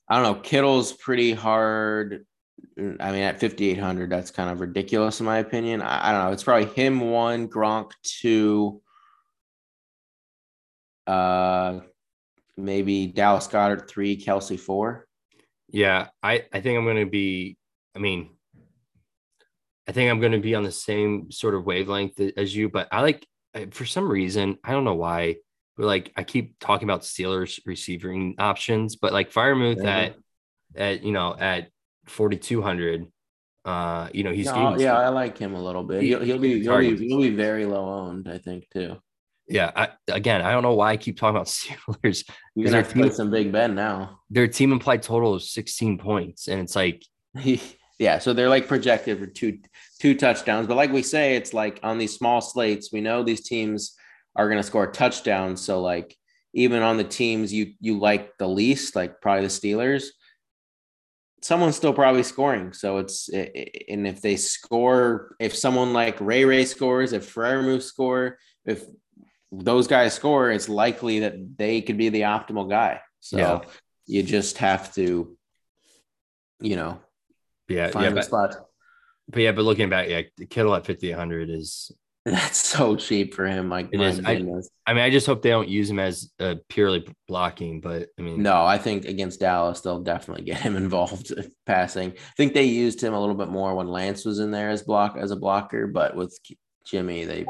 I 0.09 0.15
don't 0.15 0.23
know. 0.23 0.41
Kittle's 0.41 0.93
pretty 0.93 1.33
hard. 1.33 2.25
I 2.77 3.11
mean, 3.11 3.23
at 3.23 3.39
5,800, 3.39 4.09
that's 4.09 4.31
kind 4.31 4.49
of 4.49 4.61
ridiculous 4.61 5.19
in 5.19 5.25
my 5.25 5.39
opinion. 5.39 5.81
I, 5.81 6.09
I, 6.09 6.11
don't 6.11 6.25
know. 6.25 6.31
It's 6.31 6.43
probably 6.43 6.67
him 6.73 6.99
one, 6.99 7.47
Gronk 7.47 7.91
two, 8.03 8.81
uh, 11.07 11.79
maybe 12.55 13.07
Dallas 13.07 13.47
Goedert 13.47 13.89
three, 13.89 14.15
Kelsey 14.15 14.57
four. 14.57 15.07
Yeah, 15.69 16.07
I, 16.23 16.45
I 16.53 16.61
think 16.61 16.77
I'm 16.77 16.85
going 16.85 16.97
to 16.97 17.09
be, 17.09 17.57
I 17.95 17.99
mean, 17.99 18.29
I 19.87 19.91
think 19.91 20.09
I'm 20.09 20.19
going 20.19 20.31
to 20.31 20.39
be 20.39 20.55
on 20.55 20.63
the 20.63 20.71
same 20.71 21.31
sort 21.31 21.55
of 21.55 21.65
wavelength 21.65 22.19
as 22.37 22.55
you, 22.55 22.69
but 22.69 22.87
I 22.91 23.01
like, 23.01 23.27
for 23.71 23.85
some 23.85 24.09
reason, 24.09 24.57
I 24.63 24.71
don't 24.71 24.83
know 24.83 24.95
why, 24.95 25.37
like 25.77 26.11
I 26.15 26.23
keep 26.23 26.59
talking 26.59 26.87
about 26.87 27.01
Steelers 27.01 27.59
receiving 27.65 28.35
options, 28.39 28.95
but 28.95 29.13
like 29.13 29.31
Freiermuth 29.31 29.83
yeah. 29.83 29.97
at 29.97 30.15
at 30.75 31.03
you 31.03 31.11
know 31.11 31.35
at 31.37 31.69
4200 32.07 33.07
uh 33.65 34.07
you 34.13 34.23
know 34.23 34.31
he's 34.31 34.45
no, 34.45 34.77
yeah 34.77 34.97
i 34.97 35.09
like 35.09 35.37
him 35.37 35.53
a 35.53 35.61
little 35.61 35.83
bit. 35.83 36.01
He'll, 36.01 36.21
he'll 36.21 36.39
be 36.39 36.61
he'll 36.61 36.77
be, 36.77 36.95
he'll 36.95 37.21
be 37.21 37.31
very 37.31 37.65
low 37.65 37.85
owned 37.85 38.29
i 38.29 38.37
think 38.37 38.69
too. 38.71 38.97
Yeah 39.49 39.71
I, 39.75 39.89
again 40.09 40.41
i 40.41 40.51
don't 40.51 40.63
know 40.63 40.73
why 40.73 40.91
i 40.91 40.97
keep 40.97 41.17
talking 41.17 41.35
about 41.35 41.47
steelers 41.47 42.29
because 42.55 42.71
they're 42.71 42.83
team, 42.83 43.11
some 43.11 43.31
big 43.31 43.51
ben 43.51 43.75
now. 43.75 44.19
their 44.29 44.47
team 44.47 44.71
implied 44.71 45.03
total 45.03 45.33
of 45.33 45.43
16 45.43 45.97
points 45.97 46.47
and 46.47 46.61
it's 46.61 46.75
like 46.75 47.03
yeah 47.99 48.19
so 48.19 48.33
they're 48.33 48.49
like 48.49 48.67
projected 48.67 49.19
for 49.19 49.27
two 49.27 49.59
two 49.99 50.15
touchdowns. 50.15 50.67
But 50.67 50.77
like 50.77 50.91
we 50.91 51.01
say 51.01 51.35
it's 51.35 51.53
like 51.53 51.79
on 51.83 51.97
these 51.97 52.15
small 52.15 52.41
slates 52.41 52.91
we 52.91 53.01
know 53.01 53.23
these 53.23 53.41
teams 53.41 53.95
are 54.37 54.47
going 54.47 54.59
to 54.59 54.63
score 54.63 54.87
touchdowns. 54.87 55.61
So 55.61 55.81
like 55.81 56.15
even 56.53 56.81
on 56.81 56.97
the 56.97 57.03
teams 57.03 57.51
you 57.51 57.73
you 57.81 57.99
like 57.99 58.37
the 58.37 58.47
least, 58.47 58.95
like 58.95 59.19
probably 59.19 59.43
the 59.43 59.47
Steelers, 59.49 60.05
someone's 61.41 61.75
still 61.75 61.93
probably 61.93 62.23
scoring. 62.23 62.73
So 62.73 62.99
it's 62.99 63.29
and 63.29 64.07
if 64.07 64.21
they 64.21 64.37
score, 64.37 65.35
if 65.39 65.55
someone 65.55 65.93
like 65.93 66.21
Ray 66.21 66.45
Ray 66.45 66.65
scores, 66.65 67.13
if 67.13 67.33
Freiermuth 67.33 67.83
score, 67.83 68.37
if 68.65 68.85
those 69.51 69.87
guys 69.87 70.13
score, 70.13 70.51
it's 70.51 70.69
likely 70.69 71.19
that 71.21 71.57
they 71.57 71.81
could 71.81 71.97
be 71.97 72.09
the 72.09 72.21
optimal 72.21 72.69
guy. 72.69 73.01
So 73.19 73.37
yeah. 73.37 73.59
you 74.05 74.23
just 74.23 74.57
have 74.59 74.93
to, 74.95 75.35
you 76.59 76.75
know, 76.75 76.99
yeah, 77.67 77.89
find 77.89 78.05
yeah, 78.05 78.11
but, 78.13 78.25
spot. 78.25 78.55
But 79.29 79.41
yeah, 79.41 79.51
but 79.51 79.63
looking 79.63 79.89
back, 79.89 80.09
yeah, 80.09 80.21
Kittle 80.49 80.75
at 80.75 80.85
5,800 80.85 81.49
is 81.49 81.91
That's 82.31 82.57
so 82.57 82.97
cheap 82.97 83.33
for 83.33 83.45
him. 83.45 83.69
Like 83.69 83.87
it 83.93 84.01
is. 84.01 84.19
I, 84.25 84.33
I, 84.85 84.93
mean, 84.93 85.03
I 85.03 85.09
just 85.09 85.25
hope 85.25 85.41
they 85.41 85.49
don't 85.49 85.69
use 85.69 85.89
him 85.89 85.97
as 85.97 86.29
uh, 86.41 86.55
purely 86.67 87.07
blocking. 87.27 87.79
But 87.79 88.09
I 88.19 88.21
mean, 88.21 88.43
no, 88.43 88.65
I 88.65 88.77
think 88.77 89.05
against 89.05 89.39
Dallas, 89.39 89.79
they'll 89.79 90.03
definitely 90.03 90.43
get 90.43 90.59
him 90.59 90.75
involved 90.77 91.33
passing. 91.65 92.11
I 92.11 92.33
think 92.35 92.53
they 92.53 92.65
used 92.65 93.01
him 93.01 93.13
a 93.13 93.19
little 93.19 93.35
bit 93.35 93.47
more 93.47 93.75
when 93.75 93.87
Lance 93.87 94.25
was 94.25 94.39
in 94.39 94.51
there 94.51 94.69
as 94.69 94.83
block 94.83 95.15
as 95.17 95.31
a 95.31 95.37
blocker, 95.37 95.87
but 95.87 96.17
with 96.17 96.37
Jimmy, 96.85 97.23
they 97.23 97.45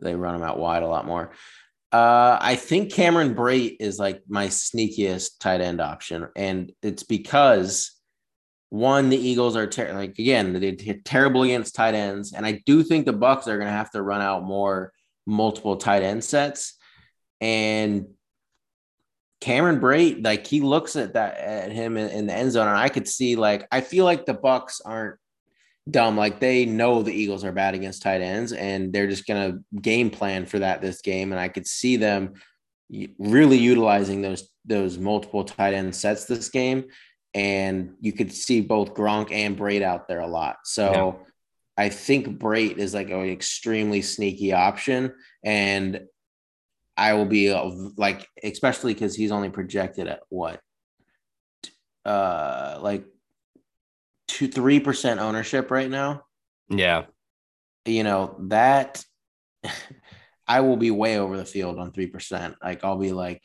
they 0.00 0.14
run 0.14 0.36
him 0.36 0.44
out 0.44 0.60
wide 0.60 0.84
a 0.84 0.88
lot 0.88 1.06
more. 1.06 1.32
Uh, 1.90 2.38
I 2.40 2.54
think 2.54 2.92
Cameron 2.92 3.34
Brate 3.34 3.78
is 3.80 3.98
like 3.98 4.22
my 4.28 4.46
sneakiest 4.46 5.40
tight 5.40 5.60
end 5.60 5.80
option, 5.80 6.28
and 6.36 6.70
it's 6.82 7.02
because 7.02 7.97
one, 8.70 9.08
the 9.08 9.16
Eagles 9.16 9.56
are 9.56 9.66
ter- 9.66 9.92
like 9.94 10.18
again, 10.18 10.52
they're 10.52 10.96
terrible 11.04 11.42
against 11.42 11.74
tight 11.74 11.94
ends, 11.94 12.32
and 12.32 12.44
I 12.44 12.62
do 12.66 12.82
think 12.82 13.06
the 13.06 13.12
Bucks 13.12 13.48
are 13.48 13.56
going 13.56 13.68
to 13.68 13.72
have 13.72 13.90
to 13.92 14.02
run 14.02 14.20
out 14.20 14.44
more 14.44 14.92
multiple 15.26 15.76
tight 15.76 16.02
end 16.02 16.22
sets. 16.22 16.74
And 17.40 18.08
Cameron 19.40 19.80
Brate, 19.80 20.24
like 20.24 20.46
he 20.46 20.60
looks 20.60 20.96
at 20.96 21.14
that 21.14 21.38
at 21.38 21.72
him 21.72 21.96
in, 21.96 22.10
in 22.10 22.26
the 22.26 22.34
end 22.34 22.52
zone, 22.52 22.68
and 22.68 22.76
I 22.76 22.88
could 22.88 23.08
see 23.08 23.36
like 23.36 23.66
I 23.72 23.80
feel 23.80 24.04
like 24.04 24.26
the 24.26 24.34
Bucks 24.34 24.82
aren't 24.84 25.16
dumb. 25.90 26.16
Like 26.16 26.40
they 26.40 26.66
know 26.66 27.02
the 27.02 27.12
Eagles 27.12 27.44
are 27.44 27.52
bad 27.52 27.74
against 27.74 28.02
tight 28.02 28.20
ends, 28.20 28.52
and 28.52 28.92
they're 28.92 29.06
just 29.06 29.26
gonna 29.26 29.60
game 29.80 30.10
plan 30.10 30.44
for 30.44 30.58
that 30.58 30.82
this 30.82 31.00
game. 31.00 31.32
And 31.32 31.40
I 31.40 31.48
could 31.48 31.66
see 31.66 31.96
them 31.96 32.34
really 33.18 33.58
utilizing 33.58 34.20
those 34.20 34.50
those 34.66 34.98
multiple 34.98 35.44
tight 35.44 35.72
end 35.72 35.94
sets 35.94 36.26
this 36.26 36.50
game 36.50 36.84
and 37.34 37.94
you 38.00 38.12
could 38.12 38.32
see 38.32 38.60
both 38.60 38.94
Gronk 38.94 39.32
and 39.32 39.56
Brate 39.56 39.82
out 39.82 40.08
there 40.08 40.20
a 40.20 40.26
lot. 40.26 40.58
So 40.64 41.20
I 41.78 41.88
think 41.88 42.40
Brate 42.40 42.78
is 42.78 42.92
like 42.92 43.10
an 43.10 43.24
extremely 43.28 44.02
sneaky 44.02 44.52
option, 44.52 45.14
and 45.44 46.00
I 46.96 47.12
will 47.12 47.26
be 47.26 47.50
uh, 47.50 47.70
like, 47.96 48.26
especially 48.42 48.94
because 48.94 49.14
he's 49.14 49.30
only 49.30 49.50
projected 49.50 50.08
at 50.08 50.20
what, 50.28 50.60
uh, 52.04 52.78
like 52.82 53.04
two 54.26 54.48
three 54.48 54.80
percent 54.80 55.20
ownership 55.20 55.70
right 55.70 55.88
now. 55.88 56.24
Yeah, 56.68 57.04
you 57.84 58.02
know 58.02 58.36
that 58.48 59.04
I 60.48 60.62
will 60.62 60.76
be 60.76 60.90
way 60.90 61.18
over 61.18 61.36
the 61.36 61.44
field 61.44 61.78
on 61.78 61.92
three 61.92 62.08
percent. 62.08 62.56
Like 62.60 62.82
I'll 62.82 62.98
be 62.98 63.12
like 63.12 63.42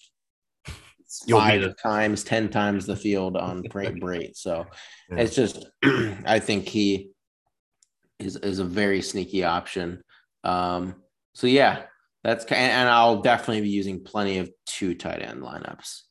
You'll 1.25 1.39
five 1.39 1.75
times, 1.81 2.23
ten 2.23 2.49
times 2.49 2.85
the 2.85 2.95
field 2.95 3.37
on 3.37 3.63
Brate 3.63 3.99
Brate. 4.01 4.35
So 4.35 4.65
Yeah. 5.11 5.17
it's 5.19 5.35
just 5.35 5.65
I 6.25 6.39
think 6.39 6.67
he 6.67 7.11
is 8.19 8.35
is 8.37 8.59
a 8.59 8.65
very 8.65 9.01
sneaky 9.01 9.43
option. 9.43 10.01
Um, 10.43 10.95
so 11.35 11.47
yeah, 11.47 11.83
that's 12.23 12.45
ki- 12.45 12.55
and 12.55 12.89
I'll 12.89 13.21
definitely 13.21 13.61
be 13.61 13.69
using 13.69 14.03
plenty 14.03 14.37
of 14.39 14.49
two 14.65 14.93
tight 14.95 15.21
end 15.21 15.41
lineups. 15.41 16.01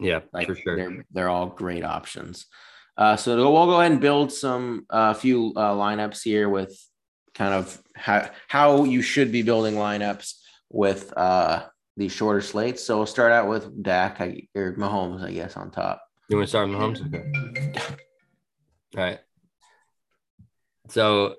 yeah, 0.00 0.20
Like 0.32 0.48
for 0.48 0.54
sure. 0.56 0.76
they're 0.76 1.04
they're 1.12 1.28
all 1.28 1.46
great 1.46 1.84
options. 1.84 2.46
Uh, 2.96 3.16
so 3.16 3.36
we'll 3.36 3.66
go 3.66 3.80
ahead 3.80 3.92
and 3.92 4.00
build 4.00 4.32
some 4.32 4.86
a 4.90 4.94
uh, 4.96 5.14
few 5.14 5.52
uh, 5.56 5.72
lineups 5.74 6.22
here 6.22 6.48
with 6.48 6.76
kind 7.34 7.52
of 7.54 7.82
how 7.96 8.30
how 8.48 8.84
you 8.84 9.02
should 9.02 9.32
be 9.32 9.42
building 9.42 9.74
lineups 9.74 10.34
with 10.70 11.12
uh 11.16 11.64
these 11.96 12.12
shorter 12.12 12.40
slates. 12.40 12.82
So 12.82 12.96
we'll 12.96 13.06
start 13.06 13.32
out 13.32 13.48
with 13.48 13.82
Dak 13.82 14.20
I, 14.20 14.48
or 14.54 14.72
Mahomes, 14.74 15.22
I 15.22 15.32
guess, 15.32 15.56
on 15.56 15.70
top. 15.70 16.02
You 16.28 16.36
want 16.36 16.46
to 16.46 16.50
start 16.50 16.68
with 16.68 16.78
Mahomes? 16.78 17.06
Okay. 17.06 17.72
All 18.96 19.02
right. 19.02 19.20
So 20.88 21.36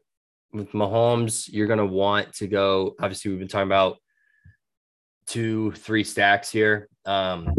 with 0.54 0.72
Mahomes, 0.72 1.50
you're 1.52 1.68
gonna 1.68 1.86
want 1.86 2.34
to 2.36 2.48
go. 2.48 2.96
Obviously, 3.00 3.32
we've 3.32 3.40
been 3.40 3.48
talking 3.48 3.68
about 3.68 3.98
two, 5.28 5.72
three 5.74 6.04
stacks 6.04 6.52
here. 6.52 6.90
Um, 7.06 7.54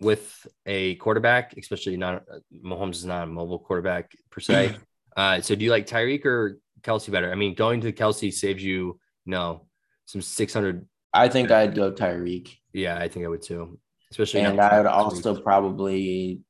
with 0.00 0.46
a 0.66 0.94
quarterback, 0.96 1.56
especially 1.56 1.96
not 1.96 2.22
Mahomes 2.64 2.96
is 2.96 3.04
not 3.04 3.24
a 3.24 3.26
mobile 3.26 3.58
quarterback 3.58 4.12
per 4.30 4.40
se. 4.40 4.76
Uh, 5.16 5.40
so 5.40 5.56
do 5.56 5.64
you 5.64 5.70
like 5.72 5.84
Tyreek 5.84 6.24
or 6.24 6.60
Kelsey 6.84 7.10
better? 7.10 7.32
I 7.32 7.34
mean, 7.34 7.56
going 7.56 7.80
to 7.80 7.90
Kelsey 7.90 8.30
saves 8.30 8.62
you, 8.62 9.00
you 9.24 9.30
know, 9.32 9.66
some 10.04 10.22
600. 10.22 10.86
I 11.12 11.28
think 11.28 11.50
I'd 11.50 11.74
go 11.74 11.92
Tyreek, 11.92 12.56
Yeah, 12.72 12.98
I 12.98 13.08
think 13.08 13.24
I 13.24 13.28
would 13.28 13.42
too. 13.42 13.78
Especially 14.10 14.40
and 14.40 14.60
I 14.60 14.78
would 14.78 14.86
also 14.86 15.40
probably 15.40 16.42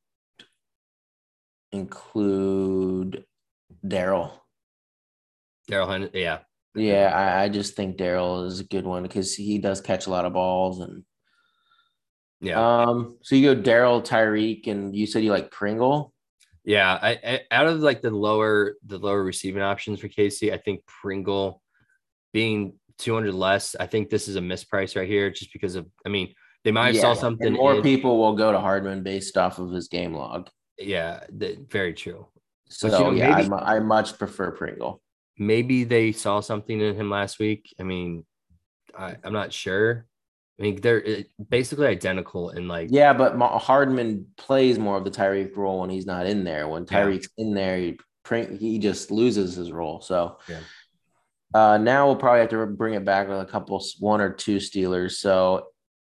include 1.72 3.24
Darrel. 3.86 4.32
Darrel. 5.66 6.08
Yeah, 6.12 6.38
Yeah, 6.74 7.12
I, 7.14 7.44
I 7.44 7.48
just 7.48 7.74
think 7.74 7.96
Darrel 7.96 8.44
is 8.44 8.60
a 8.60 8.64
good 8.64 8.84
one 8.84 9.02
because 9.02 9.34
he 9.34 9.58
does 9.58 9.80
catch 9.80 10.06
a 10.06 10.10
lot 10.10 10.24
of 10.24 10.32
balls 10.32 10.80
and 10.80 11.04
yeah. 12.40 12.82
um. 12.82 13.18
So 13.22 13.34
you 13.34 13.54
go 13.54 13.60
Darrel, 13.60 14.00
Tyreek, 14.00 14.68
and 14.68 14.94
you 14.94 15.06
said 15.06 15.24
you 15.24 15.32
like 15.32 15.50
Pringle. 15.50 16.12
Yeah, 16.64 16.98
I, 17.00 17.10
I 17.24 17.40
out 17.50 17.66
of 17.66 17.80
like 17.80 18.00
the 18.00 18.10
lower 18.10 18.76
the 18.86 18.98
lower 18.98 19.24
receiving 19.24 19.62
options 19.62 19.98
for 19.98 20.08
Casey, 20.08 20.52
I 20.52 20.58
think 20.58 20.86
Pringle 20.86 21.62
being 22.32 22.74
200 22.98 23.32
less, 23.34 23.74
I 23.78 23.86
think 23.86 24.10
this 24.10 24.28
is 24.28 24.36
a 24.36 24.40
misprice 24.40 24.96
right 24.96 25.08
here 25.08 25.30
just 25.30 25.52
because 25.52 25.74
of 25.76 25.86
I 26.04 26.08
mean, 26.08 26.34
they 26.64 26.72
might 26.72 26.86
have 26.86 26.94
Yeah, 26.96 27.00
saw 27.02 27.14
something 27.14 27.52
more 27.54 27.76
in- 27.76 27.82
people 27.82 28.18
will 28.18 28.34
go 28.36 28.52
to 28.52 28.58
Hardman 28.58 29.02
based 29.02 29.36
off 29.38 29.58
of 29.58 29.70
his 29.70 29.88
game 29.88 30.14
log. 30.14 30.48
yeah, 30.78 31.20
very 31.70 31.94
true. 31.94 32.26
So 32.68 32.90
But, 32.90 32.98
you 32.98 33.04
know, 33.04 33.10
yeah, 33.12 33.36
maybe- 33.36 33.52
I, 33.52 33.76
I 33.76 33.80
much 33.80 34.18
prefer 34.18 34.50
Pringle. 34.50 35.00
Maybe 35.38 35.84
they 35.84 36.12
saw 36.12 36.40
something 36.40 36.80
in 36.80 36.96
him 36.96 37.08
last 37.10 37.38
week. 37.38 37.72
I 37.78 37.84
mean, 37.84 38.26
I, 38.96 39.16
I'm 39.24 39.32
not 39.32 39.52
sure. 39.52 40.06
I 40.58 40.62
mean, 40.64 40.80
they're 40.80 41.24
basically 41.48 41.86
identical 41.86 42.50
in 42.50 42.66
like 42.66 42.88
Yeah, 42.90 43.12
but 43.12 43.36
Hardman 43.38 44.26
plays 44.36 44.76
more 44.80 44.96
of 44.96 45.04
the 45.04 45.10
Tyreek 45.12 45.56
role 45.56 45.78
when 45.80 45.90
he's 45.90 46.06
not 46.06 46.26
in 46.26 46.42
there. 46.42 46.66
When 46.68 46.82
Yeah. 46.90 47.04
Tyreek's 47.04 47.28
in 47.38 47.54
there, 47.54 47.78
he, 47.78 47.96
he 48.58 48.78
just 48.80 49.12
loses 49.12 49.54
his 49.54 49.70
role. 49.70 50.00
So 50.00 50.38
Yeah. 50.48 50.58
Uh, 51.54 51.78
now 51.78 52.06
we'll 52.06 52.16
probably 52.16 52.40
have 52.40 52.50
to 52.50 52.66
bring 52.66 52.94
it 52.94 53.04
back 53.04 53.28
with 53.28 53.40
a 53.40 53.44
couple, 53.46 53.82
one 54.00 54.20
or 54.20 54.30
two 54.32 54.56
Steelers. 54.58 55.12
So 55.12 55.68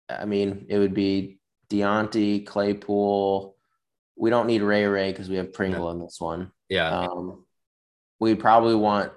I 0.10 0.26
mean, 0.26 0.66
it 0.70 0.78
would 0.78 0.94
be 0.94 1.40
Diontae, 1.70 2.46
Claypool. 2.46 3.56
We 4.18 4.30
don't 4.30 4.48
need 4.48 4.62
Ray 4.62 4.86
Ray 4.86 5.12
because 5.12 5.30
we 5.30 5.38
have 5.38 5.54
Pringle 5.54 5.90
in 5.92 6.00
this 6.00 6.20
one. 6.20 6.52
yeah, 6.70 6.90
Um, 7.00 7.46
we 8.20 8.36
probably 8.36 8.76
want 8.76 9.14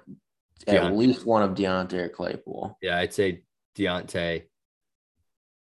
at 0.67 0.81
Diontae. 0.81 0.95
least 0.97 1.25
one 1.25 1.43
of 1.43 1.51
Diontae 1.51 1.93
or 1.93 2.09
Claypool. 2.09 2.77
yeah. 2.81 2.97
I'd 2.99 3.13
say 3.13 3.43
Diontae. 3.77 4.43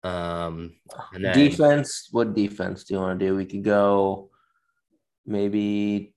Um, 0.03 0.75
and 1.15 1.25
then 1.25 1.35
defense. 1.39 2.09
What 2.11 2.35
defense 2.35 2.83
do 2.83 2.95
you 2.95 3.01
want 3.01 3.21
to 3.21 3.27
do? 3.27 3.37
We 3.37 3.47
could 3.47 3.63
go 3.63 4.31
maybe. 5.25 6.13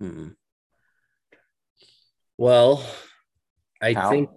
Hmm. 0.00 0.28
Well, 2.38 2.84
I 3.82 3.94
Cow- 3.94 4.10
think 4.10 4.30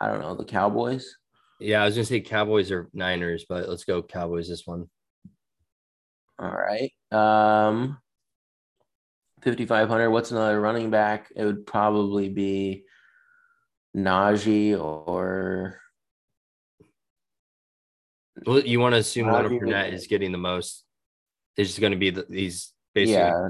I 0.00 0.08
don't 0.08 0.20
know 0.20 0.34
the 0.34 0.44
Cowboys. 0.44 1.14
Yeah, 1.60 1.82
I 1.82 1.86
was 1.86 1.94
gonna 1.94 2.04
say 2.04 2.20
Cowboys 2.20 2.70
or 2.70 2.88
Niners, 2.92 3.46
but 3.48 3.68
let's 3.68 3.84
go 3.84 4.02
Cowboys 4.02 4.48
this 4.48 4.66
one. 4.66 4.90
All 6.38 6.50
right. 6.50 6.92
Um, 7.12 7.98
fifty 9.42 9.64
five 9.64 9.88
hundred. 9.88 10.10
What's 10.10 10.32
another 10.32 10.60
running 10.60 10.90
back? 10.90 11.32
It 11.34 11.44
would 11.44 11.66
probably 11.66 12.28
be 12.28 12.84
Najee 13.96 14.78
or 14.78 15.80
Well, 18.44 18.60
you 18.60 18.80
want 18.80 18.92
to 18.94 18.98
assume 18.98 19.30
Leonard 19.32 19.52
Najee. 19.52 19.60
Fournette 19.62 19.92
is 19.94 20.06
getting 20.06 20.32
the 20.32 20.38
most. 20.38 20.84
Is 21.56 21.68
just 21.68 21.80
gonna 21.80 21.96
be 21.96 22.10
the 22.10 22.26
these 22.28 22.72
basically. 22.94 23.14
yeah. 23.14 23.48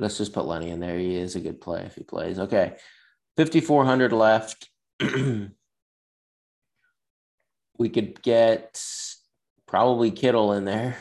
Let's 0.00 0.16
just 0.16 0.32
put 0.32 0.46
Lenny 0.46 0.70
in 0.70 0.80
there. 0.80 0.98
He 0.98 1.14
is 1.14 1.36
a 1.36 1.40
good 1.40 1.60
play 1.60 1.82
if 1.82 1.94
he 1.94 2.02
plays. 2.02 2.38
Okay, 2.38 2.76
fifty 3.36 3.60
four 3.60 3.84
hundred 3.84 4.12
left. 4.12 4.70
we 7.78 7.90
could 7.90 8.22
get 8.22 8.82
probably 9.66 10.10
Kittle 10.10 10.54
in 10.54 10.64
there. 10.64 10.96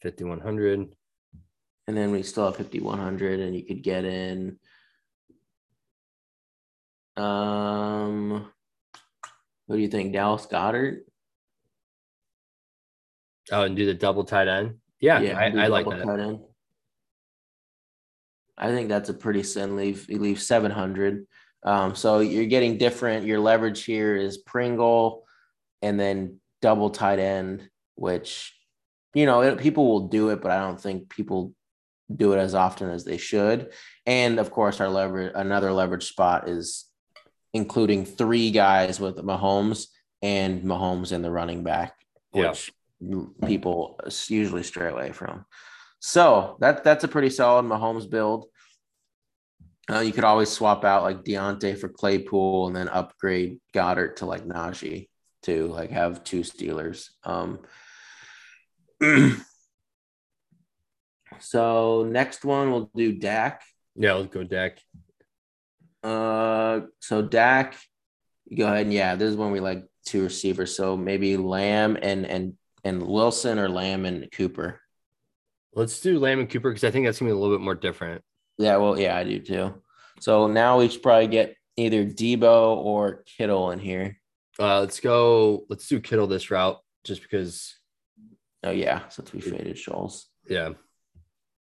Fifty 0.00 0.24
one 0.24 0.40
hundred. 0.40 0.94
And 1.86 1.96
then 1.96 2.10
we 2.12 2.22
still 2.22 2.44
have 2.44 2.56
5100 2.56 3.40
and 3.40 3.56
you 3.56 3.64
could 3.64 3.82
get 3.82 4.04
in 4.04 4.60
um 7.16 8.48
what 9.66 9.76
do 9.76 9.82
you 9.82 9.88
think 9.88 10.12
Dallas 10.12 10.46
Goedert? 10.46 11.00
Oh, 13.50 13.62
and 13.62 13.76
do 13.76 13.86
the 13.86 13.94
double 13.94 14.22
tight 14.22 14.46
end. 14.46 14.76
Yeah, 15.00 15.20
do 15.20 15.58
I, 15.58 15.64
I 15.64 15.66
like 15.68 15.86
that. 15.86 16.40
I 18.58 18.68
think 18.68 18.88
that's 18.90 19.08
a 19.08 19.14
pretty 19.14 19.42
sin 19.42 19.76
leave. 19.76 20.08
You 20.08 20.18
leave 20.18 20.40
700. 20.40 21.26
Um, 21.62 21.94
so 21.94 22.20
you're 22.20 22.46
getting 22.46 22.76
different. 22.76 23.26
Your 23.26 23.40
leverage 23.40 23.84
here 23.84 24.14
is 24.16 24.36
Pringle 24.38 25.24
and 25.82 25.98
then 25.98 26.40
double 26.60 26.90
tight 26.90 27.18
end, 27.18 27.68
which, 27.94 28.54
you 29.14 29.24
know, 29.24 29.40
it, 29.42 29.58
people 29.58 29.88
will 29.88 30.08
do 30.08 30.28
it, 30.28 30.42
but 30.42 30.50
I 30.50 30.60
don't 30.60 30.80
think 30.80 31.08
people 31.08 31.54
do 32.14 32.32
it 32.34 32.38
as 32.38 32.54
often 32.54 32.90
as 32.90 33.04
they 33.04 33.16
should. 33.16 33.72
And 34.04 34.38
of 34.38 34.50
course, 34.50 34.80
our 34.80 34.88
leverage, 34.88 35.32
another 35.34 35.72
leverage 35.72 36.06
spot 36.08 36.48
is 36.48 36.86
including 37.54 38.04
three 38.04 38.50
guys 38.50 39.00
with 39.00 39.16
Mahomes 39.16 39.86
and 40.22 40.62
Mahomes 40.64 41.12
in 41.12 41.22
the 41.22 41.30
running 41.30 41.62
back, 41.62 41.94
Yeah. 42.34 42.50
which 42.50 42.72
people 43.46 43.98
usually 44.28 44.62
stray 44.62 44.90
away 44.90 45.12
from. 45.12 45.44
So 46.00 46.56
that 46.60 46.84
that's 46.84 47.04
a 47.04 47.08
pretty 47.08 47.30
solid 47.30 47.64
Mahomes 47.64 48.08
build. 48.08 48.46
Uh, 49.90 50.00
you 50.00 50.12
could 50.12 50.24
always 50.24 50.50
swap 50.50 50.84
out 50.84 51.02
like 51.02 51.24
Diontae 51.24 51.78
for 51.78 51.88
Claypool 51.88 52.68
and 52.68 52.76
then 52.76 52.88
upgrade 52.88 53.58
Goedert 53.74 54.16
to 54.16 54.26
like 54.26 54.46
Najee 54.46 55.08
to 55.42 55.66
like 55.66 55.90
have 55.90 56.22
two 56.22 56.40
Steelers. 56.40 57.08
Um, 57.24 57.60
so 61.40 62.04
next 62.08 62.44
one 62.44 62.70
we'll 62.70 62.90
do 62.94 63.12
Dak. 63.12 63.62
Yeah, 63.96 64.14
let's 64.14 64.32
go 64.32 64.44
Dak. 64.44 64.78
Uh, 66.02 66.80
so 67.00 67.20
Dak, 67.22 67.76
go 68.56 68.66
ahead 68.66 68.82
and 68.82 68.92
yeah, 68.92 69.16
this 69.16 69.30
is 69.30 69.36
when 69.36 69.50
we 69.50 69.60
like 69.60 69.84
two 70.06 70.22
receivers. 70.22 70.76
So 70.76 70.96
maybe 70.96 71.36
Lamb 71.36 71.98
and 72.00 72.26
and 72.26 72.54
and 72.84 73.02
Wilson 73.06 73.58
or 73.58 73.68
Lamb 73.68 74.04
and 74.06 74.30
Cooper. 74.32 74.80
Let's 75.74 76.00
do 76.00 76.18
Lamb 76.18 76.40
and 76.40 76.48
Cooper 76.50 76.70
because 76.70 76.84
I 76.84 76.90
think 76.90 77.06
that's 77.06 77.18
gonna 77.20 77.30
be 77.30 77.36
a 77.36 77.38
little 77.38 77.56
bit 77.56 77.62
more 77.64 77.74
different. 77.74 78.22
Yeah, 78.58 78.76
well, 78.76 78.98
yeah, 78.98 79.16
I 79.16 79.24
do 79.24 79.38
too. 79.38 79.74
So 80.20 80.46
now 80.48 80.78
we 80.78 80.88
should 80.88 81.02
probably 81.02 81.28
get 81.28 81.56
either 81.76 82.04
Deebo 82.04 82.76
or 82.76 83.22
Kittle 83.24 83.70
in 83.70 83.78
here. 83.78 84.18
Uh, 84.58 84.80
let's 84.80 85.00
go. 85.00 85.64
Let's 85.68 85.88
do 85.88 86.00
Kittle 86.00 86.26
this 86.26 86.50
route 86.50 86.78
just 87.04 87.22
because. 87.22 87.76
Oh 88.62 88.70
yeah, 88.70 89.08
since 89.08 89.32
we 89.32 89.40
faded 89.40 89.78
Shoals. 89.78 90.26
Yeah. 90.46 90.70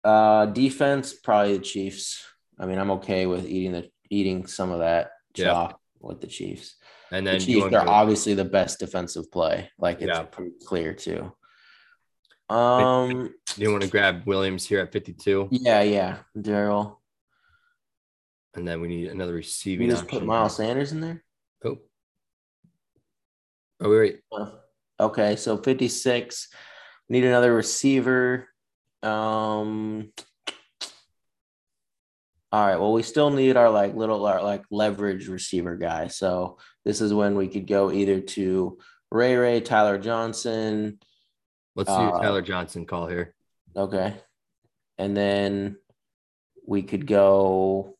Uh, 0.03 0.47
defense 0.47 1.13
probably 1.13 1.57
the 1.57 1.63
Chiefs. 1.63 2.25
I 2.57 2.65
mean, 2.65 2.79
I'm 2.79 2.91
okay 2.91 3.27
with 3.27 3.45
eating 3.45 3.73
the 3.73 3.91
eating 4.09 4.47
some 4.47 4.71
of 4.71 4.79
that 4.79 5.11
Yeah. 5.35 5.45
chalk 5.47 5.79
with 5.99 6.21
the 6.21 6.27
Chiefs. 6.27 6.76
And 7.11 7.25
then 7.25 7.35
you 7.35 7.61
Chiefs 7.61 7.73
are 7.75 7.87
obviously 7.87 8.33
the 8.33 8.45
best 8.45 8.79
defensive 8.79 9.31
play. 9.31 9.69
Like 9.79 10.01
it's 10.01 10.07
Yeah. 10.07 10.23
pretty 10.23 10.51
clear 10.65 10.93
too. 10.93 11.31
Um. 12.49 13.33
do 13.55 13.61
you 13.61 13.71
want 13.71 13.83
to 13.83 13.89
grab 13.89 14.25
Williams 14.25 14.65
here 14.65 14.79
at 14.79 14.91
52? 14.91 15.49
Yeah. 15.51 15.81
Yeah. 15.81 16.17
Darrel. 16.39 17.01
And 18.55 18.67
then 18.67 18.81
we 18.81 18.87
need 18.87 19.07
another 19.09 19.33
You 19.33 19.37
receiving. 19.37 19.89
just 19.89 20.07
put. 20.07 20.23
Miles 20.25 20.55
Sanders 20.55 20.91
in 20.91 21.01
there. 21.01 21.23
Oh. 21.63 21.77
Oh, 23.79 23.89
wait, 23.89 23.99
wait. 23.99 24.19
Uh, 24.31 24.51
Okay, 24.99 25.35
so 25.35 25.57
56. 25.57 26.47
Need 27.09 27.23
another 27.23 27.53
receiver. 27.53 28.49
Um 29.03 30.11
all 32.51 32.65
right, 32.65 32.79
well, 32.79 32.93
we 32.93 33.03
still 33.03 33.29
need 33.29 33.57
our 33.57 33.69
like 33.69 33.93
little 33.95 34.25
our 34.25 34.41
like 34.41 34.63
leverage 34.71 35.27
receiver 35.27 35.75
guy. 35.75 36.07
So 36.07 36.57
this 36.85 37.01
is 37.01 37.13
when 37.13 37.35
we 37.35 37.47
could 37.49 37.67
go 37.67 37.91
either 37.91 38.21
to 38.21 38.77
Ray 39.11 39.35
Ray, 39.35 39.59
Tyler 39.59 39.97
Johnson. 39.97 40.99
Let's 41.75 41.89
do 41.89 41.95
Uh, 41.95 42.21
Tyler 42.21 42.41
Johnson 42.41 42.85
call 42.85 43.07
here. 43.07 43.35
Okay. 43.75 44.15
And 44.97 45.15
then 45.15 45.77
we 46.65 46.83
could 46.83 47.05
go 47.05 47.97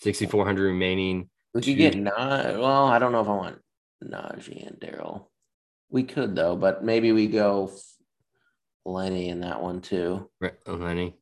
6,400 0.00 0.64
remaining. 0.64 1.28
we 1.54 1.60
could 1.60 1.76
get 1.76 1.96
not 1.96 2.58
well, 2.58 2.86
I 2.86 2.98
don't 2.98 3.12
know 3.12 3.20
if 3.20 3.28
I 3.28 3.34
want 3.34 3.58
Najee 4.02 4.66
and 4.66 4.80
Darrel. 4.80 5.30
We 5.90 6.02
could 6.02 6.34
though, 6.34 6.56
but 6.56 6.82
maybe 6.82 7.12
we 7.12 7.26
go 7.26 7.70
Lenny 8.86 9.28
in 9.28 9.40
that 9.40 9.62
one 9.62 9.82
too. 9.82 10.30
Right, 10.40 10.54
oh, 10.66 10.74
Lenny. 10.74 11.14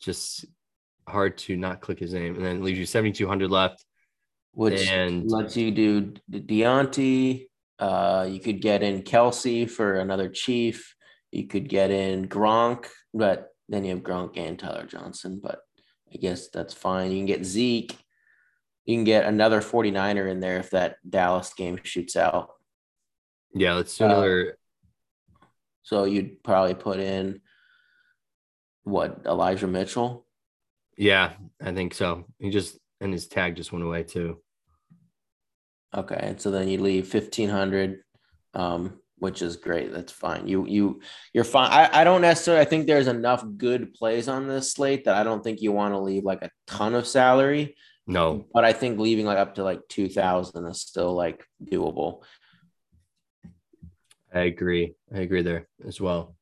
Just 0.00 0.44
hard 1.08 1.38
to 1.38 1.56
not 1.56 1.80
click 1.80 1.98
his 1.98 2.12
name. 2.12 2.36
And 2.36 2.44
then 2.44 2.62
leaves 2.62 2.78
you 2.78 2.86
7,200 2.86 3.50
left. 3.50 3.84
which 4.52 4.88
And- 4.88 5.30
lets 5.30 5.56
you 5.56 5.70
do 5.70 6.14
De- 6.28 6.40
Diontae. 6.40 7.46
Uh, 7.78 8.26
you 8.28 8.40
could 8.40 8.60
get 8.60 8.82
in 8.82 9.02
Kelsey 9.02 9.66
for 9.66 9.94
another 10.00 10.28
Chief. 10.28 10.96
You 11.30 11.46
could 11.46 11.68
get 11.68 11.92
in 11.92 12.26
Gronk, 12.28 12.86
but 13.14 13.50
then 13.68 13.84
you 13.84 13.94
have 13.94 14.02
Gronk 14.02 14.36
and 14.36 14.58
Tyler 14.58 14.84
Johnson. 14.84 15.38
But 15.40 15.60
I 16.12 16.16
guess 16.16 16.48
that's 16.48 16.74
fine. 16.74 17.12
You 17.12 17.18
can 17.18 17.26
get 17.26 17.44
Zeke. 17.44 17.96
You 18.84 18.96
can 18.96 19.04
get 19.04 19.26
another 19.26 19.60
49er 19.60 20.28
in 20.28 20.40
there 20.40 20.58
if 20.58 20.70
that 20.70 20.96
Dallas 21.08 21.54
game 21.54 21.78
shoots 21.84 22.16
out. 22.16 22.50
Yeah, 23.54 23.74
let's 23.74 23.96
do 23.96 24.04
Uh. 24.06 24.44
So 25.82 26.02
you'd 26.04 26.42
probably 26.42 26.74
put 26.74 26.98
in 26.98 27.42
what 28.88 29.20
Elijah 29.26 29.66
Mitchell. 29.66 30.26
yeah, 30.96 31.32
I 31.62 31.72
think 31.72 31.94
so. 31.94 32.24
He 32.38 32.50
just, 32.50 32.78
and 33.00 33.12
his 33.12 33.26
tag 33.28 33.56
just 33.56 33.72
went 33.72 33.84
away 33.84 34.02
too. 34.02 34.40
Okay, 35.94 36.18
and 36.20 36.40
so 36.40 36.50
then 36.50 36.68
you 36.68 36.78
leave 36.80 37.06
fifteen 37.06 37.48
hundred, 37.48 38.00
um, 38.54 39.00
which 39.18 39.40
is 39.42 39.56
great. 39.56 39.92
That's 39.92 40.12
fine. 40.12 40.46
You 40.46 40.66
you 40.66 41.00
you're 41.32 41.44
fine. 41.44 41.70
I, 41.70 42.00
I 42.00 42.04
don't 42.04 42.20
necessarily. 42.20 42.60
I 42.60 42.68
think 42.68 42.86
there's 42.86 43.06
enough 43.08 43.44
good 43.56 43.94
plays 43.94 44.28
on 44.28 44.48
this 44.48 44.72
slate 44.72 45.04
that 45.04 45.16
I 45.16 45.22
don't 45.22 45.42
think 45.42 45.62
you 45.62 45.72
want 45.72 45.94
to 45.94 45.98
leave 45.98 46.24
like 46.24 46.42
a 46.42 46.50
ton 46.66 46.94
of 46.94 47.06
salary. 47.06 47.76
No, 48.10 48.46
But 48.54 48.64
I 48.64 48.72
think 48.72 48.98
leaving 48.98 49.26
like 49.26 49.36
up 49.36 49.56
to 49.56 49.64
like 49.64 49.80
two 49.88 50.08
thousand 50.08 50.66
is 50.66 50.80
still 50.80 51.12
like 51.14 51.44
doable. 51.62 52.22
I 54.32 54.40
agree. 54.40 54.94
I 55.14 55.18
agree 55.20 55.42
there 55.42 55.68
as 55.86 56.00
well. 56.00 56.34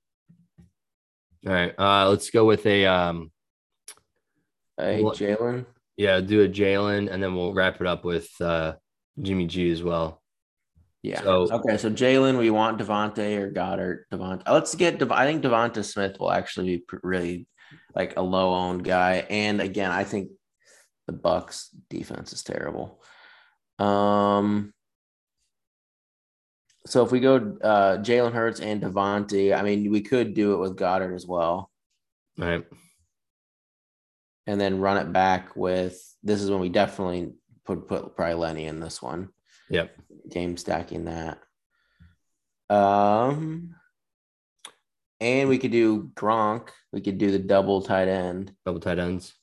All 1.47 1.53
right. 1.53 1.75
Uh, 1.79 2.09
let's 2.09 2.31
go 2.31 2.45
with 2.45 2.67
a 2.67 2.87
um 2.87 3.31
Hey, 4.79 5.03
Jalen. 5.03 5.65
yeah, 5.97 6.21
do 6.21 6.43
a 6.43 6.49
Jalen 6.49 7.11
and 7.11 7.23
then 7.23 7.35
we'll 7.35 7.55
wrap 7.55 7.81
it 7.81 7.87
up 7.87 8.05
with 8.05 8.29
uh 8.41 8.75
Jimmy 9.21 9.47
G 9.47 9.71
as 9.71 9.83
well. 9.83 10.23
Yeah. 11.03 11.23
So- 11.23 11.49
okay. 11.51 11.77
So 11.79 11.89
Jalen, 11.91 12.37
we 12.39 12.51
want 12.51 12.79
DeVonta 12.81 13.39
or 13.39 13.51
Goedert. 13.53 14.05
DeVonta. 14.13 14.43
Let's 14.49 14.75
get. 14.75 14.99
Dev- 14.99 15.13
I 15.13 15.25
think 15.25 15.43
DeVonta 15.45 15.85
Smith 15.85 16.19
will 16.19 16.33
actually 16.33 16.79
be 16.79 16.85
really 17.03 17.47
like 17.95 18.17
a 18.17 18.23
low 18.23 18.53
owned 18.53 18.85
guy. 18.85 19.25
And 19.31 19.61
again, 19.61 19.91
I 19.93 20.05
think 20.05 20.31
the 21.07 21.13
Bucks 21.13 21.71
defense 21.89 22.33
is 22.33 22.43
terrible. 22.43 23.01
Um. 23.79 24.73
So 26.87 27.05
if 27.05 27.11
we 27.11 27.21
go 27.21 27.37
uh, 27.63 27.99
Jalen 27.99 28.33
Hurts 28.33 28.61
and 28.61 28.81
DeVonta, 28.81 29.57
I 29.57 29.63
mean, 29.63 29.91
we 29.91 30.01
could 30.01 30.35
do 30.35 30.55
it 30.55 30.59
with 30.59 30.77
Goedert 30.77 31.15
as 31.15 31.27
well, 31.27 31.71
All 32.41 32.47
right. 32.47 32.65
and 34.47 34.61
then 34.61 34.81
run 34.81 34.97
it 34.97 35.13
back 35.13 35.57
with. 35.57 36.01
This 36.23 36.41
is 36.43 36.51
when 36.51 36.61
we 36.61 36.69
definitely 36.69 37.33
put 37.65 37.89
put 37.89 38.15
probably 38.17 38.35
Lenny 38.35 38.67
in 38.67 38.81
this 38.81 39.03
one. 39.03 39.31
Yep. 39.69 39.97
game 40.31 40.57
stacking 40.57 41.07
that. 41.07 41.39
Um, 42.71 43.75
and 45.21 45.49
we 45.49 45.59
could 45.59 45.73
do 45.73 46.11
Gronk. 46.15 46.69
We 46.93 47.01
could 47.01 47.19
do 47.19 47.33
the 47.33 47.39
double 47.41 47.83
tight 47.83 48.07
end. 48.09 48.53
Double 48.65 48.81
tight 48.81 49.01
ends. 49.01 49.35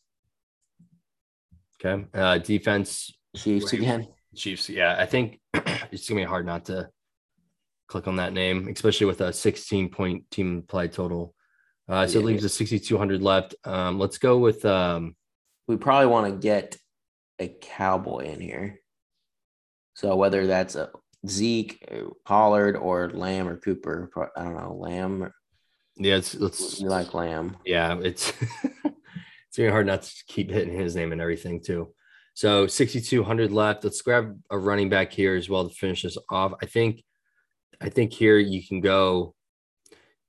Okay. 1.84 2.06
Uh 2.14 2.38
defense 2.38 3.12
Chiefs 3.36 3.74
again. 3.74 4.08
Chiefs. 4.36 4.70
Yeah, 4.70 4.96
I 4.98 5.06
think 5.06 5.40
it's 5.92 6.08
gonna 6.08 6.22
be 6.22 6.26
hard 6.26 6.46
not 6.46 6.66
to 6.66 6.90
click 7.88 8.08
on 8.08 8.16
that 8.18 8.34
name, 8.34 8.68
especially 8.68 9.08
with 9.08 9.22
a 9.22 9.34
16 9.34 9.90
point 9.90 10.30
team 10.32 10.64
play 10.68 10.88
total. 10.88 11.34
Uh, 11.88 12.08
so 12.08 12.20
it 12.20 12.26
leaves 12.26 12.44
a 12.44 12.50
6,200 12.50 13.22
left. 13.22 13.56
Um, 13.66 14.00
let's 14.00 14.18
go 14.18 14.38
with 14.38 14.64
um, 14.66 15.16
We 15.68 15.76
probably 15.76 16.08
want 16.08 16.28
to 16.34 16.40
get 16.40 16.78
a 17.40 17.50
cowboy 17.50 18.26
in 18.26 18.40
here. 18.40 18.80
So 19.96 20.16
whether 20.16 20.48
that's 20.48 20.76
a 20.76 20.90
Zeke, 21.28 21.86
uh, 21.92 22.10
Pollard, 22.26 22.76
or 22.76 23.10
Lamb 23.10 23.48
or 23.48 23.58
Cooper, 23.58 24.10
I 24.36 24.44
don't 24.44 24.58
know. 24.58 24.74
Lamb. 24.74 25.32
yeah, 25.96 26.16
it's, 26.16 26.36
let's 26.36 26.80
You 26.80 26.90
like 26.90 27.14
Lamb? 27.14 27.58
yeah, 27.66 27.98
it's 28.02 28.34
it's 28.84 29.58
gonna 29.58 29.72
hard 29.72 29.88
not 29.88 30.04
to 30.04 30.12
keep 30.28 30.50
hitting 30.50 30.74
his 30.74 30.96
name 30.96 31.12
and 31.12 31.22
everything 31.22 31.62
too. 31.62 31.94
So 32.34 32.66
6,200 32.66 33.52
left. 33.52 33.84
Let's 33.84 34.02
grab 34.02 34.40
a 34.50 34.58
running 34.58 34.90
back 34.90 35.12
here 35.12 35.36
as 35.36 35.50
well 35.50 35.70
to 35.70 35.76
finish 35.76 36.02
this 36.02 36.18
off. 36.32 36.54
I 36.62 36.66
think, 36.66 37.04
I 37.84 37.90
think 37.90 38.14
here 38.14 38.38
you 38.40 38.66
can 38.66 38.80
go, 38.80 39.36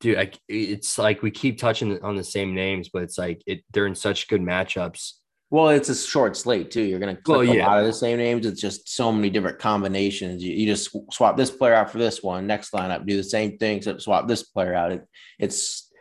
dude. 0.00 0.18
I, 0.18 0.32
it's 0.48 0.98
like 0.98 1.22
we 1.22 1.30
keep 1.30 1.58
touching 1.58 2.02
on 2.02 2.16
the 2.16 2.24
same 2.24 2.52
names, 2.54 2.90
but 2.92 3.04
it's 3.04 3.16
like 3.16 3.42
it 3.46 3.62
they're 3.72 3.86
in 3.86 3.94
such 3.94 4.26
good 4.28 4.40
matchups. 4.40 5.12
Well, 5.50 5.68
it's 5.68 5.88
a 5.88 5.94
short 5.94 6.36
slate 6.36 6.72
too. 6.72 6.82
You're 6.82 6.98
gonna 6.98 7.14
click 7.14 7.38
Well, 7.38 7.48
a 7.48 7.54
yeah. 7.54 7.66
lot 7.68 7.78
of 7.78 7.86
the 7.86 7.92
same 7.92 8.18
names. 8.18 8.44
It's 8.44 8.60
just 8.60 8.88
so 8.88 9.12
many 9.12 9.30
different 9.30 9.60
combinations. 9.60 10.42
You, 10.42 10.52
you 10.52 10.66
just 10.66 10.96
swap 11.12 11.36
this 11.36 11.50
player 11.52 11.74
out 11.74 11.90
for 11.90 11.98
this 11.98 12.24
one. 12.24 12.48
Next 12.48 12.72
lineup, 12.72 13.06
do 13.06 13.16
the 13.16 13.22
same 13.22 13.56
thing, 13.56 13.76
except 13.76 14.02
swap 14.02 14.26
this 14.26 14.42
player 14.42 14.74
out. 14.74 14.90
It, 14.90 15.06
it's 15.38 15.92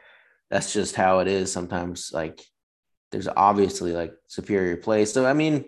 that's 0.50 0.74
just 0.74 0.96
how 0.96 1.20
it 1.20 1.28
is. 1.28 1.52
Sometimes, 1.52 2.10
like 2.12 2.42
there's 3.12 3.28
obviously 3.28 3.92
like 3.92 4.14
superior 4.26 4.76
plays. 4.78 5.14
So 5.14 5.24
I 5.24 5.34
mean, 5.34 5.66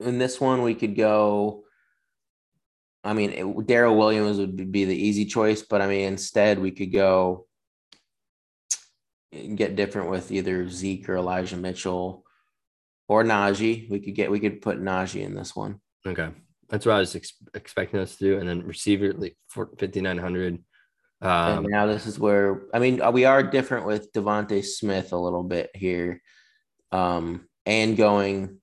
in 0.00 0.18
this 0.18 0.40
one, 0.40 0.62
we 0.62 0.74
could 0.74 0.96
go. 0.96 1.62
I 3.04 3.14
mean, 3.14 3.64
Darrel 3.66 3.96
Williams 3.96 4.38
would 4.38 4.70
be 4.70 4.84
the 4.84 4.96
easy 4.96 5.24
choice, 5.24 5.62
but 5.62 5.80
I 5.80 5.88
mean, 5.88 6.06
instead 6.06 6.58
we 6.58 6.70
could 6.70 6.92
go 6.92 7.46
and 9.32 9.56
get 9.56 9.76
different 9.76 10.10
with 10.10 10.30
either 10.30 10.68
Zeke 10.68 11.08
or 11.08 11.16
Elijah 11.16 11.56
Mitchell 11.56 12.24
or 13.08 13.24
Najee. 13.24 13.90
We 13.90 14.00
could 14.00 14.14
get 14.14 14.30
we 14.30 14.40
could 14.40 14.60
put 14.60 14.80
Najee 14.80 15.22
in 15.22 15.34
this 15.34 15.56
one. 15.56 15.80
Okay, 16.06 16.28
that's 16.68 16.86
what 16.86 16.96
I 16.96 17.00
was 17.00 17.16
ex- 17.16 17.34
expecting 17.54 18.00
us 18.00 18.16
to 18.16 18.24
do, 18.24 18.38
and 18.38 18.48
then 18.48 18.62
receiver 18.62 19.12
like 19.12 19.36
for 19.48 19.66
5,900. 19.78 20.62
and 21.20 21.28
Um, 21.28 21.66
now 21.66 21.86
this 21.86 22.06
is 22.06 22.18
where 22.18 22.62
I 22.72 22.78
mean 22.78 23.00
uh, 23.00 23.10
we 23.10 23.24
are 23.24 23.42
different 23.42 23.86
with 23.86 24.12
DeVonta 24.12 24.64
Smith 24.64 25.12
a 25.12 25.18
little 25.18 25.44
bit 25.44 25.70
here, 25.74 26.20
um, 26.92 27.48
and 27.66 27.96
going. 27.96 28.58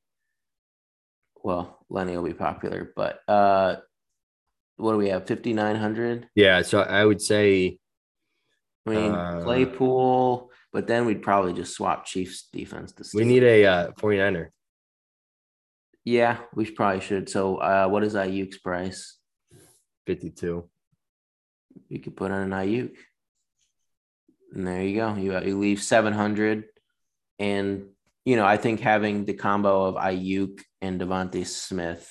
Well, 1.42 1.86
Lenny 1.90 2.18
will 2.18 2.26
be 2.26 2.34
popular, 2.34 2.92
but 2.98 3.22
uh, 3.26 3.78
what 4.80 4.94
do 4.94 4.98
we 4.98 5.10
have? 5.10 5.28
Fifty 5.28 5.54
nine 5.54 5.76
hundred. 5.76 6.28
yeah, 6.36 6.62
so 6.62 6.82
I 6.82 7.06
would 7.06 7.22
say 7.22 7.78
I 8.88 8.90
mean 8.90 9.12
Uh, 9.14 9.42
Claypool, 9.44 10.50
but 10.74 10.88
then 10.88 11.06
we'd 11.06 11.22
probably 11.22 11.54
just 11.54 11.76
swap 11.76 12.06
Chiefs 12.06 12.48
defense 12.52 12.92
to. 12.94 13.04
we 13.14 13.26
need 13.26 13.44
a 13.44 13.66
uh, 13.66 13.92
49er. 13.92 14.48
Yeah, 16.06 16.38
we 16.56 16.66
probably 16.72 17.02
should. 17.02 17.30
So, 17.30 17.58
uh, 17.58 17.88
what 17.88 18.04
is 18.04 18.16
Aiyuk's 18.16 18.58
price? 18.58 19.18
52. 20.08 20.68
You 21.90 22.00
could 22.00 22.16
put 22.16 22.32
on 22.32 22.42
an 22.42 22.50
Aiyuk. 22.52 22.96
And 24.54 24.66
there 24.66 24.82
you 24.82 24.96
go. 24.96 25.16
You, 25.16 25.38
you 25.42 25.60
leave 25.60 25.84
700. 25.84 26.64
And, 27.38 27.90
you 28.26 28.36
know, 28.38 28.46
I 28.46 28.58
think 28.58 28.80
having 28.80 29.26
the 29.26 29.34
combo 29.34 29.84
of 29.86 29.96
Aiyuk 29.96 30.62
and 30.82 31.00
DeVonta 31.00 31.46
Smith 31.46 32.10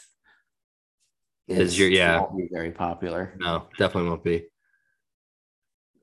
Is 1.49 1.79
your- 1.79 1.89
yeah. 1.91 2.21
won't 2.21 2.37
be 2.37 2.49
very 2.53 2.71
popular. 2.71 3.35
No, 3.39 3.69
definitely 3.79 4.11
won't 4.11 4.25
be. 4.25 4.47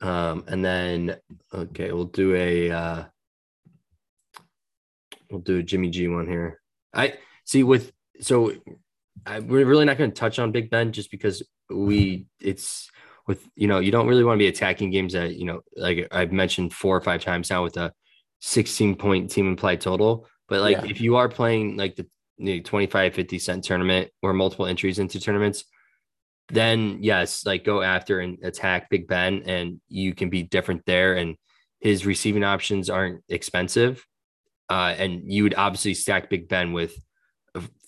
Um, 0.02 0.44
and 0.48 0.64
then 0.66 1.18
okay, 1.54 1.92
we'll 1.92 2.06
do 2.06 2.36
a 2.36 2.72
uh 2.72 3.04
we'll 5.30 5.42
do 5.42 5.58
a 5.60 5.64
Jimmy 5.64 5.90
G 5.90 6.08
one 6.08 6.28
here. 6.28 6.62
I 6.94 7.16
see 7.46 7.64
with 7.64 7.92
so 8.20 8.52
I, 9.26 9.40
we're 9.40 9.66
really 9.66 9.86
not 9.86 9.98
going 9.98 10.12
to 10.12 10.16
touch 10.16 10.40
on 10.40 10.52
Big 10.52 10.70
Ben 10.70 10.92
just 10.92 11.12
because 11.12 11.44
we 11.70 12.28
it's 12.40 12.90
with 13.28 13.48
you 13.56 13.68
know 13.68 13.80
you 13.80 13.92
don't 13.92 14.08
really 14.08 14.24
want 14.24 14.38
to 14.38 14.44
be 14.44 14.48
attacking 14.48 14.92
games 14.92 15.14
that 15.14 15.36
you 15.36 15.46
know 15.46 15.62
like 15.76 16.08
I've 16.12 16.32
mentioned 16.32 16.74
four 16.74 16.96
or 16.96 17.02
five 17.02 17.24
times 17.24 17.50
now 17.50 17.64
with 17.64 17.78
a 17.78 17.92
16 18.42 18.96
point 18.96 19.32
team 19.32 19.48
implied 19.48 19.82
total. 19.82 20.28
But 20.48 20.62
like 20.62 20.78
Yeah. 20.78 20.86
if 20.92 21.02
you 21.02 21.16
are 21.16 21.30
playing 21.30 21.78
like 21.78 21.96
the, 21.96 22.06
the 22.38 22.62
25 22.62 23.14
50 23.14 23.40
cent 23.40 23.64
tournament 23.64 24.12
or 24.22 24.34
multiple 24.34 24.66
entries 24.66 25.00
into 25.00 25.20
tournaments, 25.20 25.66
then 26.50 27.00
yes, 27.02 27.46
like 27.46 27.64
go 27.64 27.82
after 27.82 28.20
and 28.20 28.38
attack 28.44 28.90
Big 28.90 29.08
Ben, 29.08 29.44
and 29.46 29.80
you 29.88 30.14
can 30.14 30.30
be 30.30 30.44
different 30.44 30.86
there. 30.86 31.16
And 31.16 31.36
his 31.80 32.06
receiving 32.06 32.44
options 32.44 32.90
aren't 32.90 33.24
expensive, 33.30 34.06
uh, 34.70 34.96
and 34.98 35.32
you 35.32 35.44
would 35.44 35.56
obviously 35.56 35.94
stack 35.94 36.30
Big 36.30 36.48
Ben 36.48 36.74
with 36.74 36.96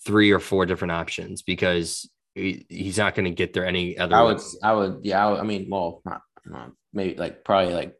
three 0.04 0.30
or 0.30 0.40
four 0.40 0.66
different 0.66 0.92
options 0.92 1.42
because 1.42 2.08
he, 2.34 2.66
he's 2.68 2.98
not 2.98 3.14
going 3.14 3.24
to 3.24 3.30
get 3.30 3.52
there 3.52 3.66
any 3.66 3.98
other. 3.98 4.16
I 4.16 4.22
way. 4.22 4.34
would, 4.34 4.42
I 4.62 4.72
would, 4.72 5.00
yeah. 5.02 5.24
I, 5.24 5.30
would, 5.30 5.40
I 5.40 5.42
mean, 5.42 5.68
well, 5.70 6.00
not, 6.04 6.22
not 6.46 6.72
maybe 6.92 7.16
like 7.16 7.44
probably 7.44 7.74
like 7.74 7.94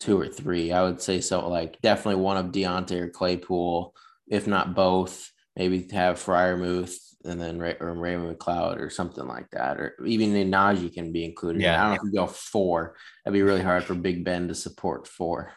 two 0.00 0.20
or 0.20 0.28
three. 0.28 0.72
I 0.72 0.82
would 0.82 1.00
say 1.00 1.20
so. 1.20 1.48
Like 1.48 1.80
definitely 1.80 2.22
one 2.22 2.36
of 2.36 2.52
Diontae 2.52 3.00
or 3.00 3.08
Claypool, 3.10 3.94
if 4.28 4.46
not 4.46 4.74
both. 4.74 5.30
Maybe 5.56 5.86
have 5.92 6.16
Freiermuth 6.22 6.96
and 7.24 7.40
then 7.40 7.58
Ray, 7.58 7.76
or 7.80 7.94
Raymond 7.94 8.36
McCloud 8.38 8.78
or 8.80 8.90
something 8.90 9.26
like 9.26 9.48
that, 9.52 9.80
or 9.80 9.96
even 10.04 10.32
Najee 10.50 10.92
can 10.92 11.10
be 11.10 11.24
included. 11.24 11.62
Yeah. 11.62 11.80
I 11.80 11.82
don't 11.86 11.90
know 11.90 11.94
if 12.08 12.12
you 12.12 12.18
go 12.20 12.26
four. 12.26 12.96
That'd 13.24 13.34
be 13.34 13.42
really 13.42 13.62
hard 13.62 13.84
for 13.84 13.94
Big 13.94 14.24
Ben 14.24 14.48
to 14.48 14.54
support 14.54 15.08
four. 15.08 15.52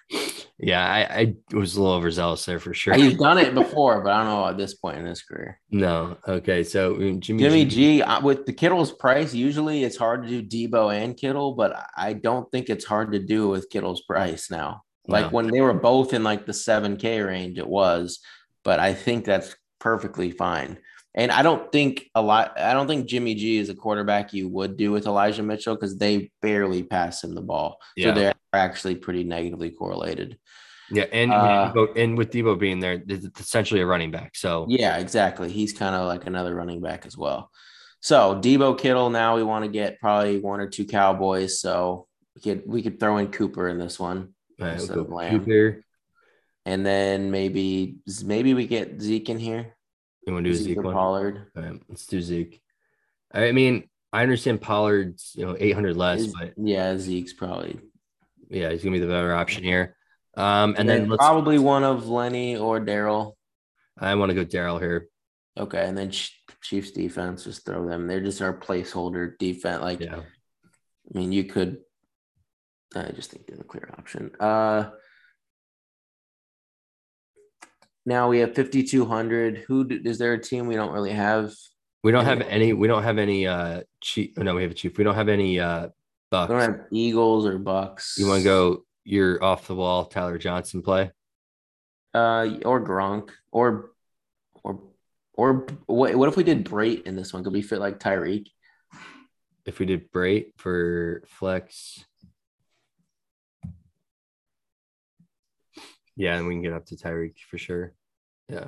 Yeah, 0.60 0.84
I, 0.84 1.36
I 1.52 1.56
was 1.56 1.76
a 1.76 1.82
little 1.82 1.95
overzealous 1.98 2.45
there 2.45 2.60
for 2.60 2.74
sure. 2.74 2.95
He's 2.95 3.18
done 3.18 3.38
it 3.38 3.54
before, 3.54 4.02
but 4.02 4.12
I 4.14 4.24
don't 4.24 4.28
know 4.28 4.48
at 4.48 4.58
this 4.58 4.74
point 4.74 4.98
in 4.98 5.06
his 5.06 5.22
career. 5.22 5.60
no, 5.70 6.18
okay, 6.28 6.64
so 6.64 6.95
um, 6.95 7.20
Jimmy, 7.20 7.43
Jimmy 7.43 7.66
G, 7.66 7.98
G 8.00 8.04
with 8.24 8.45
the 8.48 8.54
Kittle's 8.54 8.91
price, 8.91 9.34
usually 9.36 9.84
it's 9.84 9.98
hard 9.98 10.24
to 10.28 10.41
do 10.41 10.70
Deebo 10.70 10.95
and 10.95 11.16
Kittle, 11.18 11.54
but 11.54 11.76
I 11.95 12.14
don't 12.14 12.50
think 12.50 12.70
it's 12.70 12.86
hard 12.86 13.12
to 13.12 13.20
do 13.20 13.50
with 13.50 13.70
Kittle's 13.70 14.02
price 14.02 14.50
now. 14.50 14.82
Like 15.08 15.26
No. 15.26 15.30
when 15.30 15.48
they 15.52 15.62
were 15.62 15.74
both 15.74 16.14
in 16.14 16.24
like 16.24 16.45
the 16.45 16.54
7K 16.54 17.26
range, 17.28 17.60
it 17.60 17.68
was, 17.68 18.20
but 18.64 18.80
I 18.80 18.93
think 18.93 19.26
that's 19.26 19.56
perfectly 19.80 20.32
fine. 20.32 20.78
And 21.16 21.32
I 21.32 21.42
don't 21.42 21.72
think 21.72 22.06
a 22.14 22.22
lot, 22.22 22.60
I 22.60 22.74
don't 22.74 22.88
think 22.88 23.08
Jimmy 23.08 23.34
G 23.34 23.58
is 23.58 23.70
a 23.70 23.76
quarterback 23.76 24.34
you 24.34 24.48
would 24.50 24.78
do 24.78 24.92
with 24.92 25.08
Elijah 25.08 25.42
Mitchell 25.42 25.74
because 25.74 25.98
they 25.98 26.32
barely 26.44 26.84
pass 26.84 27.24
him 27.24 27.34
the 27.34 27.42
ball. 27.42 27.80
Yeah. 27.96 28.10
So 28.14 28.20
they're 28.20 28.36
actually 28.54 28.96
pretty 28.96 29.24
negatively 29.24 29.72
correlated. 29.72 30.38
yeah, 30.92 31.06
and 31.12 31.34
Uh, 31.34 31.72
with 31.76 31.90
Deebo, 31.90 32.04
and 32.04 32.18
with 32.18 32.32
Deebo 32.32 32.60
being 32.60 32.80
there, 32.80 33.02
it's 33.08 33.40
essentially 33.40 33.82
a 33.82 33.86
running 33.86 34.12
back. 34.12 34.36
So 34.36 34.68
Yeah, 34.70 34.98
exactly. 34.98 35.52
He's 35.52 35.74
kind 35.74 35.96
of 35.96 36.08
like 36.08 36.28
another 36.28 36.54
running 36.54 36.82
back 36.82 37.06
as 37.08 37.18
well. 37.18 37.50
So 38.00 38.40
Deebo 38.40 38.78
Kittle. 38.78 39.10
Now 39.10 39.36
we 39.36 39.44
want 39.44 39.66
to 39.66 39.72
get 39.72 40.00
probably 40.00 40.40
one 40.40 40.60
or 40.60 40.70
two 40.70 40.86
Cowboys. 40.86 41.60
So 41.60 42.08
we 42.36 42.42
could 42.42 42.64
we 42.68 42.84
could 42.84 43.00
throw 43.00 43.18
in 43.18 43.30
Cooper 43.30 43.68
in 43.70 43.80
this 43.80 44.00
one, 44.00 44.36
all 44.62 44.68
right, 44.68 44.74
instead 44.76 44.98
we'll 44.98 45.06
Lamb. 45.06 45.40
Cooper. 45.40 45.84
And 46.68 46.86
then 46.86 47.32
maybe 47.32 47.95
maybe 48.26 48.53
we 48.53 48.68
get 48.68 49.01
Zeke 49.01 49.30
in 49.30 49.39
here. 49.39 49.74
You 50.26 50.34
want 50.34 50.43
to 50.43 50.51
do 50.51 50.57
Zeke 50.57 50.76
Zeke 50.76 50.84
or? 50.84 50.91
Pollard. 50.91 51.45
All 51.55 51.63
right, 51.63 51.82
let's 51.88 52.05
do 52.05 52.22
Zeke. 52.22 52.61
I 53.34 53.53
mean, 53.53 53.88
I 54.11 54.22
understand 54.24 54.59
Pollard's 54.59 55.32
you 55.38 55.45
know 55.45 55.55
800 55.57 55.95
less, 55.95 56.28
but 56.28 56.55
yeah, 56.57 56.97
Zeke's 56.97 57.32
probably. 57.32 57.80
yeah, 58.49 58.70
he's 58.70 58.84
gonna 58.84 58.97
be 58.97 58.99
the 58.99 59.07
better 59.07 59.34
option 59.34 59.63
here. 59.63 59.95
Um, 60.36 60.76
and 60.78 60.89
then 60.89 61.07
let's. 61.07 61.24
probably 61.24 61.57
one 61.57 61.86
of 61.86 62.09
Lenny 62.09 62.57
or 62.57 62.82
Darrel. 62.82 63.38
I 63.97 64.15
want 64.15 64.32
to 64.32 64.36
go 64.36 64.43
Darrel 64.43 64.78
here. 64.78 65.07
Okay, 65.57 65.88
and 65.88 65.97
then 65.97 66.11
Chiefs 66.61 66.91
defense. 66.91 67.45
Just 67.45 67.65
throw 67.65 67.88
them. 67.88 68.07
They're 68.07 68.20
just 68.20 68.41
our 68.41 68.53
placeholder 68.53 69.38
defense. 69.38 69.82
Like 69.82 70.01
Yeah, 70.01 70.18
I 70.20 71.18
mean, 71.18 71.32
you 71.32 71.45
could. 71.45 71.78
I 72.93 73.09
just 73.11 73.32
think 73.32 73.47
they're 73.47 73.55
the 73.55 73.63
clear 73.63 73.89
option. 73.97 74.32
Uh, 74.38 74.89
now 78.08 78.30
we 78.30 78.39
have 78.39 78.55
fifty 78.55 78.84
two 78.84 79.05
hundred. 79.05 79.58
Who 79.68 79.84
do, 79.84 80.01
is 80.03 80.18
there 80.18 80.34
a 80.34 80.41
team 80.41 80.66
we 80.66 80.76
don't 80.76 80.93
really 80.93 81.12
have? 81.12 81.53
we 82.03 82.14
don't 82.14 82.24
have 82.24 82.39
any. 82.41 82.72
We 82.72 82.88
don't 82.88 83.03
have 83.03 83.18
any. 83.18 83.45
Uh, 83.45 83.82
chief. 84.01 84.38
No, 84.38 84.55
we 84.55 84.62
have 84.62 84.72
a 84.72 84.74
chief. 84.74 84.97
We 84.97 85.03
don't 85.03 85.16
have 85.16 85.28
any. 85.28 85.60
Uh, 85.60 85.89
bucks 86.32 86.49
We 86.49 86.55
don't 86.55 86.72
have 86.72 86.86
Eagles 86.89 87.45
or 87.45 87.58
Bucks. 87.58 88.16
You 88.18 88.28
want 88.28 88.39
to 88.39 88.43
go? 88.45 88.86
You're 89.03 89.43
off 89.43 89.68
the 89.68 89.76
wall. 89.76 90.05
Tyler 90.05 90.38
Johnson 90.38 90.82
play. 90.82 91.12
Uh, 92.14 92.58
or 92.64 92.82
Gronk, 92.82 93.32
or 93.51 93.91
or 94.64 94.82
or 95.34 95.68
what? 95.86 96.16
What 96.16 96.30
if 96.30 96.38
we 96.38 96.43
did 96.45 96.64
Brate 96.64 97.03
in 97.03 97.18
this 97.18 97.34
one? 97.34 97.43
Could 97.43 97.53
we 97.53 97.62
fit 97.62 97.80
like 97.80 97.99
Tyreek? 97.99 98.47
If 99.66 99.80
we 99.80 99.86
did 99.86 100.10
Brate 100.14 100.53
for 100.55 101.24
flex. 101.28 102.05
Yeah, 106.18 106.36
and 106.38 106.47
we 106.47 106.55
can 106.55 106.63
get 106.63 106.74
up 106.74 106.86
to 106.88 106.95
Tyreek 106.97 107.36
for 107.49 107.57
sure. 107.57 107.93
Yeah. 108.49 108.68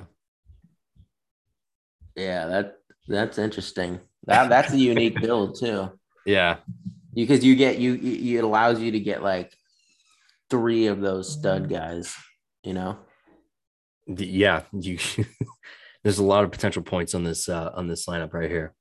Yeah, 2.16 2.46
that 2.46 2.78
that's 3.08 3.38
interesting. 3.38 4.00
That 4.26 4.50
that's 4.50 4.70
a 4.74 4.76
unique 4.78 5.18
build 5.18 5.58
too, 5.58 5.90
Yeah. 6.26 6.58
because 7.14 7.42
you 7.42 7.56
get 7.56 7.78
you, 7.78 7.94
you 7.94 8.38
it 8.38 8.44
allows 8.44 8.78
you 8.78 8.92
to 8.92 9.00
get 9.00 9.22
like 9.22 9.50
three 10.50 10.86
of 10.88 11.00
those 11.00 11.32
stud 11.32 11.70
guys. 11.70 12.14
You 12.62 12.74
know. 12.74 12.98
Yeah. 14.06 14.64
You 14.72 14.98
there's 16.04 16.18
a 16.18 16.24
lot 16.24 16.44
of 16.44 16.52
potential 16.52 16.82
points 16.82 17.14
on 17.14 17.24
this 17.24 17.48
uh 17.48 17.70
on 17.74 17.88
this 17.88 18.06
lineup 18.06 18.34
right 18.34 18.50
here. 18.50 18.74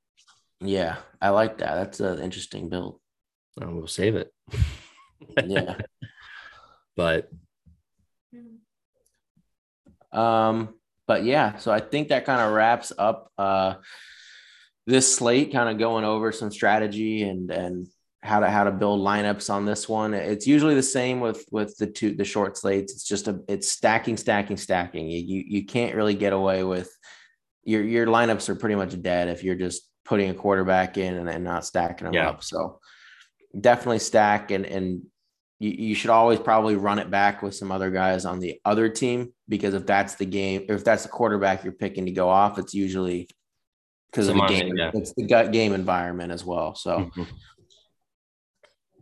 Yeah, 0.60 0.98
I 1.22 1.30
like 1.30 1.60
that. 1.60 1.76
That's 1.76 2.02
an 2.02 2.20
interesting 2.20 2.68
build. 2.68 3.00
Uh, 3.60 3.72
we'll 3.72 3.88
save 3.88 4.16
it. 4.16 4.34
Yeah. 5.46 5.76
But 6.98 7.32
um, 10.12 10.76
but 11.08 11.24
yeah, 11.24 11.58
so 11.58 11.72
I 11.72 11.80
think 11.80 12.10
that 12.10 12.26
kind 12.26 12.42
of 12.42 12.52
wraps 12.54 12.92
up 12.98 13.32
uh 13.38 13.76
this 14.86 15.16
slate, 15.16 15.52
kind 15.52 15.70
of 15.70 15.78
going 15.78 16.04
over 16.04 16.32
some 16.32 16.52
strategy 16.52 17.24
and 17.24 17.52
and 17.52 17.88
how 18.22 18.40
to 18.42 18.50
how 18.50 18.64
to 18.66 18.72
build 18.72 19.00
lineups 19.02 19.50
on 19.54 19.66
this 19.66 19.88
one. 19.88 20.14
It's 20.14 20.46
usually 20.48 20.76
the 20.76 20.84
same 20.84 21.20
with 21.20 21.46
with 21.52 21.78
the 21.78 21.88
two 21.88 22.16
the 22.16 22.26
short 22.26 22.58
slates. 22.58 22.94
It's 22.94 23.04
just 23.08 23.28
a 23.28 23.40
it's 23.48 23.72
stacking, 23.72 24.18
stacking, 24.18 24.58
stacking. 24.58 25.08
You 25.10 25.20
you, 25.20 25.44
you 25.48 25.66
can't 25.66 25.96
really 25.96 26.16
get 26.16 26.34
away 26.34 26.64
with 26.64 26.90
your 27.64 27.84
your 27.84 28.08
lineups 28.08 28.50
are 28.50 28.56
pretty 28.56 28.76
much 28.76 29.00
dead 29.02 29.28
if 29.30 29.44
you're 29.44 29.56
just 29.56 29.84
putting 30.06 30.30
a 30.32 30.34
quarterback 30.34 30.98
in 30.98 31.16
and, 31.16 31.30
and 31.30 31.44
not 31.44 31.66
stacking 31.66 32.06
them 32.06 32.14
Yeah. 32.16 32.30
up. 32.30 32.44
So 32.44 32.80
definitely 33.60 34.00
stack 34.00 34.52
and 34.52 34.66
and 34.66 35.04
you, 35.60 35.70
you 35.72 35.96
should 35.96 36.10
always 36.10 36.40
probably 36.40 36.76
run 36.76 37.00
it 37.00 37.10
back 37.12 37.42
with 37.44 37.54
some 37.54 37.72
other 37.72 37.92
guys 37.92 38.26
on 38.26 38.40
the 38.40 38.60
other 38.66 38.90
team 38.90 39.34
because 39.48 39.74
if 39.74 39.86
that's 39.86 40.16
the 40.16 40.26
game 40.26 40.66
or 40.70 40.76
if 40.76 40.84
that's 40.84 41.04
the 41.04 41.10
quarterback 41.10 41.64
you're 41.64 41.74
picking 41.74 42.06
to 42.06 42.12
go 42.12 42.30
off, 42.30 42.58
it's 42.58 42.74
usually 42.74 43.28
because 44.12 44.28
of 44.30 44.36
the 44.36 44.48
game. 44.48 44.76
yeah. 44.76 44.92
It's 44.94 45.14
the 45.14 45.28
gut 45.28 45.52
game 45.52 45.74
environment 45.74 46.32
as 46.32 46.44
well. 46.46 46.76
So 46.76 47.12
Mhm. 47.16 47.28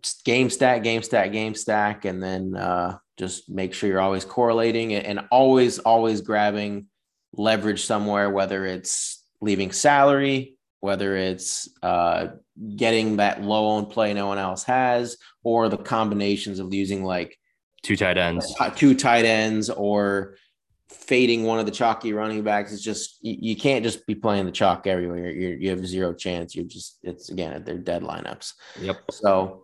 just 0.02 0.26
game 0.26 0.50
stack, 0.50 0.84
game 0.84 1.04
stack, 1.04 1.32
game 1.32 1.56
stack, 1.56 2.06
and 2.06 2.22
then 2.22 2.56
uh, 2.56 2.98
just 3.18 3.50
make 3.50 3.74
sure 3.74 3.90
you're 3.90 4.02
always 4.02 4.26
correlating 4.26 4.94
and 4.94 5.22
always, 5.32 5.80
always 5.80 6.22
grabbing 6.22 6.88
leverage 7.34 7.86
somewhere, 7.86 8.30
whether 8.30 8.66
it's 8.66 9.24
leaving 9.42 9.72
salary, 9.72 10.57
whether 10.80 11.16
it's 11.16 11.70
uh, 11.82 12.28
getting 12.76 13.18
that 13.18 13.42
low 13.42 13.68
on 13.68 13.86
play 13.88 14.14
no 14.14 14.28
one 14.28 14.38
else 14.38 14.64
has, 14.64 15.18
or 15.44 15.70
the 15.70 15.78
combinations 15.78 16.60
of 16.60 16.74
using 16.74 17.04
like 17.04 17.38
two 17.84 17.96
tight 17.96 18.18
ends. 18.18 18.54
two 18.76 18.96
tight 18.96 19.26
ends 19.26 19.70
or 19.70 20.36
fading 20.90 21.44
one 21.44 21.60
of 21.60 21.66
the 21.66 21.72
chalky 21.72 22.14
running 22.14 22.44
backs. 22.44 22.72
It's 22.72 22.82
just 22.82 23.18
you, 23.22 23.36
you 23.40 23.56
can't 23.56 23.84
just 23.84 24.06
be 24.08 24.16
playing 24.16 24.46
the 24.46 24.52
chalk 24.52 24.88
everywhere. 24.88 25.32
You're, 25.32 25.58
you 25.58 25.70
have 25.70 25.86
zero 25.86 26.14
chance. 26.14 26.56
You're 26.56 26.66
just 26.66 27.00
it's 27.04 27.30
again 27.30 27.64
they're 27.66 27.78
dead 27.78 28.04
lineups. 28.04 28.54
Yep. 28.82 28.98
So 29.12 29.64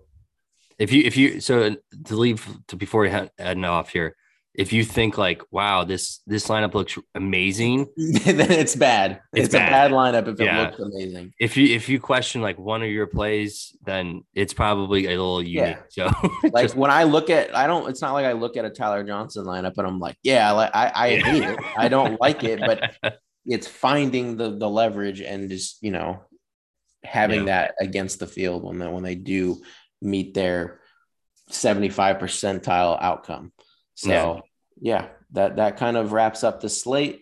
If 0.79 0.91
you 0.91 1.03
if 1.03 1.15
you 1.15 1.39
so 1.39 1.75
to 2.05 2.15
leave 2.15 2.47
to 2.67 2.75
before 2.75 3.01
we 3.01 3.09
head 3.09 3.31
heading 3.37 3.65
off 3.65 3.89
here, 3.89 4.15
if 4.55 4.71
you 4.71 4.83
think 4.83 5.17
like, 5.17 5.41
wow, 5.49 5.83
this 5.83 6.19
this 6.27 6.47
lineup 6.47 6.73
looks 6.75 6.97
amazing. 7.15 7.87
then 7.97 8.51
it's 8.51 8.75
bad. 8.75 9.21
It's 9.33 9.45
It's, 9.47 9.53
a 9.55 9.57
bad. 9.57 9.89
bad 9.89 9.91
lineup 9.91 10.27
if 10.31 10.39
it 10.39 10.45
Yeah. 10.45 10.61
looks 10.61 10.79
amazing. 10.79 11.33
If 11.39 11.57
you 11.57 11.73
if 11.75 11.89
you 11.89 11.99
question 11.99 12.41
like 12.41 12.59
one 12.59 12.83
of 12.83 12.89
your 12.89 13.07
plays, 13.07 13.75
then 13.85 14.23
it's 14.35 14.53
probably 14.53 15.05
a 15.07 15.09
little 15.09 15.41
unique. 15.41 15.77
So 15.89 16.11
Like 16.51 16.65
just- 16.65 16.75
when 16.75 16.91
I 16.91 17.03
look 17.03 17.29
at, 17.29 17.55
I 17.55 17.65
don't. 17.67 17.89
It's 17.89 18.01
not 18.01 18.13
like 18.13 18.25
I 18.25 18.33
look 18.33 18.55
at 18.57 18.65
a 18.65 18.69
Tyler 18.69 19.03
Johnson 19.03 19.45
lineup 19.45 19.73
and 19.77 19.87
I'm 19.87 19.99
like, 19.99 20.17
yeah, 20.23 20.53
I 20.53 20.65
I, 20.67 21.05
I 21.05 21.19
hate 21.19 21.43
it. 21.43 21.59
I 21.77 21.87
don't 21.87 22.19
like 22.21 22.43
it, 22.43 22.59
but 22.59 22.93
it's 23.45 23.67
finding 23.67 24.37
the 24.37 24.51
the 24.57 24.69
leverage 24.69 25.19
and 25.21 25.49
just 25.49 25.81
you 25.81 25.91
know 25.91 26.21
having 27.03 27.41
Yeah. 27.41 27.45
that 27.45 27.75
against 27.81 28.19
the 28.19 28.27
field 28.27 28.63
when 28.63 28.77
they, 28.79 28.87
when 28.87 29.03
they 29.03 29.15
do 29.15 29.61
meet 30.01 30.33
their 30.33 30.79
75 31.49 32.17
percentile 32.17 32.97
outcome. 33.01 33.51
So 33.95 34.09
Yeah. 34.09 34.39
yeah, 34.81 35.07
that 35.31 35.55
that 35.57 35.77
kind 35.77 35.97
of 35.97 36.11
wraps 36.13 36.43
up 36.43 36.61
the 36.61 36.69
slate. 36.69 37.21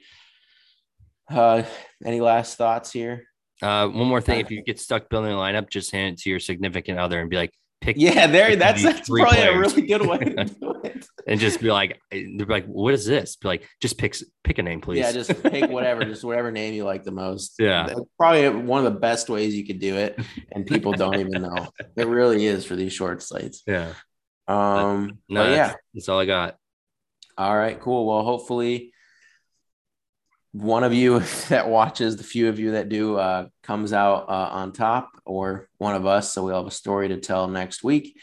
Uh, 1.30 1.64
any 2.06 2.20
last 2.22 2.58
thoughts 2.58 2.92
here? 2.92 3.24
Uh, 3.62 3.88
one 3.88 4.08
more 4.08 4.22
thing: 4.22 4.40
if 4.40 4.52
you 4.52 4.62
get 4.64 4.80
stuck 4.80 5.10
building 5.10 5.32
a 5.32 5.36
lineup, 5.36 5.70
just 5.70 5.92
hand 5.92 6.14
it 6.16 6.20
to 6.22 6.30
your 6.30 6.40
significant 6.40 6.98
other 7.00 7.20
and 7.22 7.30
be 7.30 7.38
like, 7.38 7.54
pick, 7.80 7.96
Yeah, 7.98 8.28
there. 8.28 8.56
That's 8.56 8.84
that's 8.84 9.08
probably 9.10 9.40
a 9.40 9.58
really 9.58 9.84
good 9.84 10.06
way 10.06 10.18
to 10.18 10.46
do 10.62 10.82
it. 10.84 11.06
and 11.28 11.40
just 11.40 11.62
be 11.62 11.72
like, 11.72 12.00
they're 12.12 12.48
like, 12.48 12.66
what 12.66 12.94
is 12.94 13.06
this? 13.06 13.36
Be 13.36 13.48
like, 13.48 13.70
just 13.82 13.98
pick 13.98 14.16
pick 14.44 14.58
a 14.58 14.64
name, 14.64 14.82
please. 14.82 15.00
Yeah, 15.00 15.12
just 15.12 15.42
pick 15.44 15.70
whatever, 15.70 16.04
just 16.04 16.24
whatever 16.24 16.52
name 16.52 16.74
you 16.74 16.84
like 16.86 17.04
the 17.04 17.12
most. 17.12 17.54
Yeah. 17.60 17.86
That's 17.88 18.02
probably 18.18 18.50
one 18.50 18.84
of 18.86 18.92
the 18.94 19.00
best 19.00 19.30
ways 19.30 19.56
you 19.56 19.66
could 19.66 19.80
do 19.80 19.96
it, 19.96 20.20
and 20.52 20.66
people 20.66 20.92
don't 20.94 21.20
even 21.20 21.44
know. 21.44 21.68
It 21.96 22.08
really 22.08 22.46
is 22.46 22.66
for 22.66 22.76
these 22.76 22.94
short 22.94 23.22
slates. 23.22 23.62
yeah. 23.68 23.94
Um, 24.48 25.20
No, 25.30 25.44
but 25.44 25.52
yeah. 25.52 25.68
that's, 25.68 25.78
that's 25.94 26.10
all 26.10 26.20
I 26.20 26.26
got. 26.26 26.58
All 27.38 27.56
right, 27.56 27.80
cool. 27.80 28.08
Well, 28.08 28.24
hopefully 28.24 28.94
one 30.52 30.84
of 30.84 30.94
you 30.94 31.20
that 31.50 31.70
watches, 31.70 32.18
the 32.18 32.24
few 32.24 32.50
of 32.50 32.60
you 32.60 32.72
that 32.72 32.90
do, 32.90 33.18
uh, 33.18 33.48
comes 33.64 33.94
out 33.94 34.30
uh, 34.30 34.50
on 34.52 34.74
top, 34.74 35.12
or 35.26 35.70
one 35.78 35.96
of 35.96 36.06
us. 36.06 36.34
So 36.34 36.46
we'll 36.46 36.58
have 36.58 36.68
a 36.68 36.72
story 36.72 37.10
to 37.10 37.18
tell 37.18 37.48
next 37.48 37.84
week. 37.84 38.20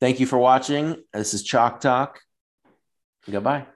Thank 0.00 0.20
you 0.20 0.26
for 0.26 0.38
watching. 0.38 1.02
This 1.12 1.34
is 1.34 1.42
Chalk 1.42 1.80
Talk. 1.80 2.20
Goodbye. 3.30 3.66